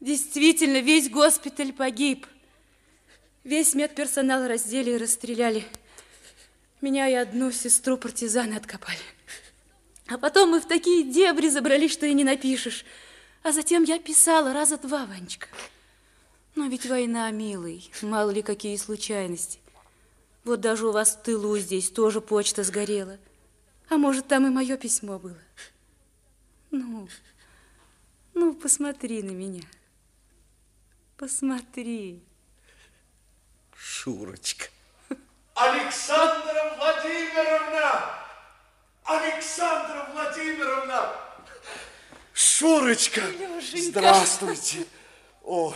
Действительно, 0.00 0.80
весь 0.80 1.10
госпиталь 1.10 1.72
погиб. 1.72 2.26
Весь 3.44 3.74
медперсонал 3.74 4.46
раздели 4.46 4.92
и 4.92 4.96
расстреляли. 4.96 5.64
Меня 6.80 7.08
и 7.08 7.14
одну 7.14 7.50
сестру 7.50 7.96
партизаны 7.96 8.54
откопали. 8.54 8.98
А 10.08 10.16
потом 10.16 10.50
мы 10.50 10.60
в 10.60 10.66
такие 10.66 11.04
дебри 11.04 11.48
забрались, 11.48 11.92
что 11.92 12.06
и 12.06 12.14
не 12.14 12.24
напишешь. 12.24 12.84
А 13.42 13.52
затем 13.52 13.84
я 13.84 13.98
писала 13.98 14.52
раза 14.52 14.78
два, 14.78 15.06
Ванечка. 15.06 15.48
Но 16.54 16.66
ведь 16.66 16.86
война, 16.86 17.30
милый, 17.30 17.90
мало 18.02 18.30
ли 18.30 18.42
какие 18.42 18.76
случайности. 18.76 19.60
Вот 20.44 20.60
даже 20.60 20.86
у 20.86 20.92
вас 20.92 21.14
в 21.14 21.22
тылу 21.22 21.56
здесь 21.58 21.90
тоже 21.90 22.20
почта 22.20 22.64
сгорела. 22.64 23.18
А 23.88 23.96
может, 23.96 24.28
там 24.28 24.46
и 24.46 24.50
мое 24.50 24.76
письмо 24.76 25.18
было. 25.18 25.38
Ну, 26.70 27.08
ну, 28.34 28.54
посмотри 28.54 29.22
на 29.22 29.30
меня. 29.30 29.62
Посмотри. 31.16 32.22
Шурочка. 33.74 34.66
Александра 35.54 36.76
Владимировна! 36.76 38.14
Александра 39.04 40.08
Владимировна! 40.12 41.27
Шурочка! 42.38 43.20
Лешенька. 43.20 43.88
Здравствуйте! 43.88 44.86
О, 45.42 45.74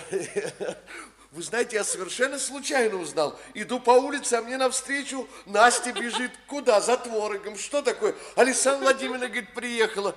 вы 1.33 1.43
знаете, 1.43 1.77
я 1.77 1.85
совершенно 1.85 2.39
случайно 2.39 2.99
узнал. 2.99 3.39
Иду 3.55 3.81
по 3.81 3.93
улице, 3.93 4.35
а 4.35 4.43
мне 4.43 4.59
навстречу 4.59 5.27
Настя 5.47 5.93
бежит. 5.93 6.31
Куда? 6.47 6.81
За 6.83 6.99
творогом. 6.99 7.57
Что 7.57 7.81
такое? 7.81 8.15
Александра 8.37 8.85
Владимировна, 8.85 9.29
говорит, 9.29 9.55
приехала. 9.55 10.15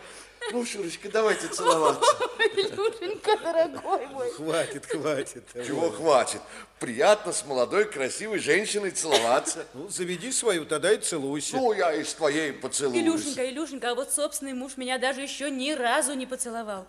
Ну, 0.51 0.65
Шурочка, 0.65 1.09
давайте 1.09 1.47
целоваться. 1.47 2.05
Илюшенька, 2.37 3.37
дорогой 3.37 4.05
мой. 4.07 4.29
Хватит, 4.31 4.85
хватит. 4.85 5.43
Чего 5.65 5.89
хватит? 5.89 6.41
Приятно 6.79 7.31
с 7.31 7.45
молодой, 7.45 7.85
красивой 7.85 8.39
женщиной 8.39 8.91
целоваться. 8.91 9.65
Ну, 9.73 9.87
заведи 9.87 10.33
свою, 10.33 10.65
тогда 10.65 10.91
и 10.91 10.97
целуйся. 10.97 11.55
Ну, 11.55 11.71
я 11.71 11.93
и 11.93 12.03
с 12.03 12.13
твоей 12.13 12.51
поцелуюсь. 12.51 13.01
Илюшенька, 13.01 13.49
Илюшенька, 13.49 13.91
а 13.91 13.95
вот 13.95 14.11
собственный 14.11 14.53
муж 14.53 14.73
меня 14.75 14.97
даже 14.97 15.21
еще 15.21 15.49
ни 15.49 15.71
разу 15.71 16.13
не 16.13 16.25
поцеловал. 16.25 16.85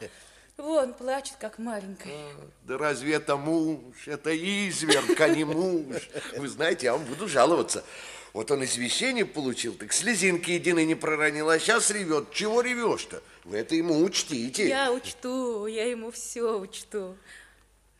Вон, 0.56 0.94
плачет, 0.94 1.36
как 1.38 1.58
маленькая. 1.58 2.32
Да 2.62 2.78
разве 2.78 3.14
это 3.14 3.36
муж? 3.36 4.08
Это 4.08 4.34
изверг, 4.34 5.20
а 5.20 5.28
не 5.28 5.44
муж. 5.44 6.08
Вы 6.36 6.48
знаете, 6.48 6.86
я 6.86 6.92
вам 6.94 7.04
буду 7.04 7.28
жаловаться. 7.28 7.84
Вот 8.32 8.50
он 8.50 8.64
извещение 8.64 9.26
получил, 9.26 9.74
так 9.74 9.92
слезинки 9.92 10.50
единой 10.50 10.86
не 10.86 10.94
проронил, 10.94 11.50
а 11.50 11.58
сейчас 11.58 11.90
ревет. 11.90 12.32
Чего 12.32 12.62
ревешь-то? 12.62 13.22
Вы 13.44 13.58
это 13.58 13.74
ему 13.74 14.02
учтите. 14.02 14.68
Я 14.68 14.92
учту, 14.92 15.66
я 15.66 15.90
ему 15.90 16.10
все 16.10 16.58
учту. 16.58 17.16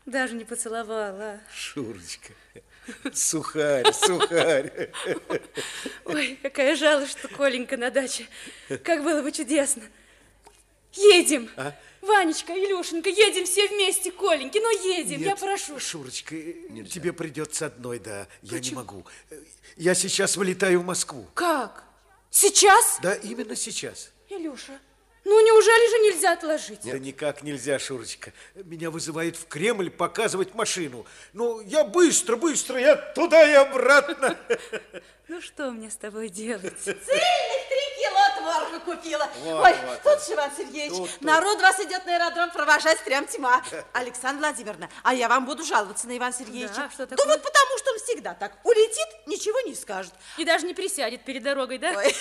Даже 0.05 0.35
не 0.35 0.43
поцеловала. 0.43 1.39
Шурочка, 1.53 2.33
сухарь, 3.13 3.91
сухарь. 3.93 4.91
Ой, 6.05 6.39
какая 6.41 6.75
жалость, 6.75 7.19
что 7.19 7.27
Коленька 7.27 7.77
на 7.77 7.91
даче. 7.91 8.27
Как 8.83 9.03
было 9.03 9.21
бы 9.21 9.31
чудесно. 9.31 9.83
Едем. 10.93 11.49
А? 11.55 11.75
Ванечка, 12.07 12.53
Илюшенька, 12.53 13.09
едем 13.09 13.45
все 13.45 13.67
вместе, 13.67 14.11
Коленьки, 14.11 14.57
ну 14.57 14.71
едем, 14.83 15.19
я 15.19 15.27
Нет, 15.27 15.39
прошу. 15.39 15.79
Шурочка, 15.79 16.35
тебе 16.89 17.13
придется 17.13 17.67
одной, 17.67 17.99
да. 17.99 18.27
Я 18.41 18.59
не 18.59 18.71
могу. 18.71 19.05
Я 19.75 19.93
сейчас 19.93 20.37
вылетаю 20.37 20.79
в 20.79 20.85
Москву. 20.85 21.27
Как? 21.33 21.83
Сейчас? 22.31 22.99
Да, 23.01 23.13
именно 23.13 23.55
сейчас. 23.55 24.11
Илюша, 24.29 24.79
ну 25.23 25.45
неужели 25.45 25.89
же 25.89 26.15
нельзя 26.15 26.33
отложить? 26.33 26.79
Да 26.83 26.97
никак 26.97 27.43
нельзя, 27.43 27.79
Шурочка. 27.79 28.31
Меня 28.55 28.89
вызывают 28.89 29.35
в 29.35 29.45
Кремль 29.47 29.89
показывать 29.89 30.53
машину. 30.53 31.05
Ну, 31.33 31.59
я 31.61 31.83
быстро, 31.83 32.37
быстро, 32.37 32.79
я 32.79 32.95
туда 32.95 33.49
и 33.49 33.53
обратно. 33.53 34.37
Ну 35.27 35.41
что 35.41 35.71
мне 35.71 35.89
с 35.91 35.97
тобой 35.97 36.29
делать? 36.29 36.79
Цельных 36.83 37.56
творога 38.77 38.79
купила. 38.79 39.29
Вот, 39.43 39.65
Ой, 39.65 39.75
вот, 39.85 40.01
тут 40.03 40.25
же, 40.25 40.33
Иван 40.33 40.51
Сергеевич, 40.55 40.97
Тут, 40.97 41.11
тут. 41.11 41.21
народ 41.21 41.61
вас 41.61 41.79
идет 41.79 42.05
на 42.05 42.15
аэродром 42.15 42.51
провожать 42.51 43.03
прям 43.03 43.25
тьма. 43.27 43.61
Александра 43.93 44.47
Владимировна, 44.47 44.89
а 45.03 45.13
я 45.13 45.27
вам 45.27 45.45
буду 45.45 45.63
жаловаться 45.63 46.07
на 46.07 46.17
Ивана 46.17 46.33
Сергеевича. 46.33 46.75
Да, 46.75 46.89
что 46.91 47.07
Да 47.07 47.25
вот 47.25 47.43
потому, 47.43 47.77
что 47.77 47.91
он 47.91 47.99
всегда 47.99 48.33
так 48.33 48.57
улетит, 48.63 49.07
ничего 49.25 49.59
не 49.61 49.75
скажет. 49.75 50.13
И 50.37 50.45
даже 50.45 50.65
не 50.65 50.73
присядет 50.73 51.23
перед 51.23 51.43
дорогой, 51.43 51.77
да? 51.77 51.93
Ой, 51.95 52.15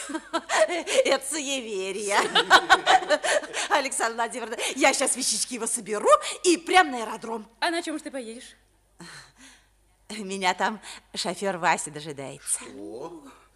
это 1.05 1.27
суеверие. 1.29 2.19
Александра 3.71 4.17
Владимировна, 4.25 4.57
я 4.75 4.93
сейчас 4.93 5.17
вещички 5.17 5.55
его 5.55 5.67
соберу 5.67 6.11
и 6.45 6.57
прям 6.57 6.91
на 6.91 7.03
аэродром. 7.03 7.49
А 7.61 7.71
на 7.71 7.83
чем 7.83 7.99
же 7.99 8.05
ты 8.05 8.11
поедешь? 8.11 8.57
Меня 10.09 10.55
там 10.55 10.81
шофер 11.15 11.59
Вася 11.59 11.91
дожидается. 11.91 12.61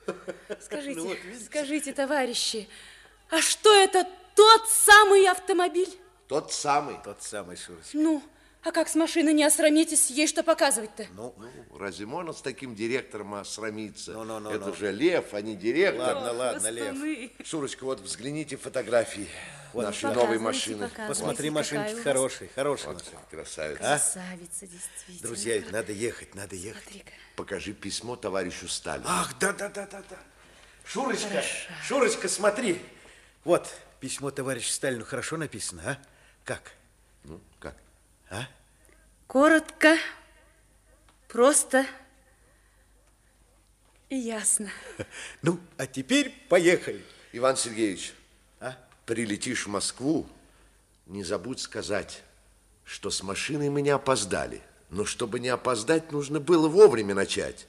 Скажите, 0.60 0.98
Ну 1.01 1.09
вот 1.09 1.18
видите. 1.24 1.44
скажите, 1.44 1.93
товарищи, 1.93 2.68
а 3.31 3.40
что 3.40 3.72
это 3.74 4.06
тот 4.35 4.68
самый 4.68 5.27
автомобиль? 5.28 5.90
Тот 6.28 6.52
самый. 6.52 6.97
Тот 7.05 7.22
самый, 7.22 7.56
Шурочка. 7.56 7.90
Ну, 7.97 8.22
а 8.62 8.73
как 8.73 8.89
с 8.89 8.95
машины 8.95 9.32
не 9.32 9.43
осрамитесь, 9.45 10.11
ей 10.11 10.27
что 10.27 10.43
показывать-то? 10.43 11.07
Ну, 11.15 11.35
разве 11.78 12.05
можно 12.05 12.32
с 12.35 12.43
таким 12.43 12.74
директором 12.74 13.35
осрамиться? 13.35 14.12
Ну, 14.12 14.39
ну, 14.39 14.51
это 14.51 14.66
ну. 14.66 14.74
же 14.74 14.93
Лев, 14.93 15.32
а 15.32 15.41
не 15.41 15.57
директор. 15.57 16.16
Ладно, 16.16 16.32
ладно, 16.32 16.69
Лев. 16.69 16.97
Шурочка, 17.45 17.85
вот 17.85 18.01
взгляните 18.01 18.59
фотографии 18.59 19.28
Вот, 19.73 19.85
нашей 19.85 20.03
показывайте, 20.03 20.27
новой 20.27 20.39
машины. 20.39 20.89
показывайте. 20.89 21.09
Посмотри, 21.09 21.51
машинки 21.51 22.03
хорошие, 22.03 22.51
хорошие 22.55 22.93
Вот, 22.93 23.03
машины. 23.03 23.20
красавица. 23.31 23.81
А? 23.82 23.99
Красавица, 23.99 24.66
действительно. 24.66 25.23
Друзья, 25.23 25.57
ведь 25.57 25.73
надо 25.73 25.93
ехать, 25.93 26.35
надо 26.35 26.57
ехать. 26.57 26.82
Смотри-ка. 26.82 27.12
Покажи 27.37 27.73
письмо 27.73 28.16
товарищу 28.16 28.69
Сталину. 28.69 29.07
Ах, 29.09 29.39
да, 29.39 29.55
да, 29.55 29.70
да, 29.70 29.87
да, 29.91 30.03
да. 30.11 30.19
Шурочка, 30.85 31.43
Шурочка, 31.82 32.28
смотри. 32.28 32.78
Вот, 33.45 33.73
письмо 34.01 34.31
товарищу 34.31 34.70
Сталину 34.70 35.07
хорошо 35.07 35.39
написано, 35.39 35.82
а? 35.87 35.99
Как? 36.45 36.73
А? 38.31 38.47
Коротко, 39.27 39.97
просто 41.28 41.86
и 44.09 44.16
ясно. 44.16 44.70
Ну, 45.43 45.59
а 45.77 45.86
теперь 45.86 46.31
поехали. 46.48 47.05
Иван 47.32 47.57
Сергеевич, 47.57 48.12
А? 48.61 48.77
прилетишь 49.07 49.66
в 49.66 49.70
Москву, 49.70 50.27
не 51.07 51.24
забудь 51.24 51.61
сказать, 51.61 52.23
что 52.85 53.11
с 53.11 53.23
машиной 53.23 53.69
мы 53.69 53.82
не 53.82 53.90
опоздали. 53.90 54.62
Но 54.90 55.05
чтобы 55.05 55.39
не 55.39 55.48
опоздать, 55.48 56.11
нужно 56.11 56.40
было 56.40 56.69
вовремя 56.69 57.15
начать. 57.15 57.66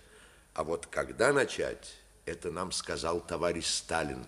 А 0.56 0.64
вот 0.64 0.88
когда 0.88 1.32
начать, 1.32 1.96
это 2.26 2.52
нам 2.52 2.72
сказал 2.72 3.22
товарищ 3.22 3.68
Сталин. 3.68 4.26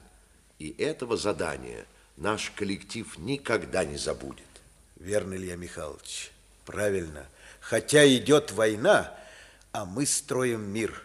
И 0.59 0.69
этого 0.77 1.17
задания 1.17 1.85
наш 2.15 2.51
коллектив 2.51 3.17
никогда 3.17 3.83
не 3.83 3.97
забудет. 3.97 4.45
Верно, 5.03 5.33
Илья 5.33 5.57
Михайлович, 5.57 6.31
правильно. 6.65 7.27
Хотя 7.59 8.07
идет 8.07 8.53
война, 8.53 9.13
а 9.73 9.83
мы 9.83 10.05
строим 10.05 10.61
мир. 10.61 11.03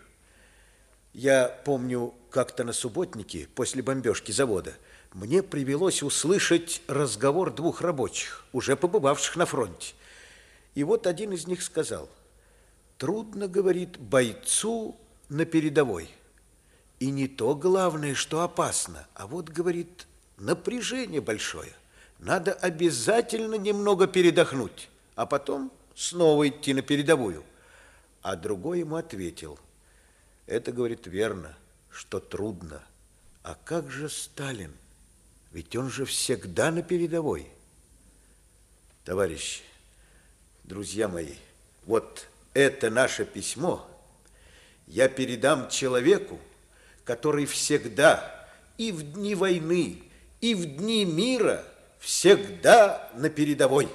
Я 1.12 1.48
помню, 1.64 2.14
как-то 2.30 2.62
на 2.62 2.72
субботнике, 2.72 3.48
после 3.56 3.82
бомбежки 3.82 4.30
завода, 4.30 4.74
мне 5.14 5.42
привелось 5.42 6.04
услышать 6.04 6.80
разговор 6.86 7.52
двух 7.52 7.80
рабочих, 7.80 8.44
уже 8.52 8.76
побывавших 8.76 9.34
на 9.34 9.46
фронте. 9.46 9.94
И 10.76 10.84
вот 10.84 11.08
один 11.08 11.32
из 11.32 11.48
них 11.48 11.60
сказал, 11.60 12.08
трудно, 12.98 13.48
говорит, 13.48 13.98
бойцу 13.98 14.96
на 15.28 15.44
передовой. 15.44 16.08
И 17.00 17.10
не 17.10 17.26
то 17.26 17.56
главное, 17.56 18.14
что 18.14 18.42
опасно, 18.42 19.08
а 19.14 19.26
вот, 19.26 19.48
говорит, 19.48 20.06
напряжение 20.36 21.20
большое. 21.20 21.72
Надо 22.18 22.52
обязательно 22.52 23.54
немного 23.54 24.06
передохнуть, 24.06 24.88
а 25.14 25.26
потом 25.26 25.72
снова 25.94 26.48
идти 26.48 26.74
на 26.74 26.82
передовую. 26.82 27.44
А 28.22 28.36
другой 28.36 28.80
ему 28.80 28.96
ответил, 28.96 29.58
это, 30.46 30.72
говорит, 30.72 31.06
верно, 31.06 31.56
что 31.90 32.20
трудно. 32.20 32.82
А 33.42 33.56
как 33.64 33.90
же 33.90 34.08
Сталин? 34.08 34.72
Ведь 35.52 35.76
он 35.76 35.90
же 35.90 36.04
всегда 36.04 36.70
на 36.70 36.82
передовой. 36.82 37.46
Товарищи, 39.04 39.62
друзья 40.64 41.08
мои, 41.08 41.34
вот 41.86 42.26
это 42.52 42.90
наше 42.90 43.24
письмо 43.24 43.88
я 44.88 45.08
передам 45.08 45.68
человеку, 45.68 46.38
который 47.04 47.46
всегда, 47.46 48.48
и 48.76 48.90
в 48.92 49.12
дни 49.12 49.34
войны, 49.34 50.02
и 50.40 50.54
в 50.54 50.64
дни 50.64 51.04
мира, 51.04 51.64
всегда 51.98 53.10
на 53.14 53.28
передовой. 53.28 53.88